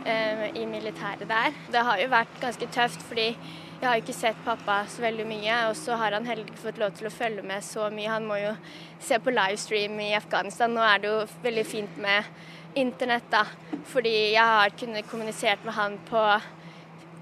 eh, 0.04 0.50
i 0.58 0.66
militæret 0.66 1.26
der. 1.28 1.54
Det 1.70 1.82
har 1.86 1.98
jo 2.02 2.08
vært 2.10 2.40
ganske 2.42 2.66
tøft, 2.74 3.02
fordi 3.06 3.36
jeg 3.80 3.88
har 3.88 4.00
ikke 4.00 4.16
sett 4.16 4.40
pappa 4.46 4.80
så 4.90 5.04
veldig 5.04 5.26
mye. 5.28 5.60
Og 5.70 5.76
så 5.78 5.98
har 6.00 6.16
han 6.16 6.26
heller 6.28 6.46
ikke 6.46 6.64
fått 6.64 6.80
lov 6.82 6.96
til 6.98 7.10
å 7.10 7.14
følge 7.14 7.44
med 7.46 7.64
så 7.66 7.90
mye. 7.92 8.10
Han 8.12 8.28
må 8.28 8.40
jo 8.40 8.54
se 9.02 9.20
på 9.20 9.34
livestream 9.34 9.98
i 10.00 10.12
Afghanistan. 10.18 10.74
Nå 10.74 10.84
er 10.84 11.02
det 11.02 11.12
jo 11.12 11.22
veldig 11.44 11.66
fint 11.68 12.02
med 12.02 12.28
internett, 12.74 13.30
da. 13.30 13.44
Fordi 13.92 14.14
jeg 14.34 14.42
har 14.42 14.76
kunnet 14.78 15.10
kommunisert 15.10 15.64
med 15.66 15.76
han 15.76 15.98
på 16.10 16.22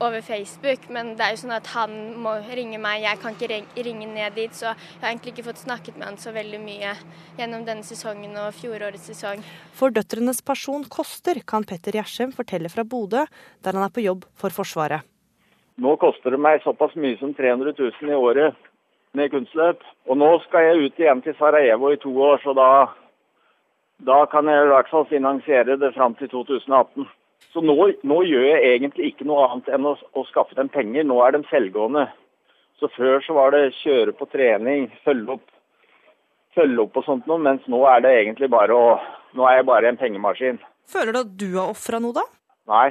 over 0.03 0.23
Facebook, 0.25 0.89
men 0.91 1.13
det 1.15 1.25
er 1.25 1.35
jo 1.35 1.43
sånn 1.45 1.55
at 1.55 1.69
han 1.77 1.93
må 2.19 2.33
ringe 2.49 2.81
meg, 2.83 3.05
jeg 3.05 3.21
kan 3.23 3.37
ikke 3.37 3.85
ringe 3.87 4.09
ned 4.11 4.35
dit, 4.35 4.57
så 4.57 4.73
jeg 4.73 5.03
har 5.03 5.13
egentlig 5.13 5.35
ikke 5.35 5.47
fått 5.51 5.63
snakket 5.63 6.01
med 6.01 6.09
han 6.09 6.19
så 6.19 6.33
veldig 6.35 6.59
mye 6.65 6.97
gjennom 7.39 7.63
denne 7.69 7.87
sesongen 7.87 8.35
og 8.41 8.51
fjorårets 8.59 9.07
sesong. 9.13 9.45
For 9.79 9.95
døtrenes 9.95 10.43
person 10.43 10.89
koster, 10.91 11.43
kan 11.47 11.69
Petter 11.69 12.01
Gjersem 12.01 12.35
fortelle 12.35 12.73
fra 12.73 12.83
Bodø, 12.83 13.27
der 13.63 13.79
han 13.79 13.87
er 13.87 13.95
på 13.95 14.03
jobb 14.03 14.27
for 14.35 14.55
Forsvaret. 14.55 15.12
Nå 15.81 15.97
koster 15.97 16.35
det 16.35 16.41
meg 16.43 16.63
såpass 16.65 16.95
mye 17.01 17.17
som 17.21 17.33
300 17.35 17.73
000 17.79 18.11
i 18.13 18.19
året 18.19 18.59
med 19.17 19.31
kunstløp. 19.33 19.81
Og 20.09 20.19
nå 20.21 20.29
skal 20.47 20.69
jeg 20.69 20.87
ut 20.87 21.01
igjen 21.01 21.23
til 21.25 21.37
Sarajevo 21.39 21.93
i 21.93 22.01
to 22.01 22.13
år, 22.13 22.41
så 22.45 22.55
da, 22.57 22.69
da 24.05 24.23
kan 24.33 24.49
jeg 24.51 24.67
i 24.67 24.73
hvert 24.73 24.91
fall 24.93 25.09
finansiere 25.11 25.79
det 25.81 25.95
fram 25.97 26.17
til 26.19 26.31
2018. 26.33 27.09
Så 27.53 27.61
nå, 27.65 27.77
nå 28.09 28.19
gjør 28.25 28.47
jeg 28.49 28.75
egentlig 28.75 29.13
ikke 29.13 29.29
noe 29.29 29.47
annet 29.49 29.73
enn 29.73 29.89
å, 29.89 29.97
å 29.97 30.27
skaffe 30.29 30.57
dem 30.57 30.71
penger. 30.73 31.05
Nå 31.09 31.19
er 31.25 31.35
de 31.37 31.43
selvgående. 31.51 32.07
Så 32.81 32.89
før 32.97 33.21
så 33.25 33.37
var 33.37 33.53
det 33.55 33.75
kjøre 33.83 34.15
på 34.17 34.27
trening, 34.33 34.89
følge 35.07 35.37
opp, 35.37 35.45
følge 36.57 36.83
opp 36.83 36.97
og 36.99 37.05
sånt 37.07 37.29
noe, 37.31 37.39
mens 37.39 37.65
nå 37.71 37.85
er 37.87 38.03
det 38.05 38.15
egentlig 38.21 38.51
bare 38.53 38.77
å 38.77 38.95
Nå 39.33 39.47
er 39.49 39.55
jeg 39.57 39.65
bare 39.65 39.89
en 39.89 39.97
pengemaskin. 39.97 40.59
Føler 40.93 41.15
du 41.15 41.19
at 41.23 41.29
du 41.41 41.47
har 41.55 41.71
ofra 41.73 41.97
noe, 42.05 42.13
da? 42.13 42.21
Nei, 42.69 42.91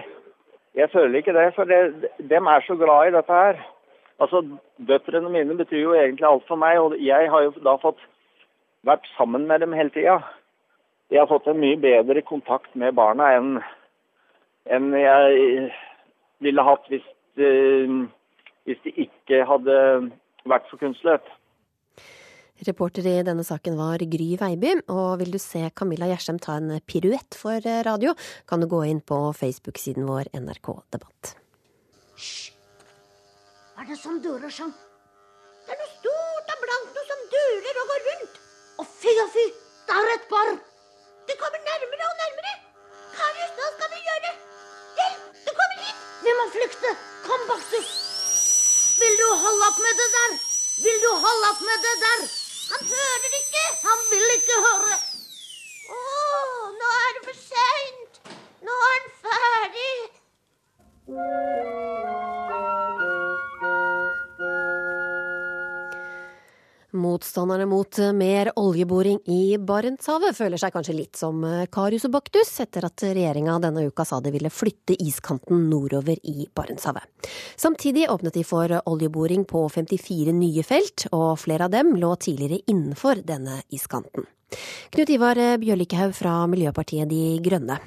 jeg 0.76 0.90
føler 0.92 1.18
ikke 1.18 1.34
det. 1.34 1.54
For 1.56 1.64
det, 1.64 2.10
dem 2.30 2.46
er 2.46 2.64
så 2.68 2.76
glad 2.76 3.08
i 3.08 3.16
dette 3.16 3.34
her. 3.34 3.62
Altså, 4.22 4.44
Døtrene 4.88 5.30
mine 5.30 5.58
betyr 5.58 5.82
jo 5.82 5.94
egentlig 5.94 6.28
alt 6.28 6.48
for 6.48 6.56
meg, 6.56 6.80
og 6.80 6.96
jeg 7.00 7.30
har 7.32 7.42
jo 7.44 7.54
da 7.66 7.76
fått 7.82 8.02
vært 8.86 9.08
sammen 9.18 9.48
med 9.48 9.60
dem 9.60 9.74
hele 9.74 9.90
tida. 9.90 10.22
jeg 11.12 11.20
har 11.20 11.28
fått 11.28 11.48
en 11.48 11.60
mye 11.60 11.78
bedre 11.78 12.22
kontakt 12.22 12.76
med 12.76 12.96
barna 12.96 13.34
enn 13.36 13.60
enn 14.72 14.94
jeg 14.96 15.72
ville 16.40 16.64
hatt 16.64 16.86
hvis, 16.88 17.06
de, 17.36 17.50
hvis 18.64 18.80
de 18.86 18.94
ikke 19.06 19.44
hadde 19.46 19.78
vært 20.46 20.70
for 20.70 20.78
kunstløp. 20.78 21.26
Reporter 22.68 23.08
i 23.10 23.14
denne 23.26 23.42
saken 23.42 23.74
var 23.80 24.04
Gry 24.06 24.36
Veiby, 24.38 24.76
og 24.94 25.18
vil 25.22 25.32
du 25.34 25.40
se 25.42 25.64
Camilla 25.74 26.06
Gjersem 26.12 26.38
ta 26.42 26.60
en 26.60 26.76
piruett 26.86 27.34
for 27.38 27.58
radio, 27.88 28.14
kan 28.46 28.62
du 28.62 28.68
gå 28.70 28.84
inn 28.86 29.00
på 29.02 29.18
Facebook-siden 29.34 30.06
vår 30.06 30.30
NRK 30.38 30.70
Debatt. 30.94 31.32
Hva 33.74 33.82
er 33.82 33.90
det 33.90 33.98
som 33.98 34.20
durer 34.22 34.54
sånn? 34.54 34.74
Det 35.66 35.74
er 35.74 35.80
noe 35.80 35.90
stort 35.96 36.52
og 36.54 36.62
blankt, 36.66 36.92
noe 36.98 37.08
som 37.08 37.24
durer 37.32 37.80
og 37.82 37.90
går 37.94 38.06
rundt. 38.10 38.38
Å 38.78 38.86
fy 38.92 39.16
og 39.24 39.32
fy, 39.34 39.46
det 39.88 39.98
er 39.98 40.12
et 40.14 40.28
barn. 40.30 40.62
Det 41.26 41.38
kommer 41.42 41.66
nærmere 41.66 42.12
og 42.12 42.22
nærmere. 42.22 42.54
Karius, 43.16 43.56
hva 43.58 43.72
skal 43.74 43.92
vi 43.96 44.04
gjøre? 44.06 44.36
Hjelp, 45.00 45.26
det 45.48 45.56
kommer 45.58 45.82
hit. 45.88 46.06
Vi 46.28 46.36
må 46.38 46.46
flykte. 46.60 46.94
Kom, 47.26 47.48
Baksus. 47.50 47.92
Vil 49.02 49.18
du 49.18 49.28
holde 49.48 49.72
opp 49.72 49.82
med 49.82 49.98
det 50.04 50.10
der? 50.20 50.38
Vil 50.86 51.04
du 51.08 51.10
holde 51.26 51.52
opp 51.56 51.66
med 51.66 51.90
det 51.90 51.98
der? 52.06 52.30
Han 52.72 52.84
hører 52.96 53.32
ikke. 53.42 53.64
Han 53.86 54.00
vil 54.12 54.28
ikke 54.38 54.58
høre. 54.68 54.96
Å, 55.98 56.02
nå 56.80 56.92
er 57.04 57.12
det 57.18 57.24
for 57.30 57.38
seint. 57.46 58.14
Nå 58.68 58.82
er 58.90 59.00
han 59.00 59.08
ferdig. 59.28 59.96
Motstanderne 67.12 67.66
mot 67.66 67.98
mer 68.16 68.52
oljeboring 68.56 69.18
i 69.28 69.58
Barentshavet 69.60 70.38
føler 70.38 70.62
seg 70.62 70.72
kanskje 70.72 70.96
litt 70.96 71.20
som 71.20 71.42
Karius 71.74 72.06
og 72.08 72.14
Baktus 72.16 72.54
etter 72.64 72.88
at 72.88 73.04
regjeringa 73.04 73.58
denne 73.60 73.84
uka 73.90 74.06
sa 74.08 74.22
de 74.24 74.32
ville 74.32 74.52
flytte 74.54 74.96
iskanten 74.96 75.66
nordover 75.68 76.16
i 76.24 76.48
Barentshavet. 76.56 77.04
Samtidig 77.60 78.08
åpnet 78.14 78.40
de 78.40 78.46
for 78.48 78.78
oljeboring 78.88 79.44
på 79.50 79.66
54 79.68 80.32
nye 80.38 80.64
felt, 80.64 81.10
og 81.12 81.34
flere 81.44 81.68
av 81.68 81.76
dem 81.76 81.98
lå 82.00 82.14
tidligere 82.16 82.64
innenfor 82.72 83.26
denne 83.28 83.60
iskanten. 83.76 84.30
Knut 84.92 85.12
Ivar 85.14 85.40
Bjørlikhaug 85.62 86.14
fra 86.18 86.34
Miljøpartiet 86.52 87.10
De 87.10 87.40
Grønne. 87.44 87.78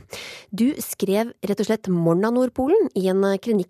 Du 0.50 0.70
skrev 0.80 1.32
rett 1.44 1.60
og 1.60 1.68
slett 1.68 1.88
'Morna 1.90 2.30
Nordpolen' 2.32 2.90
i 2.96 3.08
en, 3.12 3.22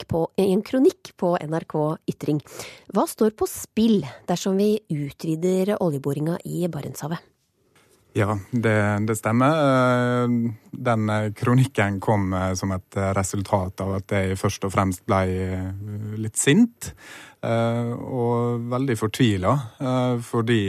på, 0.07 0.21
i 0.39 0.53
en 0.53 0.63
kronikk 0.63 1.15
på 1.17 1.35
NRK 1.41 1.75
Ytring. 2.09 2.41
Hva 2.93 3.07
står 3.09 3.35
på 3.35 3.49
spill 3.51 4.05
dersom 4.29 4.57
vi 4.57 4.79
utvider 4.91 5.77
oljeboringa 5.81 6.39
i 6.45 6.69
Barentshavet? 6.69 7.19
Ja, 8.15 8.39
det, 8.53 8.77
det, 9.09 9.17
stemmer. 9.19 10.29
Den 10.71 11.11
kronikken 11.35 11.99
kom 11.99 12.31
som 12.55 12.71
et 12.77 12.99
resultat 13.19 13.83
av 13.83 13.97
at 13.97 14.15
jeg 14.15 14.39
først 14.39 14.69
og 14.69 14.71
fremst 14.71 15.03
ble 15.09 15.25
litt 16.23 16.39
sint. 16.39 16.93
Og 17.43 18.63
veldig 18.71 18.97
fortvila, 19.01 19.57
fordi 20.23 20.61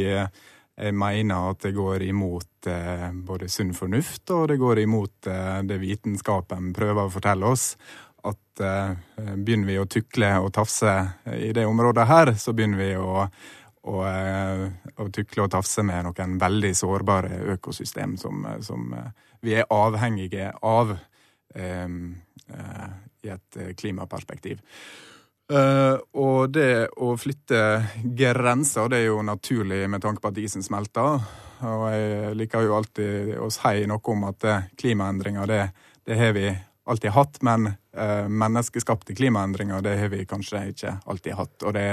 jeg 0.76 0.96
mener 0.96 1.52
at 1.52 1.62
det 1.64 1.72
går 1.76 2.04
imot 2.04 2.68
eh, 2.68 3.08
både 3.28 3.48
sunn 3.52 3.72
fornuft 3.76 4.32
og 4.36 4.50
det 4.52 4.58
går 4.60 4.82
imot 4.84 5.30
eh, 5.32 5.62
det 5.64 5.78
vitenskapen 5.80 6.74
prøver 6.76 7.06
å 7.06 7.14
fortelle 7.14 7.48
oss. 7.48 7.70
At 8.26 8.64
eh, 8.64 8.92
begynner 9.38 9.70
vi 9.70 9.78
å 9.80 9.88
tukle 9.88 10.34
og 10.44 10.52
tafse 10.58 10.98
i 11.32 11.54
det 11.56 11.64
området 11.70 12.08
her, 12.10 12.34
så 12.42 12.52
begynner 12.58 12.82
vi 12.82 12.92
å, 13.00 13.24
å, 13.88 13.96
å 15.00 15.10
tukle 15.16 15.46
og 15.46 15.54
tafse 15.56 15.86
med 15.88 16.10
noen 16.10 16.38
veldig 16.42 16.74
sårbare 16.76 17.40
økosystem 17.56 18.18
som, 18.20 18.44
som 18.66 18.92
vi 19.46 19.56
er 19.56 19.70
avhengige 19.72 20.52
av 20.66 20.98
i 21.56 23.30
et 23.32 23.60
klimaperspektiv. 23.80 24.60
Uh, 25.46 26.02
og 26.18 26.50
det 26.50 26.88
å 26.98 27.12
flytte 27.22 27.60
grenser, 28.18 28.88
det 28.90 29.04
er 29.04 29.12
jo 29.12 29.20
naturlig 29.26 29.84
med 29.92 30.02
tanke 30.02 30.24
på 30.24 30.32
at 30.32 30.40
isen 30.42 30.66
smelter. 30.66 31.20
Og 31.66 31.84
jeg 31.94 32.38
liker 32.40 32.66
jo 32.66 32.78
alltid 32.78 33.36
å 33.38 33.52
si 33.54 33.86
noe 33.90 34.14
om 34.14 34.26
at 34.32 34.48
klimaendringer, 34.78 35.46
det, 35.50 35.60
det 36.06 36.18
har 36.18 36.34
vi 36.36 36.48
alltid 36.90 37.14
hatt. 37.14 37.38
Men 37.46 37.70
uh, 37.70 38.26
menneskeskapte 38.26 39.14
klimaendringer, 39.18 39.86
det 39.86 39.94
har 40.02 40.10
vi 40.14 40.26
kanskje 40.30 40.64
ikke 40.74 40.98
alltid 41.06 41.38
hatt. 41.38 41.56
Og 41.62 41.78
det, 41.78 41.86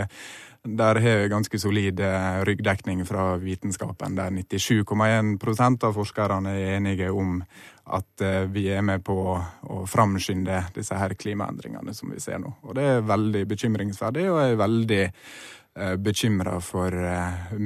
der 0.65 1.03
har 1.05 1.21
vi 1.21 1.29
ganske 1.35 1.61
solid 1.61 2.01
ryggdekning 2.49 3.05
fra 3.05 3.35
vitenskapen, 3.43 4.17
der 4.17 4.33
97,1% 4.33 5.89
av 5.91 6.01
forskerne 6.01 6.57
er 6.57 6.79
enige 6.79 7.13
om 7.13 7.43
at 7.85 8.21
eh, 8.21 8.45
vi 8.51 8.69
er 8.71 8.83
med 8.87 9.03
på 9.05 9.17
å 9.35 9.81
framskynde 9.91 10.59
disse 10.77 10.97
her 10.97 11.15
klimaendringene 11.19 11.95
som 11.97 12.13
vi 12.13 12.21
ser 12.23 12.39
nå. 12.43 12.53
Og 12.63 12.77
det 12.79 12.87
er 12.87 13.09
veldig 13.09 13.43
bekymringsverdig, 13.51 14.29
og 14.31 14.39
jeg 14.39 14.55
er 14.55 14.61
veldig 14.61 15.03
eh, 15.09 15.97
bekymra 15.99 16.59
for 16.63 16.95
eh, 16.95 17.57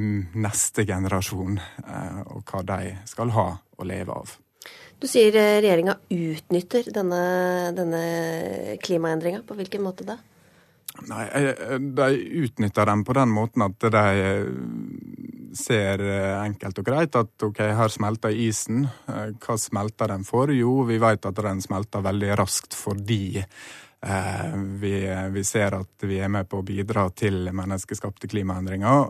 neste 0.41 0.87
generasjon 0.89 1.59
og 2.33 2.41
hva 2.49 2.63
de 2.73 2.95
skal 3.09 3.33
ha 3.37 3.49
å 3.77 3.87
leve 3.87 4.17
av. 4.17 4.33
Du 4.97 5.05
sier 5.05 5.29
regjeringa 5.35 5.93
utnytter 6.09 6.89
denne, 6.89 7.21
denne 7.77 8.77
klimaendringa. 8.81 9.43
På 9.45 9.53
hvilken 9.53 9.83
måte 9.85 10.07
da? 10.07 10.17
Nei, 11.05 11.27
De 11.77 12.07
utnytter 12.41 12.89
den 12.89 13.03
på 13.05 13.13
den 13.13 13.29
måten 13.29 13.67
at 13.67 13.85
de 13.93 14.07
ser 15.57 16.03
eh, 16.03 16.35
enkelt 16.43 16.79
og 16.81 16.87
greit 16.87 17.17
at 17.19 17.47
ok, 17.47 17.61
her 17.77 17.93
smelter 17.93 18.33
isen. 18.33 18.85
Eh, 19.09 19.33
hva 19.43 19.57
smelter 19.59 20.13
den 20.13 20.25
for? 20.27 20.53
Jo, 20.53 20.81
vi 20.87 20.99
vet 21.01 21.27
at 21.27 21.43
den 21.43 21.61
smelter 21.63 22.05
veldig 22.05 22.31
raskt 22.39 22.77
fordi 22.77 23.39
eh, 23.41 24.57
vi, 24.81 24.93
vi, 25.33 25.45
ser 25.47 25.79
at 25.81 26.07
vi 26.07 26.21
er 26.23 26.31
med 26.33 26.49
på 26.49 26.61
å 26.61 26.67
bidra 26.67 27.07
til 27.17 27.49
menneskeskapte 27.51 28.29
klimaendringer. 28.31 29.09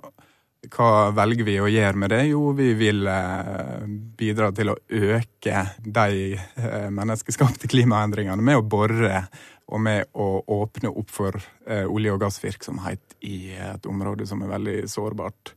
Hva 0.74 1.10
velger 1.16 1.48
vi 1.48 1.58
å 1.62 1.68
gjøre 1.70 2.00
med 2.00 2.12
det? 2.14 2.24
Jo, 2.32 2.52
vi 2.58 2.72
vil 2.78 3.08
eh, 3.12 3.86
bidra 4.20 4.50
til 4.56 4.74
å 4.74 4.78
øke 4.78 5.64
de 5.84 6.34
eh, 6.36 6.90
menneskeskapte 6.94 7.70
klimaendringene 7.72 8.44
med 8.44 8.60
å 8.60 8.66
bore 8.66 9.24
og 9.68 9.82
med 9.84 10.08
å 10.16 10.28
åpne 10.58 10.92
opp 10.92 11.12
for 11.12 11.36
eh, 11.68 11.84
olje- 11.84 12.14
og 12.16 12.22
gassvirksomhet 12.24 13.18
i 13.28 13.52
et 13.54 13.90
område 13.90 14.28
som 14.28 14.44
er 14.44 14.54
veldig 14.54 14.78
sårbart. 14.92 15.54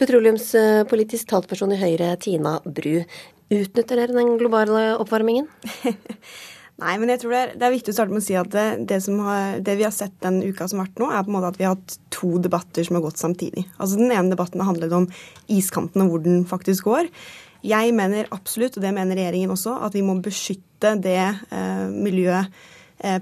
Petroleumspolitisk 0.00 1.28
talsperson 1.32 1.76
i 1.76 1.80
Høyre, 1.80 2.14
Tina 2.20 2.58
Bru. 2.64 3.02
Utnytter 3.50 3.98
dere 3.98 4.16
den 4.16 4.36
globale 4.40 4.94
oppvarmingen? 5.02 5.50
Nei, 6.80 6.94
men 6.96 7.12
jeg 7.12 7.20
tror 7.20 7.34
det 7.34 7.40
er, 7.40 7.52
det 7.60 7.66
er, 7.66 7.74
viktig 7.74 7.92
å 7.92 7.96
starte 7.98 8.14
med 8.14 8.22
å 8.22 8.24
si 8.24 8.36
at 8.40 8.48
det, 8.54 8.64
det, 8.88 8.98
har, 9.20 9.58
det, 9.60 9.76
vi 9.76 9.84
har 9.84 9.92
sett 9.92 10.16
den 10.24 10.40
uka 10.40 10.68
som 10.70 10.80
har 10.80 10.88
vært 10.88 11.02
nå, 11.02 11.10
er 11.12 11.26
på 11.26 11.32
en 11.32 11.36
måte 11.36 11.52
at 11.52 11.60
vi 11.60 11.66
har 11.66 11.76
hatt 11.76 11.96
to 12.14 12.30
debatter 12.40 12.86
som 12.86 12.96
har 12.96 13.04
gått 13.04 13.20
samtidig. 13.20 13.66
Altså 13.76 14.00
Den 14.00 14.14
ene 14.14 14.32
debatten 14.32 14.62
har 14.62 14.70
handlet 14.70 14.96
om 14.96 15.08
iskanten 15.52 16.06
og 16.06 16.14
hvor 16.14 16.24
den 16.24 16.42
faktisk 16.48 16.88
går. 16.88 17.10
Jeg 17.66 17.92
mener 17.92 18.30
absolutt, 18.32 18.78
og 18.78 18.84
det 18.86 18.94
mener 18.96 19.18
regjeringen 19.18 19.52
også, 19.52 19.76
at 19.84 19.96
vi 19.96 20.04
må 20.06 20.16
beskytte 20.24 20.94
det 21.04 21.20
eh, 21.20 21.86
miljøet 21.92 22.48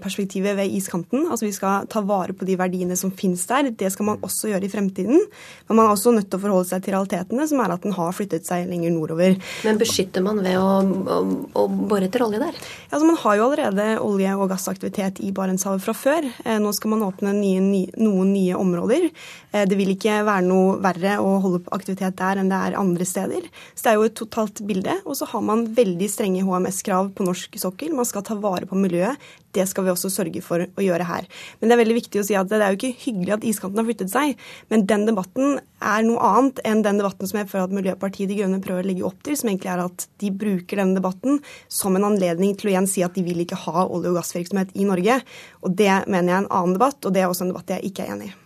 perspektivet 0.03 0.57
ved 0.59 0.73
iskanten. 0.75 1.27
Altså 1.31 1.47
Vi 1.47 1.53
skal 1.55 1.87
ta 1.91 2.03
vare 2.03 2.35
på 2.35 2.47
de 2.49 2.57
verdiene 2.59 2.97
som 2.99 3.13
finnes 3.15 3.45
der. 3.47 3.71
Det 3.71 3.93
skal 3.95 4.09
man 4.09 4.23
også 4.27 4.51
gjøre 4.51 4.67
i 4.67 4.73
fremtiden. 4.73 5.21
Men 5.69 5.79
man 5.79 5.87
er 5.87 5.95
også 5.95 6.13
nødt 6.15 6.31
til 6.31 6.41
å 6.41 6.43
forholde 6.43 6.69
seg 6.71 6.85
til 6.85 6.97
realitetene, 6.97 7.47
som 7.49 7.63
er 7.63 7.75
at 7.75 7.85
den 7.87 7.95
har 7.97 8.17
flyttet 8.17 8.49
seg 8.49 8.67
lenger 8.71 8.95
nordover. 8.95 9.37
Men 9.67 9.81
beskytter 9.81 10.25
man 10.25 10.43
ved 10.45 10.59
å, 10.59 10.69
å, 10.83 11.19
å 11.63 11.67
bore 11.69 12.09
etter 12.09 12.25
olje 12.27 12.43
der? 12.43 12.59
Ja, 12.59 12.97
altså 12.97 13.07
Man 13.09 13.21
har 13.23 13.39
jo 13.39 13.47
allerede 13.49 13.89
olje- 14.05 14.37
og 14.37 14.51
gassaktivitet 14.53 15.23
i 15.25 15.33
Barentshavet 15.35 15.85
fra 15.85 15.95
før. 15.97 16.29
Eh, 16.45 16.59
nå 16.63 16.73
skal 16.77 16.95
man 16.95 17.07
åpne 17.07 17.35
nye, 17.37 17.63
nye, 17.65 17.93
noen 18.01 18.33
nye 18.35 18.59
områder. 18.59 19.09
Eh, 19.53 19.67
det 19.69 19.79
vil 19.79 19.95
ikke 19.95 20.21
være 20.27 20.47
noe 20.49 20.77
verre 20.85 21.19
å 21.23 21.37
holde 21.45 21.63
på 21.65 21.75
aktivitet 21.77 22.19
der 22.19 22.41
enn 22.41 22.51
det 22.53 22.61
er 22.69 22.79
andre 22.81 23.07
steder. 23.09 23.49
Så 23.75 23.87
det 23.87 23.93
er 23.93 24.01
jo 24.01 24.09
et 24.09 24.19
totalt 24.19 24.63
bilde. 24.69 24.99
Og 25.05 25.19
så 25.19 25.29
har 25.31 25.45
man 25.45 25.67
veldig 25.77 26.11
strenge 26.13 26.47
HMS-krav 26.47 27.13
på 27.17 27.27
norsk 27.27 27.61
sokkel. 27.61 27.95
Man 27.97 28.09
skal 28.09 28.27
ta 28.27 28.39
vare 28.39 28.69
på 28.69 28.79
miljøet. 28.79 29.19
Det 29.59 29.67
skal 29.71 29.87
vi 29.87 29.93
også 29.93 30.11
sørge 30.13 30.43
for 30.45 30.65
å 30.65 30.85
gjøre 30.85 31.09
her. 31.09 31.29
Men 31.59 31.69
det 31.69 31.77
er 31.77 31.83
veldig 31.83 31.99
viktig 31.99 32.23
å 32.23 32.27
si 32.27 32.39
at 32.39 32.51
det 32.51 32.61
er 32.63 32.73
jo 32.73 32.79
ikke 32.81 33.03
hyggelig 33.05 33.37
at 33.37 33.47
iskanten 33.51 33.83
har 33.83 33.89
flyttet 33.89 34.13
seg, 34.13 34.39
men 34.73 34.87
den 34.89 35.07
debatten 35.09 35.59
er 35.79 36.07
noe 36.07 36.33
annet 36.33 36.63
enn 36.67 36.83
den 36.87 36.99
debatten 37.03 37.31
som 37.31 37.41
jeg 37.41 37.51
føler 37.51 37.69
at 37.69 37.77
Miljøpartiet 37.77 38.31
De 38.31 38.41
Grønne 38.41 38.63
prøver 38.63 38.87
å 38.87 38.89
legge 38.89 39.07
opp 39.07 39.21
til, 39.27 39.39
som 39.39 39.51
egentlig 39.51 39.73
er 39.75 39.85
at 39.85 40.09
de 40.23 40.33
bruker 40.35 40.81
denne 40.81 40.99
debatten 40.99 41.39
som 41.71 41.99
en 41.99 42.09
anledning 42.09 42.57
til 42.59 42.71
å 42.71 42.75
igjen 42.75 42.91
si 42.91 43.05
at 43.07 43.15
de 43.19 43.25
vil 43.27 43.45
ikke 43.45 43.61
ha 43.67 43.87
olje- 43.87 44.13
og 44.13 44.19
gassvirksomhet 44.19 44.75
i 44.79 44.89
Norge. 44.89 45.21
Og 45.63 45.79
det 45.79 45.93
mener 46.07 46.33
jeg 46.33 46.37
er 46.37 46.45
en 46.45 46.53
annen 46.61 46.77
debatt, 46.79 47.01
og 47.05 47.15
det 47.15 47.25
er 47.25 47.31
også 47.31 47.47
en 47.47 47.55
debatt 47.55 47.75
jeg 47.77 47.91
ikke 47.91 48.07
er 48.07 48.15
enig 48.17 48.31
i. 48.33 48.37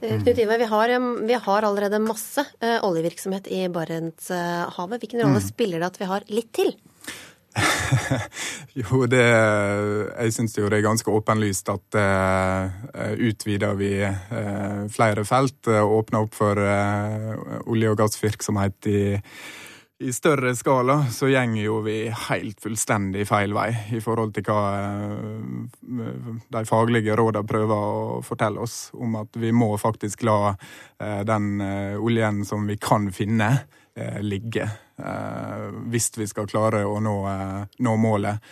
Eh, 0.00 0.22
Knut 0.22 0.38
Ivar, 0.38 0.58
vi 0.58 0.64
har, 0.64 0.92
vi 1.26 1.38
har, 1.46 1.62
allerede 1.62 2.02
masse 2.04 2.44
uh, 2.60 2.78
oljevirksomhet 2.84 3.48
i 3.48 3.62
Barentshavet. 3.72 5.00
Hvilken 5.00 5.22
rolle 5.24 5.40
mm. 5.40 5.46
spiller 5.46 5.80
det 5.80 5.88
at 5.88 6.00
vi 6.00 6.10
har 6.10 6.26
litt 6.28 6.52
til? 6.56 6.74
jo, 8.80 9.04
det 9.08 9.22
Jeg 9.24 10.32
syns 10.34 10.56
jo 10.58 10.68
det 10.70 10.80
er 10.80 10.86
ganske 10.86 11.12
åpenlyst 11.12 11.70
at 11.72 11.98
uh, 11.98 13.12
utvider 13.16 13.76
vi 13.78 13.92
uh, 14.04 14.82
flere 14.92 15.24
felt, 15.28 15.60
uh, 15.70 15.84
åpner 15.84 16.26
opp 16.26 16.36
for 16.36 16.60
uh, 16.60 17.62
olje- 17.66 17.92
og 17.92 18.00
gassvirksomhet 18.00 18.90
i, 18.92 19.00
i 20.04 20.12
større 20.12 20.52
skala 20.58 20.98
så 21.12 21.30
gjenger 21.32 21.62
jo 21.62 21.80
vi 21.86 21.98
helt 22.28 22.60
fullstendig 22.60 23.24
feil 23.28 23.56
vei 23.56 23.70
i 23.96 24.02
forhold 24.04 24.34
til 24.36 24.44
hva 24.48 24.60
de 26.52 26.64
faglige 26.68 27.16
rådene 27.16 27.48
prøver 27.48 27.76
å 27.76 28.20
fortelle 28.26 28.60
oss, 28.60 28.90
om 28.92 29.16
at 29.22 29.40
vi 29.40 29.54
må 29.56 29.72
faktisk 29.80 30.26
la 30.28 30.52
den 30.98 31.62
oljen 31.96 32.44
som 32.44 32.68
vi 32.68 32.76
kan 32.76 33.08
finne, 33.14 33.54
ligge. 34.20 34.68
Hvis 34.96 36.06
vi 36.16 36.24
skal 36.30 36.46
klare 36.48 36.86
å 36.88 36.96
nå, 37.04 37.16
nå 37.84 37.96
målet 38.00 38.46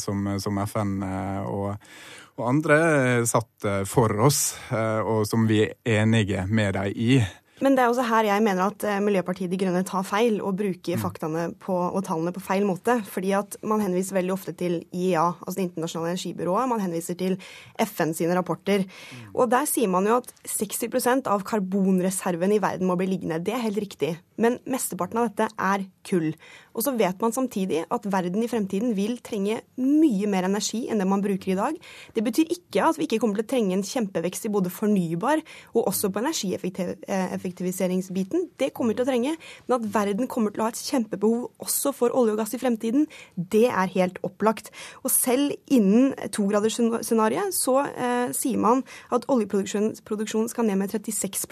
som, 0.00 0.26
som 0.36 0.58
FN 0.66 0.98
og, 1.48 1.70
og 2.36 2.44
andre 2.50 2.78
satt 3.28 3.68
for 3.88 4.12
oss, 4.26 4.42
og 4.74 5.24
som 5.30 5.48
vi 5.48 5.62
er 5.64 6.02
enige 6.02 6.44
med 6.50 6.76
dem 6.76 6.92
i. 6.92 7.16
Men 7.62 7.76
det 7.76 7.84
er 7.84 7.90
også 7.92 8.04
her 8.08 8.26
jeg 8.26 8.42
mener 8.42 8.66
at 8.66 8.84
eh, 8.88 9.00
Miljøpartiet 9.02 9.50
De 9.52 9.58
Grønne 9.60 9.84
tar 9.86 10.02
feil 10.06 10.40
og 10.42 10.56
bruker 10.58 10.98
mm. 10.98 11.02
faktaene 11.02 11.44
på, 11.62 11.74
og 11.74 12.02
tallene 12.06 12.32
på 12.34 12.42
feil 12.42 12.66
måte. 12.66 12.98
Fordi 13.06 13.30
at 13.38 13.56
man 13.66 13.82
henviser 13.84 14.18
veldig 14.18 14.34
ofte 14.34 14.56
til 14.58 14.80
IEA, 14.90 15.26
altså 15.38 15.56
Det 15.60 15.66
internasjonale 15.68 16.14
energibyrået. 16.14 16.70
Man 16.72 16.82
henviser 16.82 17.18
til 17.20 17.38
FN 17.86 18.14
sine 18.16 18.34
rapporter. 18.36 18.84
Mm. 18.84 19.28
Og 19.32 19.52
der 19.54 19.70
sier 19.70 19.92
man 19.92 20.08
jo 20.10 20.18
at 20.18 20.32
60% 20.50 21.30
av 21.30 21.46
karbonreserven 21.46 22.56
i 22.56 22.60
verden 22.62 22.90
må 22.90 22.98
bli 22.98 23.12
liggende. 23.12 23.42
Det 23.44 23.54
er 23.54 23.62
helt 23.68 23.80
riktig. 23.86 24.16
Men 24.40 24.58
mesteparten 24.70 25.18
av 25.20 25.26
dette 25.30 25.46
er 25.60 25.84
kull. 26.06 26.30
Og 26.74 26.82
så 26.84 26.90
vet 26.98 27.20
man 27.22 27.32
samtidig 27.34 27.80
at 27.92 28.06
verden 28.10 28.42
i 28.42 28.48
fremtiden 28.50 28.96
vil 28.96 29.18
trenge 29.24 29.60
mye 29.80 30.26
mer 30.30 30.44
energi 30.48 30.88
enn 30.90 30.98
det 31.00 31.06
man 31.08 31.22
bruker 31.24 31.52
i 31.52 31.58
dag. 31.58 31.74
Det 32.16 32.22
betyr 32.26 32.46
ikke 32.52 32.80
at 32.88 32.98
vi 32.98 33.04
ikke 33.06 33.20
kommer 33.22 33.36
til 33.38 33.46
å 33.46 33.52
trenge 33.54 33.72
en 33.76 33.86
kjempevekst 33.86 34.44
i 34.48 34.54
både 34.54 34.70
fornybar 34.74 35.38
og 35.74 35.82
også 35.92 36.06
på 36.10 36.20
energieffektiviseringsbiten. 36.22 38.38
Det 38.58 38.68
kommer 38.74 38.90
vi 38.92 38.96
til 38.98 39.06
å 39.06 39.12
trenge. 39.12 39.32
Men 39.66 39.76
at 39.78 39.88
verden 39.94 40.26
kommer 40.30 40.50
til 40.50 40.60
å 40.62 40.66
ha 40.66 40.72
et 40.74 40.82
kjempebehov 40.82 41.40
også 41.62 41.88
for 41.94 42.08
olje 42.16 42.32
og 42.34 42.40
gass 42.42 42.54
i 42.56 42.62
fremtiden, 42.62 43.02
det 43.36 43.68
er 43.70 43.94
helt 43.94 44.18
opplagt. 44.26 44.66
Og 45.04 45.10
selv 45.14 45.46
innen 45.72 46.04
togradersscenarioet 46.34 47.54
så 47.54 47.74
eh, 47.86 48.28
sier 48.36 48.58
man 48.60 48.82
at 49.14 49.28
oljeproduksjonen 49.30 50.48
skal 50.50 50.64
ned 50.68 50.78
med 50.80 50.90
36 50.94 51.46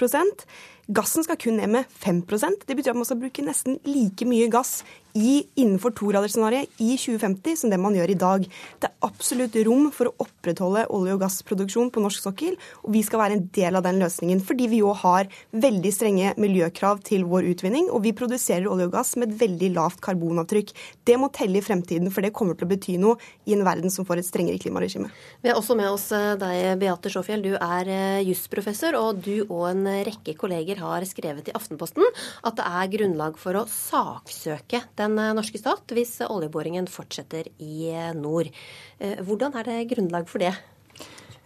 Gassen 0.90 1.22
skal 1.22 1.38
kun 1.38 1.60
ned 1.60 1.70
med 1.70 1.84
5 2.02 2.22
Det 2.66 2.74
betyr 2.76 2.90
at 2.90 2.96
man 2.96 3.04
skal 3.04 3.20
bruke 3.20 3.42
nesten 3.42 3.78
like 3.84 4.24
mye 4.26 4.50
gass 4.50 4.82
i, 5.18 5.42
innenfor 5.54 5.92
togradersscenarioet 5.98 6.80
i 6.82 6.94
2050 6.96 7.58
som 7.62 7.72
det 7.72 7.78
man 7.80 7.96
gjør 7.96 8.12
i 8.12 8.18
dag. 8.18 8.46
Det 8.80 8.88
er 8.88 9.06
absolutt 9.06 9.56
rom 9.66 9.90
for 9.94 10.10
å 10.10 10.26
opprettholde 10.26 10.86
olje- 10.94 11.16
og 11.16 11.22
gassproduksjon 11.24 11.90
på 11.92 12.02
norsk 12.04 12.24
sokkel, 12.24 12.56
og 12.82 12.94
vi 12.94 13.02
skal 13.06 13.22
være 13.22 13.38
en 13.38 13.44
del 13.54 13.78
av 13.78 13.84
den 13.86 14.00
løsningen. 14.02 14.42
Fordi 14.46 14.68
vi 14.72 14.80
jo 14.82 14.92
har 14.96 15.28
veldig 15.52 15.92
strenge 15.94 16.34
miljøkrav 16.40 17.02
til 17.06 17.26
vår 17.28 17.50
utvinning, 17.52 17.90
og 17.92 18.04
vi 18.06 18.14
produserer 18.16 18.68
olje 18.70 18.88
og 18.88 18.96
gass 18.96 19.14
med 19.20 19.32
et 19.32 19.40
veldig 19.44 19.72
lavt 19.76 20.02
karbonavtrykk. 20.04 20.72
Det 21.04 21.18
må 21.20 21.30
telle 21.34 21.60
i 21.60 21.64
fremtiden, 21.64 22.12
for 22.12 22.24
det 22.24 22.32
kommer 22.36 22.58
til 22.58 22.68
å 22.68 22.72
bety 22.72 22.96
noe 23.02 23.18
i 23.46 23.56
en 23.56 23.66
verden 23.66 23.92
som 23.92 24.08
får 24.08 24.22
et 24.22 24.28
strengere 24.28 24.60
klimaregime. 24.62 25.10
Vi 25.42 25.50
har 25.50 25.60
også 25.60 25.76
med 25.78 25.90
oss 25.90 26.08
eh, 26.16 26.32
deg, 26.40 26.78
Beate 26.80 27.12
Sjåfjell. 27.12 27.44
Du 27.44 27.52
er 27.56 27.92
eh, 27.92 28.24
jusprofessor, 28.28 28.96
og 28.98 29.22
du 29.24 29.44
og 29.48 29.68
en 29.72 29.84
rekke 30.06 30.36
kolleger 30.38 30.80
har 30.82 31.04
skrevet 31.08 31.50
i 31.50 31.56
Aftenposten 31.56 32.06
at 32.42 32.56
det 32.58 32.66
er 32.66 32.90
grunnlag 32.96 33.38
for 33.40 33.58
å 33.58 33.66
saksøke 33.68 34.82
norske 35.10 35.58
stat 35.58 35.94
hvis 35.94 36.18
oljeboringen 36.26 36.86
fortsetter 36.90 37.48
i 37.58 37.90
nord. 38.14 38.50
Eh, 38.98 39.18
hvordan 39.24 39.56
er 39.58 39.68
det 39.68 39.80
grunnlag 39.94 40.28
for 40.30 40.42
det? 40.42 40.54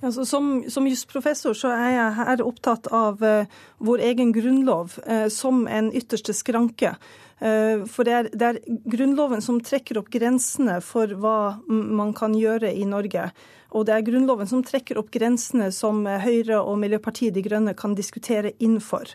Altså, 0.04 0.26
som, 0.28 0.64
som 0.68 0.86
jusprofessor 0.86 1.56
så 1.56 1.70
er 1.72 1.94
jeg 1.94 2.16
her 2.18 2.42
opptatt 2.44 2.88
av 2.92 3.22
uh, 3.24 3.46
vår 3.80 4.02
egen 4.10 4.32
grunnlov 4.36 4.98
uh, 5.06 5.28
som 5.32 5.64
en 5.72 5.88
ytterste 5.96 6.34
skranke. 6.36 6.92
Uh, 7.40 7.86
for 7.88 8.04
det 8.04 8.12
er, 8.12 8.28
det 8.32 8.50
er, 8.50 8.58
Grunnloven 8.92 9.40
som 9.44 9.62
trekker 9.64 9.96
opp 10.00 10.10
grensene 10.12 10.82
for 10.84 11.16
hva 11.16 11.38
man 11.68 12.12
kan 12.16 12.36
gjøre 12.36 12.74
i 12.76 12.84
Norge. 12.88 13.30
Og 13.72 13.88
det 13.88 13.96
er 13.96 14.04
Grunnloven 14.04 14.48
som 14.50 14.64
trekker 14.64 15.00
opp 15.00 15.08
grensene 15.16 15.70
som 15.72 16.04
Høyre 16.04 16.60
og 16.60 16.76
Miljøpartiet 16.80 17.34
De 17.34 17.44
Grønne 17.44 17.72
kan 17.76 17.96
diskutere 17.96 18.52
innenfor. 18.58 19.10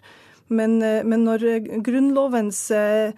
Men, 0.51 0.81
men 0.81 1.23
når 1.23 1.45
Grunnlovens 1.85 2.65
Eh, 2.75 3.13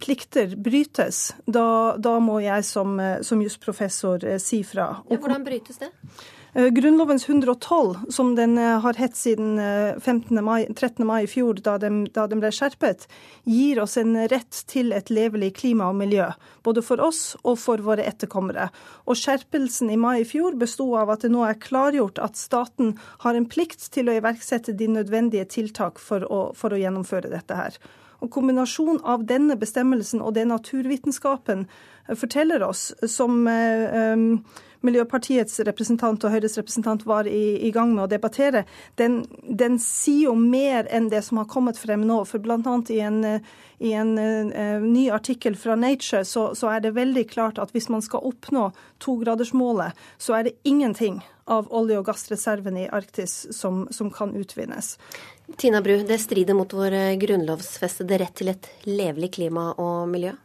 plikter 0.00 0.56
brytes, 0.56 1.34
da, 1.46 1.96
da 1.98 2.18
må 2.22 2.38
jeg 2.40 2.64
som, 2.64 3.00
eh, 3.00 3.20
som 3.26 3.40
jusprofessor 3.42 4.24
eh, 4.24 4.38
si 4.38 4.62
fra. 4.64 4.92
Ja, 5.10 5.18
hvordan 5.18 5.44
brytes 5.44 5.80
det? 5.82 5.90
Grunnlovens 6.50 7.28
112, 7.28 8.10
som 8.10 8.32
den 8.34 8.56
har 8.58 8.96
hett 8.98 9.14
siden 9.14 9.54
mai, 10.42 10.64
13. 10.66 11.04
mai 11.06 11.20
i 11.22 11.28
fjor, 11.30 11.60
da 11.62 11.76
den, 11.78 12.08
ble 12.10 12.50
skjerpet, 12.50 13.06
gir 13.46 13.78
oss 13.78 13.94
en 14.00 14.16
rett 14.32 14.58
til 14.66 14.90
et 14.90 15.12
levelig 15.14 15.52
klima 15.60 15.86
og 15.92 16.00
miljø. 16.00 16.26
Både 16.66 16.82
for 16.82 16.98
oss 17.06 17.36
og 17.44 17.54
for 17.62 17.78
våre 17.86 18.02
etterkommere. 18.02 18.66
Og 19.06 19.20
skjerpelsen 19.22 19.94
i 19.94 20.00
mai 20.00 20.24
i 20.24 20.26
fjor 20.26 20.58
besto 20.58 20.88
av 20.98 21.14
at 21.14 21.22
det 21.22 21.30
nå 21.30 21.46
er 21.46 21.62
klargjort 21.62 22.18
at 22.18 22.34
staten 22.34 22.96
har 23.22 23.38
en 23.38 23.46
plikt 23.46 23.86
til 23.94 24.10
å 24.10 24.18
iverksette 24.18 24.74
de 24.74 24.90
nødvendige 24.90 25.46
tiltak 25.54 26.02
for 26.02 26.26
å, 26.26 26.48
for 26.58 26.74
å 26.74 26.82
gjennomføre 26.82 27.30
dette 27.30 27.62
her. 27.62 27.78
Og 28.20 28.30
kombinasjon 28.32 29.00
av 29.04 29.24
denne 29.28 29.56
bestemmelsen 29.60 30.22
og 30.24 30.34
det 30.36 30.46
naturvitenskapen 30.50 31.66
eh, 31.66 32.16
forteller 32.18 32.64
oss, 32.66 32.90
som 33.08 33.46
um, 33.46 34.26
Miljøpartiets 34.80 35.58
representant 35.68 36.22
og 36.24 36.32
Høyres 36.32 36.56
representant 36.56 37.02
var 37.08 37.28
i, 37.28 37.58
i 37.68 37.70
gang 37.72 37.92
med 37.92 38.06
å 38.06 38.10
debattere, 38.10 38.64
den, 38.96 39.20
den, 39.44 39.76
sier 39.82 40.30
jo 40.30 40.36
mer 40.38 40.88
enn 40.88 41.10
det 41.12 41.20
som 41.26 41.42
har 41.42 41.50
kommet 41.52 41.80
frem 41.80 42.06
nå. 42.08 42.22
For 42.28 42.40
bl.a. 42.40 42.76
i 42.88 43.00
en, 43.04 43.20
i 43.80 43.92
en 43.96 44.14
uh, 44.16 44.80
ny 44.84 45.10
artikkel 45.12 45.58
fra 45.60 45.76
Nature 45.76 46.24
så, 46.24 46.50
så, 46.56 46.72
er 46.72 46.84
det 46.84 46.96
veldig 46.96 47.26
klart 47.28 47.60
at 47.60 47.76
hvis 47.76 47.90
man 47.92 48.04
skal 48.04 48.24
oppnå 48.32 48.70
togradersmålet, 49.04 49.96
så 50.16 50.38
er 50.38 50.48
det 50.48 50.56
ingenting 50.64 51.20
av 51.50 51.70
olje- 51.74 51.98
og 52.00 52.06
gassreservene 52.08 52.84
i 52.84 52.90
Arktis 52.90 53.48
som, 53.56 53.86
som 53.90 54.10
kan 54.14 54.34
utvinnes. 54.38 54.94
Tina 55.58 55.82
Bru, 55.82 55.96
det 56.06 56.20
strider 56.22 56.54
mot 56.54 56.72
vår 56.72 56.94
eh, 56.94 57.16
grunnlovsfestede 57.20 58.20
rett 58.22 58.38
til 58.38 58.52
et 58.54 58.70
levelig 58.86 59.34
klima 59.40 59.72
og 59.82 60.06
miljø? 60.12 60.36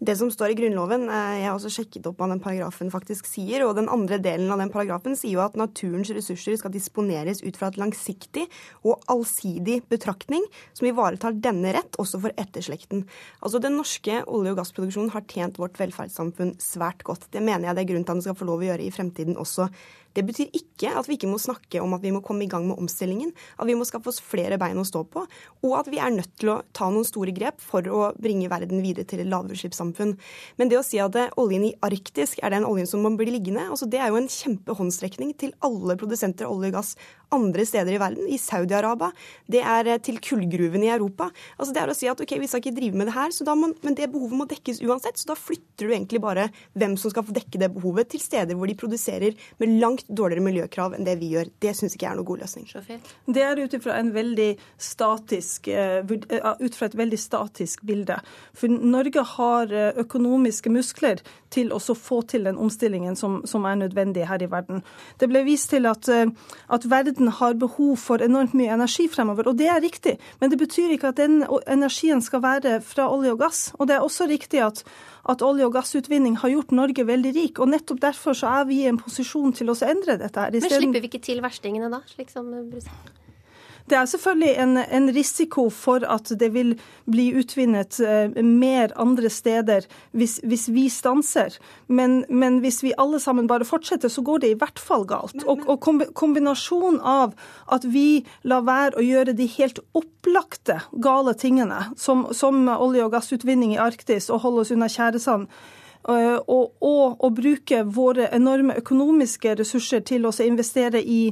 Det 0.00 0.14
som 0.16 0.30
står 0.32 0.54
i 0.54 0.54
Grunnloven, 0.56 1.02
eh, 1.12 1.40
jeg 1.42 1.44
har 1.44 1.58
også 1.58 1.70
sjekket 1.74 2.06
opp 2.08 2.22
hva 2.22 2.30
den 2.30 2.40
paragrafen 2.40 2.88
faktisk 2.88 3.26
sier, 3.28 3.66
og 3.66 3.74
den 3.76 3.90
andre 3.92 4.16
delen 4.16 4.48
av 4.48 4.56
den 4.62 4.72
paragrafen 4.72 5.12
sier 5.12 5.34
jo 5.34 5.42
at 5.44 5.58
naturens 5.60 6.08
ressurser 6.16 6.56
skal 6.56 6.72
disponeres 6.72 7.42
ut 7.44 7.58
fra 7.60 7.68
et 7.68 7.76
langsiktig 7.76 8.46
og 8.80 9.04
allsidig 9.12 9.82
betraktning 9.92 10.46
som 10.72 10.88
ivaretar 10.88 11.36
denne 11.36 11.74
rett 11.76 12.00
også 12.00 12.22
for 12.24 12.32
etterslekten. 12.40 13.04
Altså 13.44 13.60
Den 13.60 13.76
norske 13.76 14.22
olje- 14.24 14.54
og 14.54 14.62
gassproduksjonen 14.62 15.12
har 15.12 15.28
tjent 15.28 15.60
vårt 15.60 15.76
velferdssamfunn 15.76 16.56
svært 16.56 17.04
godt. 17.04 17.28
Det 17.28 17.44
mener 17.44 17.68
jeg 17.68 17.76
det 17.76 17.84
er 17.84 17.92
grunn 17.92 18.08
til 18.08 18.16
at 18.16 18.22
den 18.22 18.24
skal 18.24 18.40
få 18.40 18.48
lov 18.48 18.64
å 18.64 18.70
gjøre 18.72 18.88
i 18.88 18.94
fremtiden 18.96 19.36
også. 19.36 19.68
Det 20.16 20.24
betyr 20.26 20.50
ikke 20.56 20.92
at 20.96 21.08
vi 21.08 21.16
ikke 21.18 21.30
må 21.30 21.38
snakke 21.40 21.82
om 21.82 21.94
at 21.94 22.02
vi 22.02 22.12
må 22.14 22.22
komme 22.24 22.44
i 22.44 22.50
gang 22.50 22.66
med 22.68 22.80
omstillingen, 22.80 23.32
at 23.58 23.68
vi 23.68 23.76
må 23.78 23.86
skaffe 23.88 24.10
oss 24.10 24.20
flere 24.22 24.58
bein 24.60 24.80
å 24.80 24.86
stå 24.86 25.04
på, 25.06 25.24
og 25.66 25.76
at 25.78 25.90
vi 25.92 26.00
er 26.02 26.14
nødt 26.14 26.32
til 26.40 26.52
å 26.54 26.60
ta 26.76 26.88
noen 26.90 27.06
store 27.06 27.34
grep 27.36 27.62
for 27.62 27.86
å 27.86 28.10
bringe 28.20 28.50
verden 28.50 28.82
videre 28.84 29.06
til 29.08 29.22
et 29.22 29.30
lavutslippssamfunn. 29.30 30.16
Men 30.58 30.72
det 30.72 30.80
å 30.80 30.84
si 30.86 31.00
at 31.02 31.16
oljen 31.40 31.68
i 31.68 31.74
Arktis 31.86 32.36
er 32.40 32.54
den 32.54 32.66
oljen 32.68 32.88
som 32.90 33.04
må 33.04 33.12
bli 33.18 33.30
liggende, 33.30 33.68
altså 33.70 33.88
det 33.90 34.02
er 34.02 34.10
jo 34.10 34.20
en 34.20 34.30
kjempehåndstrekning 34.30 35.34
til 35.40 35.54
alle 35.66 35.98
produsenter 36.00 36.48
av 36.48 36.56
olje 36.56 36.72
og 36.72 36.78
gass 36.80 36.94
andre 37.34 37.66
steder 37.66 37.94
i 37.94 38.00
verden, 38.00 38.28
i 38.28 38.38
Saudi-Arabia, 38.40 39.10
det 39.50 39.62
er 39.62 39.90
til 40.04 40.20
kullgruvene 40.22 40.88
i 40.88 40.92
Europa. 40.94 41.30
Altså 41.58 41.74
Det 41.74 41.82
er 41.82 41.92
å 41.92 41.96
si 41.96 42.08
at 42.10 42.20
ok, 42.20 42.36
vi 42.40 42.48
skal 42.50 42.62
ikke 42.62 42.76
drive 42.76 42.98
med 42.98 43.10
det 43.10 43.16
her, 43.16 43.34
må, 43.54 43.72
men 43.84 43.96
det 43.98 44.10
behovet 44.12 44.38
må 44.38 44.46
dekkes 44.50 44.82
uansett. 44.86 45.18
Så 45.20 45.30
da 45.30 45.36
flytter 45.38 45.86
du 45.86 45.94
egentlig 45.94 46.20
bare 46.22 46.48
hvem 46.78 46.96
som 47.00 47.12
skal 47.12 47.26
få 47.26 47.34
dekke 47.36 47.60
det 47.62 47.70
behovet, 47.74 48.10
til 48.10 48.22
steder 48.22 48.58
hvor 48.58 48.70
de 48.70 48.76
produserer 48.78 49.36
med 49.62 49.76
langt 49.82 50.08
dårligere 50.08 50.44
miljøkrav 50.44 50.96
enn 50.96 51.06
det 51.06 51.16
vi 51.20 51.32
gjør. 51.34 51.50
Det 51.62 51.74
syns 51.76 51.96
ikke 51.96 52.08
jeg 52.08 52.12
er 52.12 52.20
noen 52.20 52.30
god 52.30 52.44
løsning. 52.44 52.68
Det 53.26 53.44
er 53.46 53.60
ut 53.60 53.76
fra, 53.84 53.98
statisk, 54.80 55.68
eh, 55.68 56.00
eh, 56.00 56.50
et 56.60 56.96
veldig 56.96 57.18
statisk 57.18 57.84
bilde. 57.86 58.16
For 58.54 58.68
Norge 58.68 59.24
har 59.36 59.72
eh, 59.72 59.92
økonomiske 60.00 60.72
muskler 60.72 61.22
til 61.50 61.72
å 61.74 61.80
få 61.80 62.22
til 62.30 62.46
den 62.46 62.58
omstillingen 62.58 63.16
som, 63.16 63.40
som, 63.46 63.64
er 63.66 63.76
nødvendig 63.76 64.26
her 64.28 64.42
i 64.42 64.50
verden. 64.50 64.82
Det 65.18 65.28
ble 65.28 65.42
vist 65.44 65.70
til 65.70 65.86
at, 65.90 66.08
at 66.08 66.84
verden 66.90 67.19
har 67.28 67.54
behov 67.54 67.96
for 67.98 68.22
enormt 68.22 68.54
mye 68.54 68.72
energi 68.72 69.08
fremover, 69.08 69.48
og 69.48 69.58
det 69.58 69.68
er 69.68 69.80
riktig. 69.82 70.18
Men 70.40 70.50
det 70.50 70.58
betyr 70.58 70.94
ikke 70.96 71.08
at 71.08 71.16
den 71.16 71.44
energien 71.66 72.22
skal 72.22 72.42
være 72.42 72.80
fra 72.80 73.10
olje 73.12 73.32
og 73.32 73.38
gass. 73.38 73.72
Og 73.78 73.88
det 73.88 73.96
er 73.96 74.00
også 74.00 74.28
riktig 74.30 74.60
at 74.64 74.84
at 75.28 75.42
olje- 75.42 75.66
og 75.66 75.74
gassutvinning 75.74 76.38
har 76.40 76.48
gjort 76.48 76.72
Norge 76.72 77.04
veldig 77.06 77.34
rik. 77.36 77.58
og 77.58 77.68
Nettopp 77.68 78.00
derfor 78.00 78.32
så 78.32 78.46
er 78.60 78.64
vi 78.64 78.82
i 78.82 78.86
en 78.88 78.98
posisjon 78.98 79.52
til 79.52 79.68
å 79.68 79.76
endre 79.84 80.16
dette. 80.16 80.40
her. 80.40 80.50
Men 80.50 80.62
slipper 80.62 81.00
vi 81.00 81.08
ikke 81.12 81.22
til 81.22 81.42
verstingene 81.42 81.90
da, 81.90 82.00
slik 82.06 82.30
som 82.30 82.48
Brussel? 82.70 82.90
Det 83.88 83.96
er 83.98 84.08
selvfølgelig 84.10 84.54
en, 84.62 84.76
en, 84.78 85.08
risiko 85.14 85.68
for 85.70 86.04
at 86.06 86.32
det 86.40 86.52
vil 86.54 86.74
bli 87.10 87.30
utvinnet 87.38 88.00
eh, 88.04 88.42
mer 88.44 88.92
andre 89.00 89.30
steder 89.30 89.86
hvis, 90.12 90.38
hvis 90.44 90.68
vi 90.74 90.88
stanser. 90.92 91.56
Men, 91.88 92.24
men, 92.28 92.60
hvis 92.60 92.82
vi 92.82 92.94
alle 92.98 93.20
sammen 93.20 93.48
bare 93.50 93.64
fortsetter, 93.64 94.08
så 94.08 94.22
går 94.22 94.44
det 94.44 94.52
i 94.52 94.58
hvert 94.60 94.78
fall 94.78 95.06
galt. 95.08 95.44
Og, 95.46 95.64
og 95.66 96.14
kombinasjonen 96.14 97.00
av 97.00 97.34
at 97.72 97.86
vi 97.88 98.22
lar 98.42 98.66
være 98.68 98.98
å 98.98 99.04
gjøre 99.04 99.34
de 99.38 99.48
helt 99.56 99.80
opplagte 99.96 100.80
gale 101.02 101.34
tingene, 101.34 101.84
som, 101.96 102.28
som 102.36 102.68
olje- 102.68 103.04
og 103.06 103.14
gassutvinning 103.14 103.74
i 103.74 103.82
Arktis 103.82 104.30
og 104.30 104.44
holde 104.44 104.64
oss 104.64 104.74
unna 104.74 104.88
tjæresand, 104.90 105.48
eh, 106.08 106.36
og, 106.36 106.76
og, 106.80 107.16
og, 107.18 107.32
bruke 107.38 107.82
våre 107.84 108.28
enorme 108.34 108.76
økonomiske 108.80 109.56
ressurser 109.60 110.04
til 110.06 110.28
å 110.28 110.34
investere 110.44 111.02
i 111.02 111.22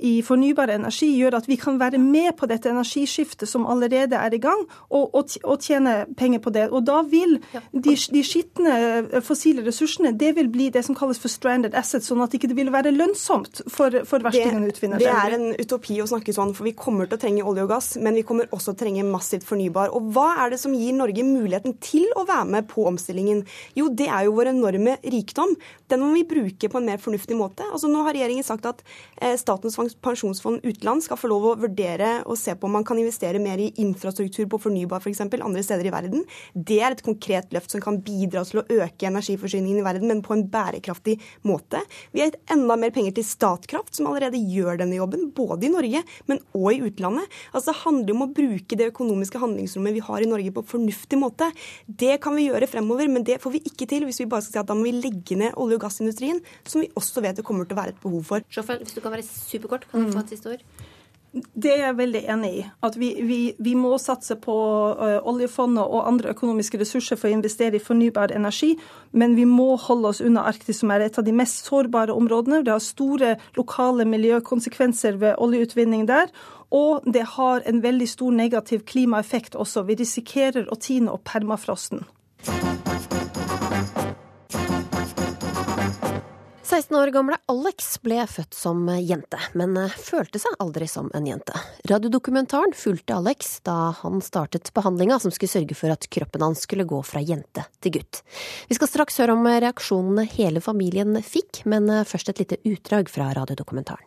i 0.00 0.20
fornybar 0.24 0.72
energi 0.72 1.08
gjør 1.18 1.36
at 1.40 1.48
vi 1.48 1.56
kan 1.60 1.78
være 1.80 1.98
med 2.00 2.32
på 2.38 2.48
dette 2.50 2.70
energiskiftet 2.72 3.48
som 3.48 3.66
allerede 3.68 4.16
er 4.16 4.34
i 4.34 4.40
gang, 4.42 4.62
og, 4.88 5.14
og, 5.14 5.36
og 5.44 5.60
tjene 5.60 6.06
penger 6.16 6.42
på 6.44 6.52
det. 6.54 6.66
Og 6.70 6.84
da 6.88 7.00
vil 7.08 7.36
de, 7.72 7.94
de 7.94 8.22
skitne 8.24 8.76
eh, 9.10 9.20
fossile 9.24 9.64
ressursene 9.66 10.14
det 10.16 10.32
vil 10.38 10.50
bli 10.52 10.70
det 10.72 10.84
som 10.86 10.96
kalles 10.98 11.20
for 11.20 11.32
stranded 11.32 11.76
assets, 11.78 12.08
sånn 12.10 12.22
at 12.24 12.32
det 12.32 12.40
ikke 12.40 12.56
vil 12.56 12.72
være 12.72 12.94
lønnsomt 12.94 13.62
for, 13.68 14.00
for 14.08 14.24
verstingene 14.24 14.68
å 14.68 14.72
utvinne 14.72 15.00
det. 15.00 15.08
Det 15.08 15.16
er 15.24 15.36
en 15.36 15.48
utopi 15.60 16.00
å 16.02 16.08
snakke 16.10 16.34
sånn, 16.36 16.54
for 16.56 16.68
vi 16.68 16.74
kommer 16.78 17.10
til 17.10 17.18
å 17.18 17.22
trenge 17.24 17.46
olje 17.46 17.66
og 17.66 17.72
gass, 17.74 17.92
men 18.00 18.16
vi 18.18 18.24
kommer 18.26 18.48
også 18.50 18.72
til 18.72 18.78
å 18.78 18.80
trenge 18.84 19.06
massivt 19.08 19.46
fornybar. 19.48 19.92
Og 19.96 20.10
hva 20.14 20.30
er 20.44 20.54
det 20.54 20.60
som 20.62 20.74
gir 20.76 20.96
Norge 20.96 21.24
muligheten 21.26 21.76
til 21.84 22.08
å 22.16 22.24
være 22.28 22.48
med 22.56 22.68
på 22.70 22.86
omstillingen? 22.90 23.44
Jo, 23.78 23.90
det 23.92 24.08
er 24.08 24.26
jo 24.28 24.36
vår 24.38 24.52
enorme 24.54 24.96
rikdom. 25.04 25.54
Den 25.90 26.04
må 26.04 26.12
vi 26.14 26.26
bruke 26.28 26.70
på 26.70 26.80
en 26.80 26.88
mer 26.88 27.00
fornuftig 27.02 27.36
måte. 27.38 27.66
Altså, 27.70 27.90
nå 27.90 28.04
har 28.06 28.16
regjeringen 28.16 28.46
sagt 28.46 28.68
at 28.70 28.82
eh, 29.20 29.36
Statens 29.40 29.76
pensjonsfond 30.04 30.64
utland 30.66 31.04
skal 31.04 31.18
få 31.20 31.30
lov 31.30 31.46
å 31.50 31.54
vurdere 31.60 32.10
og 32.24 32.38
se 32.38 32.54
på 32.54 32.68
om 32.68 32.76
man 32.78 32.86
kan 32.86 32.98
investere 33.00 33.40
mer 33.42 33.60
i 33.62 33.70
infrastruktur 33.82 34.46
på 34.50 34.60
fornybar 34.62 35.02
f.eks. 35.02 35.22
For 35.30 35.44
andre 35.46 35.62
steder 35.64 35.88
i 35.88 35.92
verden. 35.94 36.24
Det 36.54 36.80
er 36.82 36.94
et 36.94 37.04
konkret 37.06 37.52
løft 37.54 37.72
som 37.72 37.82
kan 37.82 38.00
bidra 38.04 38.42
til 38.46 38.62
å 38.62 38.66
øke 38.80 39.08
energiforsyningen 39.08 39.80
i 39.80 39.86
verden, 39.86 40.08
men 40.10 40.22
på 40.24 40.34
en 40.36 40.46
bærekraftig 40.50 41.18
måte. 41.46 41.82
Vi 42.14 42.22
har 42.22 42.30
gitt 42.30 42.52
enda 42.54 42.76
mer 42.80 42.94
penger 42.94 43.16
til 43.18 43.26
Statkraft, 43.26 43.94
som 43.96 44.08
allerede 44.10 44.40
gjør 44.40 44.80
denne 44.82 44.98
jobben, 44.98 45.28
både 45.36 45.68
i 45.68 45.72
Norge, 45.72 46.02
men 46.30 46.42
òg 46.56 46.70
i 46.76 46.82
utlandet. 46.90 47.30
Altså, 47.52 47.70
det 47.70 47.82
handler 47.84 48.16
om 48.16 48.26
å 48.26 48.30
bruke 48.36 48.78
det 48.78 48.90
økonomiske 48.92 49.42
handlingsrommet 49.42 49.96
vi 49.96 50.04
har 50.06 50.24
i 50.24 50.30
Norge 50.30 50.54
på 50.54 50.64
en 50.64 50.70
fornuftig 50.74 51.20
måte. 51.20 51.50
Det 51.86 52.18
kan 52.24 52.36
vi 52.38 52.48
gjøre 52.48 52.70
fremover, 52.70 53.10
men 53.12 53.26
det 53.26 53.40
får 53.42 53.56
vi 53.56 53.64
ikke 53.70 53.88
til 53.90 54.06
hvis 54.08 54.22
vi 54.22 54.28
bare 54.30 54.44
skal 54.46 54.58
si 54.58 54.62
at 54.62 54.70
da 54.70 54.76
må 54.78 54.86
vi 54.88 54.96
legge 54.98 55.38
ned 55.38 55.56
olje- 55.60 55.78
og 55.78 55.84
gassindustrien, 55.84 56.40
som 56.66 56.82
vi 56.84 56.90
også 56.98 57.22
vet 57.24 57.40
det 57.40 57.46
kommer 57.46 57.68
til 57.68 57.76
å 57.76 57.80
være 57.80 57.94
et 57.94 58.02
behov 58.02 58.24
for. 58.26 58.44
Sjåfør, 58.52 58.82
hvis 58.84 58.96
du 58.96 59.02
kan 59.04 59.14
være 59.14 59.26
superkort, 59.26 59.79
kan 59.90 60.06
du 60.06 60.12
få 60.12 60.24
et 60.24 60.34
siste 60.36 60.56
ord? 60.56 60.64
Det 61.30 61.70
er 61.70 61.84
jeg 61.84 61.94
veldig 62.00 62.20
enig 62.32 62.48
i. 62.58 62.62
At 62.82 62.96
vi, 62.98 63.12
vi, 63.22 63.38
vi 63.62 63.76
må 63.78 63.92
satse 64.02 64.34
på 64.42 64.54
uh, 64.98 65.20
oljefondet 65.30 65.84
og 65.84 66.08
andre 66.08 66.32
økonomiske 66.34 66.80
ressurser 66.80 67.20
for 67.20 67.30
å 67.30 67.36
investere 67.36 67.78
i 67.78 67.82
fornybar 67.82 68.34
energi. 68.34 68.72
Men 69.14 69.36
vi 69.38 69.46
må 69.46 69.76
holde 69.78 70.10
oss 70.10 70.22
unna 70.26 70.42
Arktis, 70.50 70.80
som 70.82 70.90
er 70.90 71.06
et 71.06 71.20
av 71.22 71.26
de 71.26 71.34
mest 71.36 71.70
sårbare 71.70 72.16
områdene. 72.18 72.64
Det 72.66 72.74
har 72.74 72.82
store 72.82 73.36
lokale 73.58 74.08
miljøkonsekvenser 74.10 75.22
ved 75.22 75.38
oljeutvinning 75.38 76.08
der. 76.10 76.34
Og 76.74 77.06
det 77.06 77.28
har 77.36 77.62
en 77.66 77.82
veldig 77.82 78.10
stor 78.10 78.34
negativ 78.34 78.82
klimaeffekt 78.90 79.54
også. 79.54 79.86
Vi 79.86 80.00
risikerer 80.02 80.66
å 80.66 80.78
tine 80.82 81.14
opp 81.14 81.28
permafrosten. 81.30 82.02
16 86.70 86.96
år 86.96 87.10
gamle 87.10 87.34
Alex 87.50 87.96
ble 87.98 88.20
født 88.30 88.54
som 88.54 88.84
jente, 89.02 89.38
men 89.58 89.72
eh, 89.74 89.94
følte 89.98 90.38
seg 90.38 90.54
aldri 90.62 90.86
som 90.86 91.08
en 91.18 91.24
jente. 91.26 91.56
Radiodokumentaren 91.90 92.76
fulgte 92.78 93.16
Alex 93.16 93.56
da 93.66 93.90
han 94.04 94.22
startet 94.22 94.70
behandlinga 94.76 95.18
som 95.18 95.34
skulle 95.34 95.50
sørge 95.50 95.74
for 95.74 95.90
at 95.90 96.06
kroppen 96.14 96.44
hans 96.46 96.62
skulle 96.68 96.86
gå 96.86 97.00
fra 97.02 97.24
jente 97.26 97.64
til 97.82 97.96
gutt. 97.98 98.22
Vi 98.70 98.78
skal 98.78 98.92
straks 98.92 99.18
høre 99.18 99.34
om 99.34 99.50
reaksjonene 99.50 100.28
hele 100.30 100.62
familien 100.62 101.18
fikk, 101.26 101.64
men 101.66 101.90
eh, 101.90 102.06
først 102.06 102.30
et 102.30 102.44
lite 102.44 102.60
utdrag 102.62 103.10
fra 103.10 103.32
radiodokumentaren. 103.34 104.06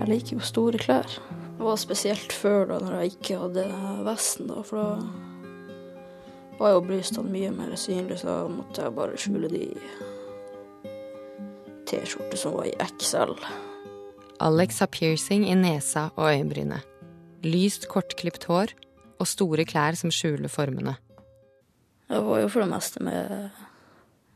Jeg 0.00 0.12
liker 0.16 0.38
jo 0.38 0.44
store 0.54 0.80
klær. 0.80 1.20
Det 1.64 1.70
var 1.70 1.78
spesielt 1.80 2.32
før, 2.36 2.66
da 2.68 2.76
når 2.76 2.98
jeg 2.98 3.10
ikke 3.14 3.36
hadde 3.40 3.62
vesten. 4.04 4.50
da, 4.50 4.60
For 4.68 4.76
da 4.76 6.58
var 6.58 6.74
jo 6.74 6.80
brystene 6.84 7.30
mye 7.32 7.52
mer 7.56 7.70
synlige, 7.80 8.18
så 8.20 8.26
da 8.28 8.50
måtte 8.52 8.82
jeg 8.84 8.92
bare 8.92 9.16
skjule 9.16 9.48
de 9.48 9.62
T-skjortene 11.88 12.36
som 12.36 12.58
var 12.58 12.68
i 12.68 12.74
XL. 12.84 13.32
Alex 14.44 14.82
har 14.84 14.90
piercing 14.92 15.46
i 15.48 15.54
nesa 15.56 16.10
og 16.18 16.26
øyenbrynet. 16.34 16.84
Lyst, 17.48 17.88
kortklipt 17.88 18.44
hår 18.44 18.74
og 19.16 19.30
store 19.30 19.64
klær 19.64 19.96
som 19.96 20.12
skjuler 20.12 20.52
formene. 20.52 20.98
Jeg 22.10 22.26
var 22.26 22.42
jo 22.42 22.50
for 22.52 22.60
det 22.66 22.74
meste 22.74 23.06
med, 23.08 23.48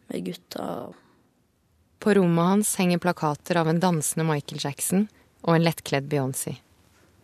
med 0.08 0.24
gutta. 0.30 0.70
På 2.00 2.16
rommet 2.16 2.50
hans 2.54 2.72
henger 2.80 3.04
plakater 3.04 3.60
av 3.60 3.68
en 3.68 3.82
dansende 3.84 4.24
Michael 4.32 4.64
Jackson 4.64 5.04
og 5.44 5.58
en 5.58 5.68
lettkledd 5.68 6.08
Beyoncé. 6.08 6.56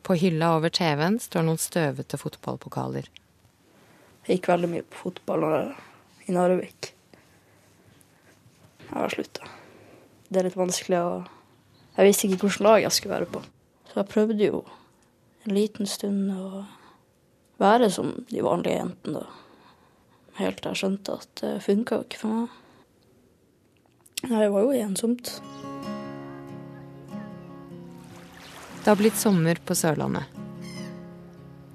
På 0.04 0.14
hylla 0.20 0.50
over 0.58 0.68
TV-en 0.68 1.16
står 1.20 1.46
noen 1.46 1.60
støvete 1.60 2.18
fotballpokaler. 2.20 3.08
Jeg 4.24 4.38
gikk 4.38 4.50
veldig 4.52 4.68
mye 4.72 4.84
på 4.84 5.00
fotball 5.06 5.46
i 6.28 6.34
Narvik. 6.36 6.90
Jeg 8.84 8.92
har 8.92 9.12
slutta. 9.12 9.48
Det 10.28 10.40
er 10.40 10.48
litt 10.48 10.60
vanskelig 10.60 11.00
å 11.00 11.14
Jeg 11.94 12.08
visste 12.08 12.26
ikke 12.26 12.48
hvilket 12.48 12.64
lag 12.66 12.80
jeg 12.82 12.94
skulle 12.96 13.14
være 13.14 13.30
på. 13.30 13.40
Så 13.86 14.00
jeg 14.00 14.10
prøvde 14.10 14.48
jo 14.48 14.64
en 15.46 15.54
liten 15.54 15.86
stund 15.86 16.32
å 16.34 16.64
være 17.62 17.90
som 17.94 18.10
de 18.30 18.42
vanlige 18.42 18.80
jentene, 18.80 19.22
da. 19.22 19.28
Helt 20.40 20.58
til 20.58 20.72
jeg 20.72 20.80
skjønte 20.80 21.18
at 21.20 21.30
det 21.38 21.52
funka 21.62 22.00
ikke 22.02 22.18
for 22.24 22.34
meg. 22.34 22.56
Det 24.24 24.48
var 24.50 24.66
jo 24.66 24.74
ensomt. 24.82 25.36
Det 28.84 28.90
har 28.90 28.96
blitt 28.96 29.16
sommer 29.16 29.56
på 29.64 29.72
Sørlandet. 29.74 30.24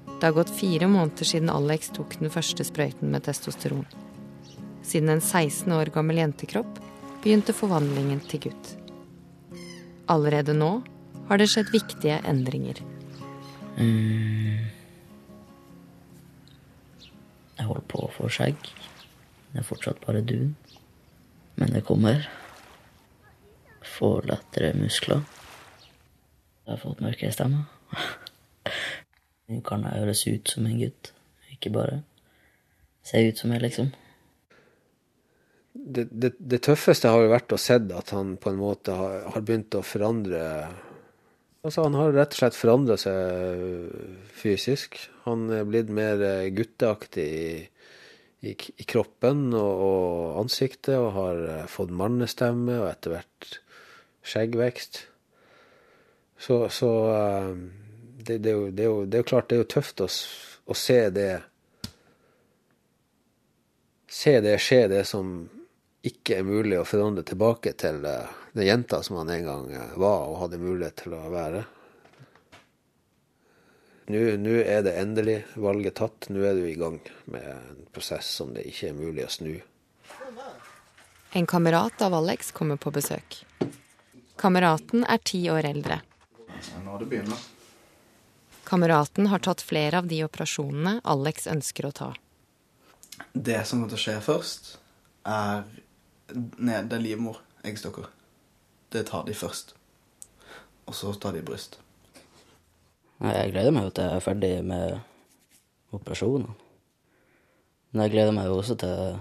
Det 0.06 0.26
har 0.26 0.32
gått 0.32 0.52
fire 0.54 0.86
måneder 0.86 1.26
siden 1.26 1.50
Alex 1.50 1.88
tok 1.96 2.12
den 2.20 2.30
første 2.30 2.62
sprøyten 2.62 3.10
med 3.10 3.24
testosteron. 3.26 3.82
Siden 4.86 5.10
en 5.10 5.22
16 5.22 5.72
år 5.74 5.90
gammel 5.90 6.20
jentekropp 6.20 6.78
begynte 7.24 7.50
forvandlingen 7.56 8.20
til 8.30 8.44
gutt. 8.44 8.70
Allerede 10.06 10.54
nå 10.54 10.68
har 11.26 11.42
det 11.42 11.48
skjedd 11.50 11.72
viktige 11.74 12.20
endringer. 12.30 12.78
Mm. 13.74 14.70
Jeg 17.58 17.66
holder 17.66 17.90
på 17.90 18.04
å 18.06 18.12
få 18.20 18.30
skjegg. 18.30 18.70
Det 19.50 19.64
er 19.64 19.66
fortsatt 19.66 20.06
bare 20.06 20.22
dun. 20.22 20.54
Men 21.58 21.74
det 21.74 21.82
kommer. 21.90 22.22
Får 23.98 24.30
lettere 24.30 24.76
muskler. 24.78 25.26
Jeg 26.66 26.74
har 26.74 26.82
fått 26.82 27.00
mørkere 27.04 27.34
stemme. 27.34 27.64
Hun 29.50 29.64
kan 29.66 29.82
høres 29.88 30.26
ut 30.28 30.52
som 30.52 30.68
en 30.68 30.78
gutt, 30.78 31.10
ikke 31.50 31.72
bare 31.74 32.02
se 33.06 33.22
ut 33.26 33.40
som 33.40 33.50
jeg, 33.54 33.64
liksom. 33.64 33.90
Det, 35.72 36.06
det, 36.10 36.34
det, 36.38 36.60
tøffeste 36.66 37.10
har 37.10 37.24
jo 37.24 37.32
vært 37.32 37.54
å 37.54 37.58
se 37.60 37.76
at 37.78 38.12
han 38.14 38.34
på 38.42 38.50
en 38.50 38.60
måte 38.60 38.94
har, 38.94 39.20
har, 39.34 39.42
begynt 39.46 39.76
å 39.78 39.84
forandre 39.86 40.40
Altså, 41.60 41.84
han 41.84 41.96
har 41.98 42.14
rett 42.16 42.32
og 42.32 42.38
slett 42.40 42.56
forandra 42.56 42.94
seg 42.96 43.90
fysisk. 44.32 44.96
Han 45.26 45.42
er 45.52 45.66
blitt 45.68 45.90
mer 45.92 46.22
gutteaktig 46.56 47.26
i, 47.36 47.50
i, 48.48 48.54
i 48.56 48.86
kroppen 48.88 49.50
og, 49.52 49.82
og, 49.84 50.38
ansiktet, 50.40 50.94
og 50.96 51.10
har 51.18 51.42
fått 51.68 51.92
mannestemme 51.92 52.78
og 52.80 52.88
etter 52.88 53.12
hvert 53.12 53.50
skjeggvekst. 54.24 55.02
Så, 56.40 56.68
så 56.68 56.90
eh, 57.14 57.54
det, 58.16 58.38
det, 58.38 58.50
er 58.50 58.54
jo, 58.54 58.70
det, 58.70 58.82
er 58.82 58.86
jo, 58.86 59.04
det, 59.04 59.16
er 59.16 59.20
jo, 59.20 59.28
klart, 59.28 59.48
det 59.48 59.58
er 59.58 59.60
jo 59.60 59.72
tøft 59.74 60.00
å, 60.00 60.06
å 60.64 60.76
se 60.76 61.00
det 61.12 61.30
Se 64.10 64.32
det 64.42 64.56
skje, 64.58 64.88
det 64.90 65.04
som 65.06 65.28
ikke 66.02 66.40
er 66.40 66.46
mulig 66.48 66.80
å 66.80 66.86
forandre 66.88 67.22
tilbake 67.28 67.76
til 67.78 68.00
eh, 68.08 68.32
den 68.56 68.66
jenta 68.66 68.98
som 69.06 69.20
han 69.20 69.30
en 69.30 69.44
gang 69.46 69.68
eh, 69.70 69.92
var 70.02 70.32
og 70.32 70.40
hadde 70.40 70.58
mulighet 70.58 70.96
til 71.04 71.14
å 71.14 71.20
være. 71.30 71.62
Nå, 74.10 74.56
er 74.64 74.82
det 74.82 74.96
endelig 74.98 75.36
valget 75.54 76.00
tatt. 76.00 76.26
Nå 76.34 76.42
er 76.42 76.58
du 76.58 76.66
i 76.66 76.74
gang 76.74 76.98
med 77.30 77.46
en 77.52 77.84
prosess 77.94 78.32
som 78.40 78.50
det 78.56 78.66
ikke 78.66 78.90
er 78.90 78.98
mulig 78.98 79.28
å 79.28 79.30
snu. 79.30 79.54
En 81.38 81.46
kamerat 81.46 82.02
av 82.02 82.18
Alex 82.18 82.50
kommer 82.50 82.80
på 82.80 82.90
besøk. 82.90 83.44
Kameraten 84.40 85.06
er 85.06 85.22
ti 85.22 85.44
år 85.52 85.70
eldre. 85.70 86.00
Nå 86.90 86.98
det 86.98 87.06
begynner. 87.06 87.38
Kameraten 88.64 89.26
har 89.26 89.38
tatt 89.38 89.60
flere 89.62 89.98
av 89.98 90.06
de 90.10 90.24
operasjonene 90.24 90.96
Alex 91.06 91.44
ønsker 91.46 91.86
å 91.86 91.90
ta. 91.94 92.08
Det 93.32 93.60
som 93.62 93.78
kommer 93.78 93.92
til 93.92 93.98
å 93.98 94.02
skje 94.02 94.14
først, 94.24 94.70
er 95.22 95.62
nede 96.58 96.98
livmor, 96.98 97.38
eggstokker. 97.62 98.08
Det 98.90 99.04
tar 99.06 99.22
de 99.28 99.36
først. 99.38 99.76
Og 100.90 100.96
så 100.98 101.12
tar 101.14 101.36
de 101.38 101.44
bryst. 101.46 101.78
Jeg 103.22 103.52
gleder 103.52 103.76
meg 103.76 103.86
jo 103.86 103.92
til 103.94 104.08
jeg 104.08 104.16
er 104.16 104.24
ferdig 104.24 104.50
med 104.66 105.94
operasjonen. 105.94 106.56
Men 107.92 108.02
jeg 108.02 108.16
gleder 108.16 108.34
meg 108.34 108.48
jo 108.50 108.56
også 108.64 108.74
til 108.82 109.20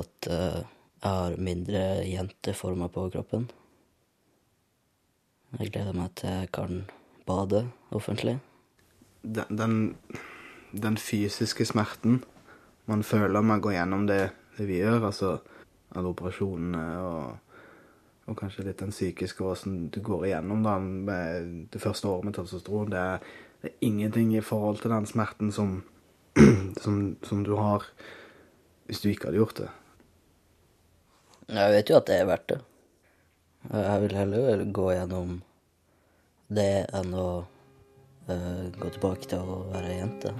at 0.00 0.30
eh, 0.32 0.64
jeg 0.64 1.12
har 1.12 1.36
mindre 1.36 1.84
jenteformer 2.08 2.88
på 2.96 3.04
kroppen. 3.12 3.50
Jeg 5.58 5.70
gleder 5.70 5.94
meg 5.94 6.14
til 6.18 6.30
jeg 6.30 6.50
kan 6.54 6.84
bade 7.26 7.64
offentlig. 7.94 8.38
Den, 9.22 9.58
den, 9.58 9.74
den 10.72 10.96
fysiske 11.00 11.64
smerten 11.68 12.22
man 12.90 13.04
føler 13.06 13.40
med 13.40 13.60
å 13.60 13.64
gå 13.64 13.72
gjennom 13.76 14.04
det, 14.08 14.28
det 14.58 14.66
vi 14.68 14.80
gjør, 14.82 15.06
altså 15.08 15.30
alle 15.94 16.10
operasjonene 16.10 16.82
og, 17.00 17.54
og 18.28 18.36
kanskje 18.40 18.66
litt 18.66 18.82
den 18.82 18.92
psykiske 18.92 19.46
åssen 19.46 19.86
du 19.94 20.00
går 20.04 20.26
igjennom 20.28 20.66
da, 20.66 20.76
med 20.82 21.70
det 21.72 21.80
første 21.80 22.10
året 22.10 22.28
med 22.28 22.36
testosteron, 22.36 22.92
det 22.92 23.00
er, 23.00 23.32
det 23.62 23.70
er 23.70 23.88
ingenting 23.88 24.34
i 24.36 24.44
forhold 24.44 24.82
til 24.82 24.92
den 24.92 25.08
smerten 25.08 25.54
som, 25.54 25.78
som, 26.82 27.00
som 27.24 27.46
du 27.46 27.54
har 27.60 27.86
hvis 28.84 29.00
du 29.00 29.08
ikke 29.08 29.30
hadde 29.30 29.40
gjort 29.40 29.62
det. 29.62 29.72
Jeg 31.54 31.72
vet 31.72 31.90
jo 31.90 31.96
at 31.96 32.08
det 32.08 32.20
er 32.20 32.28
verdt 32.28 32.48
det. 32.52 32.60
Jeg 33.72 34.00
vil 34.02 34.16
heller 34.18 34.64
gå 34.76 34.90
gjennom 34.92 35.38
det 36.52 36.84
enn 36.92 37.14
å 37.16 37.28
uh, 38.28 38.64
gå 38.76 38.90
tilbake 38.92 39.30
til 39.30 39.40
å 39.40 39.62
være 39.72 39.94
jente. 39.96 40.34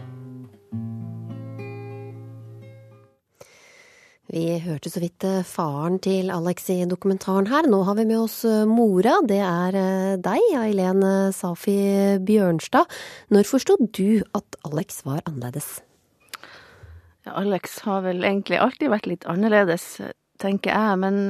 Vi 4.35 4.45
hørte 4.65 4.91
så 4.91 4.99
vidt 5.03 5.23
eh, 5.29 5.45
faren 5.47 5.99
til 6.03 6.31
Alex 6.33 6.71
i 6.73 6.79
dokumentaren 6.91 7.47
her. 7.53 7.69
Nå 7.71 7.83
har 7.87 7.95
vi 7.99 8.07
med 8.09 8.23
oss 8.23 8.39
eh, 8.49 8.65
mora. 8.67 9.19
Det 9.23 9.39
er 9.45 9.77
deg, 10.25 10.47
Eileen 10.59 11.05
Safi 11.37 11.77
Bjørnstad. 12.25 12.91
Når 13.31 13.47
forsto 13.47 13.77
du 13.85 14.25
at 14.35 14.59
Alex 14.67 15.05
var 15.07 15.23
annerledes? 15.29 15.77
Ja, 17.29 17.37
Alex 17.37 17.79
har 17.85 18.03
vel 18.09 18.25
egentlig 18.25 18.59
alltid 18.59 18.91
vært 18.97 19.07
litt 19.13 19.29
annerledes, 19.31 19.87
tenker 20.43 20.73
jeg. 20.73 20.99
Men 21.05 21.21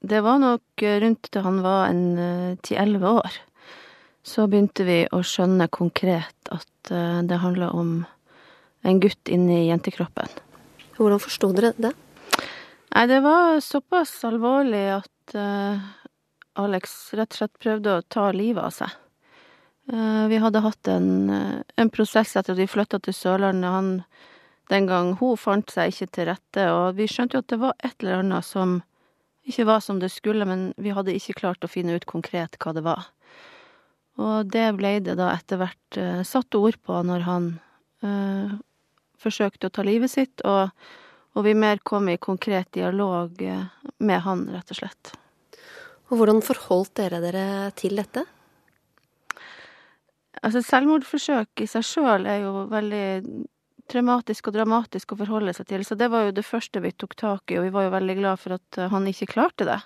det 0.00 0.22
var 0.24 0.40
nok 0.40 0.84
rundt 1.02 1.28
til 1.28 1.44
han 1.44 1.60
var 1.64 1.90
en 1.90 2.56
ti-elleve 2.64 3.14
år. 3.20 3.38
Så 4.24 4.46
begynte 4.48 4.84
vi 4.88 5.02
å 5.12 5.20
skjønne 5.24 5.68
konkret 5.72 6.52
at 6.52 6.90
det 6.90 7.40
handla 7.42 7.70
om 7.76 8.00
en 8.82 9.00
gutt 9.00 9.28
inni 9.28 9.66
jentekroppen. 9.68 10.32
Hvordan 10.96 11.20
forsto 11.22 11.50
dere 11.56 11.72
det? 11.76 11.92
Nei, 12.90 13.04
det 13.06 13.20
var 13.24 13.60
såpass 13.64 14.12
alvorlig 14.26 14.86
at 14.96 15.36
uh, 15.36 15.78
Alex 16.60 17.14
rett 17.14 17.32
og 17.32 17.38
slett 17.38 17.62
prøvde 17.62 17.94
å 17.94 18.06
ta 18.08 18.30
livet 18.34 18.64
av 18.64 18.74
seg. 18.74 18.96
Vi 20.30 20.38
hadde 20.38 20.62
hatt 20.62 20.88
en, 20.92 21.30
en, 21.30 21.88
prosess 21.90 22.36
etter 22.38 22.54
at 22.54 22.60
vi 22.60 22.68
flytta 22.70 23.00
til 23.02 23.14
Sørlandet. 23.16 23.70
Han, 23.74 23.88
den 24.70 24.86
gang 24.86 25.16
hun 25.18 25.38
fant 25.40 25.72
seg 25.72 25.90
ikke 25.90 26.06
til 26.14 26.28
rette, 26.28 26.66
og 26.70 27.00
vi 27.00 27.08
skjønte 27.10 27.34
jo 27.34 27.42
at 27.42 27.48
det 27.50 27.58
var 27.58 27.74
et 27.82 27.96
eller 27.98 28.20
annet 28.20 28.46
som 28.46 28.76
ikke 29.48 29.66
var 29.68 29.80
som 29.84 30.00
det 30.02 30.12
skulle, 30.12 30.46
men 30.48 30.70
vi 30.76 30.92
hadde 30.94 31.14
ikke 31.16 31.38
klart 31.40 31.64
å 31.64 31.70
finne 31.70 31.96
ut 31.96 32.08
konkret 32.08 32.58
hva 32.60 32.74
det 32.76 32.84
var. 32.86 33.08
Og 34.20 34.50
det 34.52 34.66
ble 34.76 34.98
det 35.04 35.16
da 35.16 35.30
etter 35.32 35.60
hvert 35.60 36.00
satt 36.28 36.54
ord 36.58 36.76
på 36.84 36.98
når 37.06 37.24
han 37.24 37.46
forsøkte 39.20 39.70
å 39.70 39.72
ta 39.72 39.84
livet 39.86 40.12
sitt, 40.12 40.44
og 40.44 40.68
og 41.38 41.46
vi 41.46 41.54
mer 41.54 41.78
kom 41.86 42.08
i 42.10 42.18
konkret 42.18 42.72
dialog 42.74 43.42
eh, 43.42 43.66
med 44.02 44.22
han, 44.24 44.46
rett 44.50 44.72
og 44.72 44.80
slett. 44.80 45.12
Og 46.10 46.18
hvordan 46.18 46.42
forholdt 46.42 46.96
dere 46.98 47.20
dere 47.22 47.44
til 47.78 48.00
dette? 48.00 48.24
Altså, 50.40 50.62
selvmordsforsøk 50.64 51.62
i 51.62 51.68
seg 51.70 51.86
sjøl 51.86 52.26
er 52.26 52.42
jo 52.42 52.66
veldig 52.70 53.04
traumatisk 53.90 54.48
og 54.48 54.56
dramatisk 54.56 55.12
å 55.14 55.20
forholde 55.20 55.54
seg 55.56 55.68
til, 55.70 55.84
så 55.86 55.96
det 55.98 56.10
var 56.12 56.26
jo 56.26 56.34
det 56.36 56.46
første 56.46 56.82
vi 56.82 56.92
tok 56.94 57.16
tak 57.18 57.52
i, 57.52 57.60
og 57.60 57.68
vi 57.68 57.72
var 57.74 57.86
jo 57.86 57.94
veldig 57.96 58.18
glad 58.18 58.42
for 58.42 58.58
at 58.58 58.80
eh, 58.80 58.90
han 58.92 59.08
ikke 59.10 59.32
klarte 59.34 59.68
det. 59.68 59.80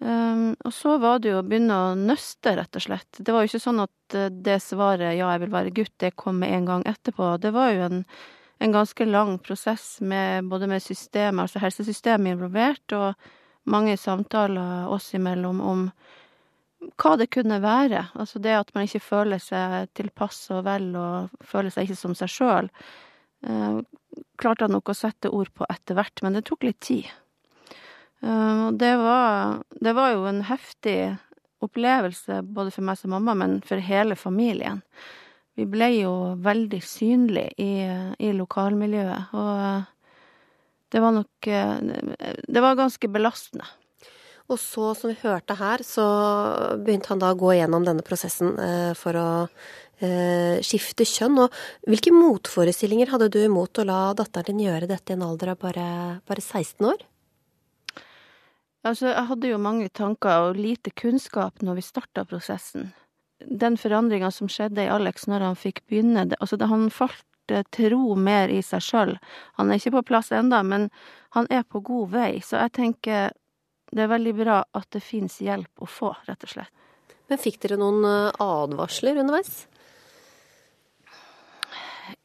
Um, 0.00 0.54
og 0.64 0.72
så 0.72 0.94
var 0.96 1.18
det 1.20 1.28
jo 1.28 1.42
å 1.42 1.44
begynne 1.44 1.76
å 1.76 1.94
nøste, 1.98 2.54
rett 2.56 2.76
og 2.78 2.84
slett. 2.86 3.18
Det 3.20 3.34
var 3.36 3.44
jo 3.44 3.50
ikke 3.50 3.64
sånn 3.66 3.82
at 3.84 4.16
eh, 4.16 4.30
det 4.32 4.60
svaret 4.64 5.16
'ja, 5.16 5.32
jeg 5.32 5.42
vil 5.44 5.56
være 5.56 5.74
gutt', 5.76 5.98
det 6.00 6.16
kom 6.16 6.38
med 6.40 6.54
en 6.56 6.68
gang 6.68 6.84
etterpå. 6.88 7.34
Det 7.40 7.52
var 7.52 7.72
jo 7.72 7.88
en 7.88 8.04
en 8.62 8.72
ganske 8.72 9.04
lang 9.04 9.38
prosess 9.38 10.00
med 10.00 10.44
både 10.44 10.66
med 10.66 10.82
systemet, 10.82 11.42
altså 11.42 11.62
helsesystemet 11.62 12.34
involvert, 12.34 12.92
og 12.92 13.14
mange 13.64 13.96
samtaler 13.96 14.88
oss 14.92 15.14
imellom 15.16 15.62
om 15.64 15.86
hva 16.80 17.16
det 17.20 17.30
kunne 17.34 17.60
være. 17.62 18.06
Altså 18.14 18.40
det 18.42 18.56
at 18.56 18.74
man 18.74 18.86
ikke 18.88 19.02
føler 19.04 19.40
seg 19.42 19.90
tilpass 19.96 20.42
og 20.54 20.64
vel 20.68 20.90
og 20.98 21.44
føler 21.44 21.72
seg 21.72 21.88
ikke 21.88 22.00
som 22.00 22.16
seg 22.16 22.32
sjøl. 22.32 22.70
Eh, 23.46 23.80
klarte 24.40 24.66
han 24.66 24.74
nok 24.76 24.92
å 24.92 24.96
sette 24.96 25.32
ord 25.32 25.52
på 25.56 25.68
etter 25.70 25.98
hvert, 25.98 26.22
men 26.24 26.36
det 26.36 26.46
tok 26.48 26.66
litt 26.68 26.80
tid. 26.84 27.08
Eh, 28.24 28.66
det, 28.80 28.94
var, 29.00 29.60
det 29.80 29.96
var 29.96 30.14
jo 30.14 30.28
en 30.30 30.44
heftig 30.48 30.98
opplevelse 31.60 32.40
både 32.48 32.72
for 32.72 32.88
meg 32.88 33.00
som 33.00 33.12
mamma, 33.12 33.36
men 33.36 33.58
for 33.66 33.82
hele 33.84 34.16
familien 34.16 34.80
vi 35.58 35.66
ble 35.68 35.90
jo 35.98 36.12
veldig 36.40 36.78
synlige 36.86 37.50
i, 37.60 37.72
i 38.22 38.30
lokalmiljøet, 38.32 39.34
og 39.36 39.82
det 40.94 41.02
var 41.02 41.12
nok 41.12 41.48
Det 42.48 42.62
var 42.64 42.78
ganske 42.78 43.08
belastende. 43.12 43.66
Og 44.50 44.58
så, 44.58 44.90
som 44.98 45.12
vi 45.12 45.18
hørte 45.22 45.54
her, 45.60 45.84
så 45.86 46.06
begynte 46.82 47.12
han 47.12 47.22
da 47.22 47.30
å 47.30 47.38
gå 47.38 47.54
gjennom 47.54 47.86
denne 47.86 48.02
prosessen 48.06 48.56
eh, 48.58 48.92
for 48.98 49.18
å 49.18 49.28
eh, 50.02 50.58
skifte 50.66 51.06
kjønn. 51.06 51.38
Og 51.44 51.60
hvilke 51.86 52.12
motforestillinger 52.14 53.12
hadde 53.14 53.30
du 53.30 53.38
imot 53.44 53.78
å 53.78 53.86
la 53.86 54.00
datteren 54.18 54.50
din 54.50 54.66
gjøre 54.66 54.90
dette 54.90 55.14
i 55.14 55.18
en 55.18 55.26
alder 55.28 55.54
av 55.54 55.60
bare, 55.62 55.86
bare 56.26 56.42
16 56.42 56.88
år? 56.90 57.06
Altså, 58.82 59.12
jeg 59.12 59.28
hadde 59.28 59.52
jo 59.52 59.60
mange 59.60 59.90
tanker 59.94 60.48
og 60.48 60.58
lite 60.58 60.90
kunnskap 60.96 61.62
når 61.62 61.78
vi 61.78 61.86
starta 61.86 62.26
prosessen 62.26 62.90
den 63.40 63.76
forandringa 63.80 64.30
som 64.30 64.48
skjedde 64.52 64.84
i 64.84 64.92
Alex 64.92 65.26
når 65.28 65.44
han 65.48 65.58
fikk 65.58 65.82
begynne 65.88 66.26
Altså, 66.40 66.58
han 66.60 66.90
falt 66.92 67.24
til 67.74 67.90
ro 67.90 68.14
mer 68.14 68.50
i 68.52 68.60
seg 68.62 68.82
sjøl. 68.84 69.16
Han 69.58 69.70
er 69.70 69.80
ikke 69.80 69.96
på 69.96 70.06
plass 70.12 70.30
enda, 70.30 70.62
men 70.62 70.88
han 71.34 71.48
er 71.50 71.64
på 71.66 71.80
god 71.82 72.12
vei. 72.12 72.40
Så 72.44 72.60
jeg 72.60 72.72
tenker 72.76 73.32
det 73.90 74.04
er 74.04 74.12
veldig 74.12 74.34
bra 74.38 74.60
at 74.76 74.88
det 74.94 75.02
fins 75.02 75.40
hjelp 75.42 75.82
å 75.82 75.88
få, 75.88 76.12
rett 76.28 76.46
og 76.46 76.54
slett. 76.54 76.72
Men 77.30 77.38
fikk 77.38 77.60
dere 77.62 77.78
noen 77.78 78.04
eh, 78.06 78.42
advarsler 78.42 79.20
underveis? 79.22 79.66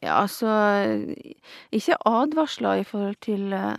Ja, 0.02 0.18
altså 0.18 0.50
Ikke 1.74 1.98
advarsler 2.10 2.82
i 2.82 2.86
forhold 2.86 3.20
til 3.22 3.54
eh, 3.54 3.74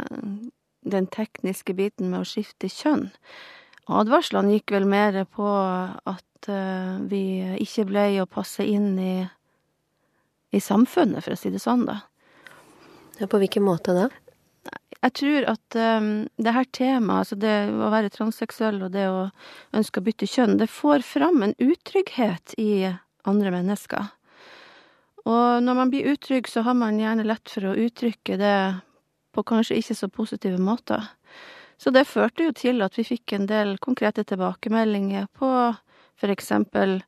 den 0.88 1.08
tekniske 1.12 1.76
biten 1.76 2.12
med 2.12 2.24
å 2.24 2.28
skifte 2.28 2.72
kjønn. 2.72 3.10
Advarslene 3.88 4.56
gikk 4.58 4.74
vel 4.76 4.88
mer 4.88 5.22
på 5.32 5.48
at 5.48 6.50
uh, 6.52 7.00
vi 7.08 7.40
ikke 7.64 7.86
ble 7.88 8.06
å 8.20 8.28
passe 8.28 8.66
inn 8.68 8.98
i, 9.00 9.16
i 10.52 10.60
samfunnet, 10.64 11.24
for 11.24 11.36
å 11.36 11.40
si 11.40 11.52
det 11.54 11.62
sånn, 11.64 11.86
da. 11.88 12.02
Ja, 13.22 13.30
på 13.32 13.40
hvilken 13.40 13.64
måte 13.66 13.96
da? 13.96 14.10
Jeg 15.06 15.14
tror 15.20 15.48
at 15.54 15.78
um, 15.78 16.12
det 16.42 16.54
her 16.56 16.68
temaet, 16.74 17.20
altså 17.22 17.38
det 17.40 17.56
å 17.70 17.92
være 17.94 18.12
transseksuell 18.14 18.80
og 18.88 18.94
det 18.96 19.06
å 19.12 19.28
ønske 19.78 20.02
å 20.02 20.06
bytte 20.08 20.30
kjønn, 20.30 20.58
det 20.58 20.70
får 20.74 21.06
fram 21.06 21.44
en 21.46 21.56
utrygghet 21.62 22.56
i 22.58 22.90
andre 23.28 23.54
mennesker. 23.54 24.10
Og 25.28 25.64
når 25.64 25.78
man 25.78 25.92
blir 25.92 26.08
utrygg, 26.14 26.48
så 26.50 26.64
har 26.66 26.78
man 26.80 27.00
gjerne 27.02 27.28
lett 27.28 27.52
for 27.52 27.70
å 27.70 27.76
uttrykke 27.78 28.40
det 28.40 28.58
på 29.36 29.44
kanskje 29.46 29.78
ikke 29.78 29.98
så 30.00 30.10
positive 30.10 30.58
måter. 30.62 31.04
Så 31.78 31.92
det 31.94 32.08
førte 32.10 32.48
jo 32.48 32.56
til 32.58 32.82
at 32.82 32.96
vi 32.98 33.06
fikk 33.06 33.36
en 33.36 33.46
del 33.50 33.76
konkrete 33.84 34.24
tilbakemeldinger 34.26 35.28
på 35.38 35.52
for 36.18 36.34
eksempel 36.34 37.02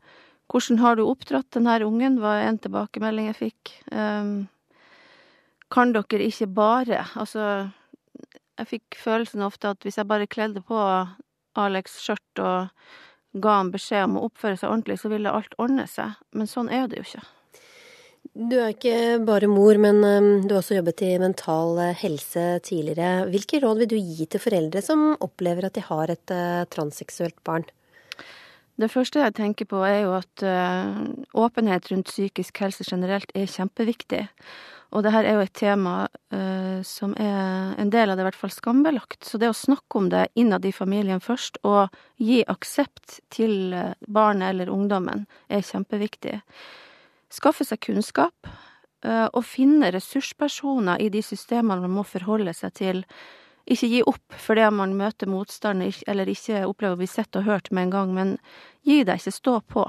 hvordan 0.49 0.79
har 0.81 0.97
du 0.97 1.03
oppdratt 1.05 1.49
den 1.53 1.67
her 1.69 1.85
ungen, 1.85 2.19
var 2.21 2.41
en 2.41 2.57
tilbakemelding 2.61 3.29
jeg 3.29 3.37
fikk. 3.37 3.73
Um, 3.93 4.49
kan 5.69 5.93
dere 5.93 6.25
ikke 6.25 6.47
bare 6.49 7.03
Altså, 7.13 7.69
jeg 8.59 8.69
fikk 8.73 8.99
følelsen 8.99 9.45
ofte 9.45 9.71
at 9.73 9.85
hvis 9.85 9.99
jeg 9.99 10.09
bare 10.09 10.29
kledde 10.29 10.63
på 10.67 10.77
Alex 11.59 11.99
skjørt 12.03 12.43
og 12.43 13.39
ga 13.39 13.57
han 13.59 13.73
beskjed 13.73 14.07
om 14.07 14.17
å 14.19 14.27
oppføre 14.27 14.57
seg 14.57 14.71
ordentlig, 14.71 14.97
så 15.01 15.11
ville 15.11 15.31
alt 15.31 15.53
ordne 15.61 15.85
seg. 15.89 16.17
Men 16.35 16.49
sånn 16.49 16.71
er 16.73 16.87
det 16.89 16.99
jo 16.99 17.05
ikke. 17.07 17.25
Du 18.39 18.55
er 18.59 18.73
ikke 18.73 19.19
bare 19.25 19.49
mor, 19.49 19.77
men 19.81 20.01
du 20.45 20.53
har 20.53 20.59
også 20.61 20.77
jobbet 20.77 21.03
i 21.07 21.11
Mental 21.21 21.79
Helse 21.97 22.45
tidligere. 22.65 23.27
Hvilke 23.31 23.61
råd 23.63 23.83
vil 23.83 23.91
du 23.93 23.97
gi 23.97 24.27
til 24.29 24.43
foreldre 24.43 24.83
som 24.85 25.11
opplever 25.17 25.67
at 25.67 25.77
de 25.77 25.83
har 25.85 26.13
et 26.13 26.33
uh, 26.35 26.65
transseksuelt 26.73 27.37
barn? 27.47 27.65
Det 28.79 28.87
første 28.91 29.23
jeg 29.23 29.35
tenker 29.35 29.67
på, 29.67 29.81
er 29.83 30.05
jo 30.05 30.13
at 30.15 30.45
uh, 30.45 30.99
åpenhet 31.35 31.89
rundt 31.91 32.11
psykisk 32.11 32.61
helse 32.63 32.85
generelt 32.87 33.33
er 33.35 33.49
kjempeviktig. 33.49 34.23
Og 34.89 35.03
det 35.05 35.11
her 35.13 35.27
er 35.27 35.35
jo 35.37 35.43
et 35.45 35.53
tema 35.53 35.95
uh, 36.33 36.79
som 36.85 37.11
er 37.21 37.75
en 37.77 37.91
del 37.93 38.09
av 38.09 38.17
det 38.17 38.23
i 38.23 38.27
hvert 38.29 38.39
fall 38.39 38.53
skambelagt. 38.53 39.21
Så 39.25 39.37
det 39.37 39.51
å 39.51 39.57
snakke 39.57 39.99
om 39.99 40.07
det 40.09 40.29
innad 40.39 40.65
i 40.65 40.73
familien 40.73 41.21
først, 41.21 41.61
og 41.61 41.93
gi 42.17 42.41
aksept 42.49 43.19
til 43.31 43.75
eh, 43.75 43.93
barnet 44.07 44.49
eller 44.51 44.71
ungdommen, 44.73 45.27
er 45.47 45.65
kjempeviktig. 45.65 46.39
Skaffe 47.31 47.67
seg 47.67 47.83
kunnskap, 47.85 48.49
uh, 49.05 49.27
og 49.29 49.45
finne 49.45 49.91
ressurspersoner 49.93 51.01
i 51.05 51.11
de 51.13 51.21
systemene 51.23 51.85
man 51.85 51.99
må 51.99 52.07
forholde 52.07 52.55
seg 52.57 52.73
til. 52.81 53.05
Ikke 53.69 53.91
gi 53.91 54.01
opp 54.09 54.41
fordi 54.41 54.65
man 54.73 54.97
møter 54.97 55.29
motstand 55.29 55.85
eller 55.85 56.33
ikke 56.33 56.65
opplever 56.65 56.97
å 56.97 57.01
bli 57.03 57.09
sett 57.09 57.37
og 57.37 57.45
hørt 57.45 57.69
med 57.69 57.87
en 57.87 57.93
gang, 57.93 58.13
men 58.17 58.37
gi 58.81 59.03
deg, 59.03 59.21
ikke 59.21 59.37
stå 59.37 59.59
på. 59.69 59.85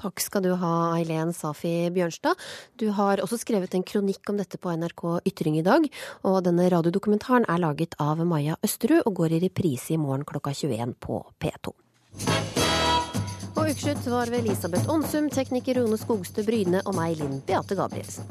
Takk 0.00 0.22
skal 0.24 0.42
du 0.44 0.52
ha, 0.58 0.72
Eileen 0.96 1.32
Safi 1.36 1.90
Bjørnstad. 1.94 2.38
Du 2.80 2.88
har 2.96 3.22
også 3.22 3.38
skrevet 3.42 3.74
en 3.76 3.84
kronikk 3.86 4.28
om 4.32 4.40
dette 4.40 4.58
på 4.58 4.72
NRK 4.72 5.04
Ytring 5.28 5.58
i 5.60 5.66
dag, 5.66 5.86
og 6.26 6.40
denne 6.46 6.68
radiodokumentaren 6.72 7.46
er 7.48 7.62
laget 7.62 7.96
av 8.02 8.22
Maja 8.26 8.56
Østerud 8.64 9.04
og 9.04 9.14
går 9.20 9.36
i 9.36 9.42
reprise 9.46 9.94
i 9.94 10.00
morgen 10.00 10.26
klokka 10.28 10.54
21 10.56 10.96
på 11.02 11.20
P2. 11.42 11.74
Og 13.52 13.68
ukeslutt 13.68 14.06
var 14.10 14.32
ved 14.32 14.46
Elisabeth 14.46 14.88
Onsum, 14.90 15.28
tekniker 15.30 15.78
Rone 15.78 16.00
Skogstø 16.00 16.42
Bryne 16.46 16.80
og 16.86 16.96
meg, 16.96 17.20
Linn 17.20 17.42
Beate 17.46 17.76
Gabrielsen. 17.78 18.26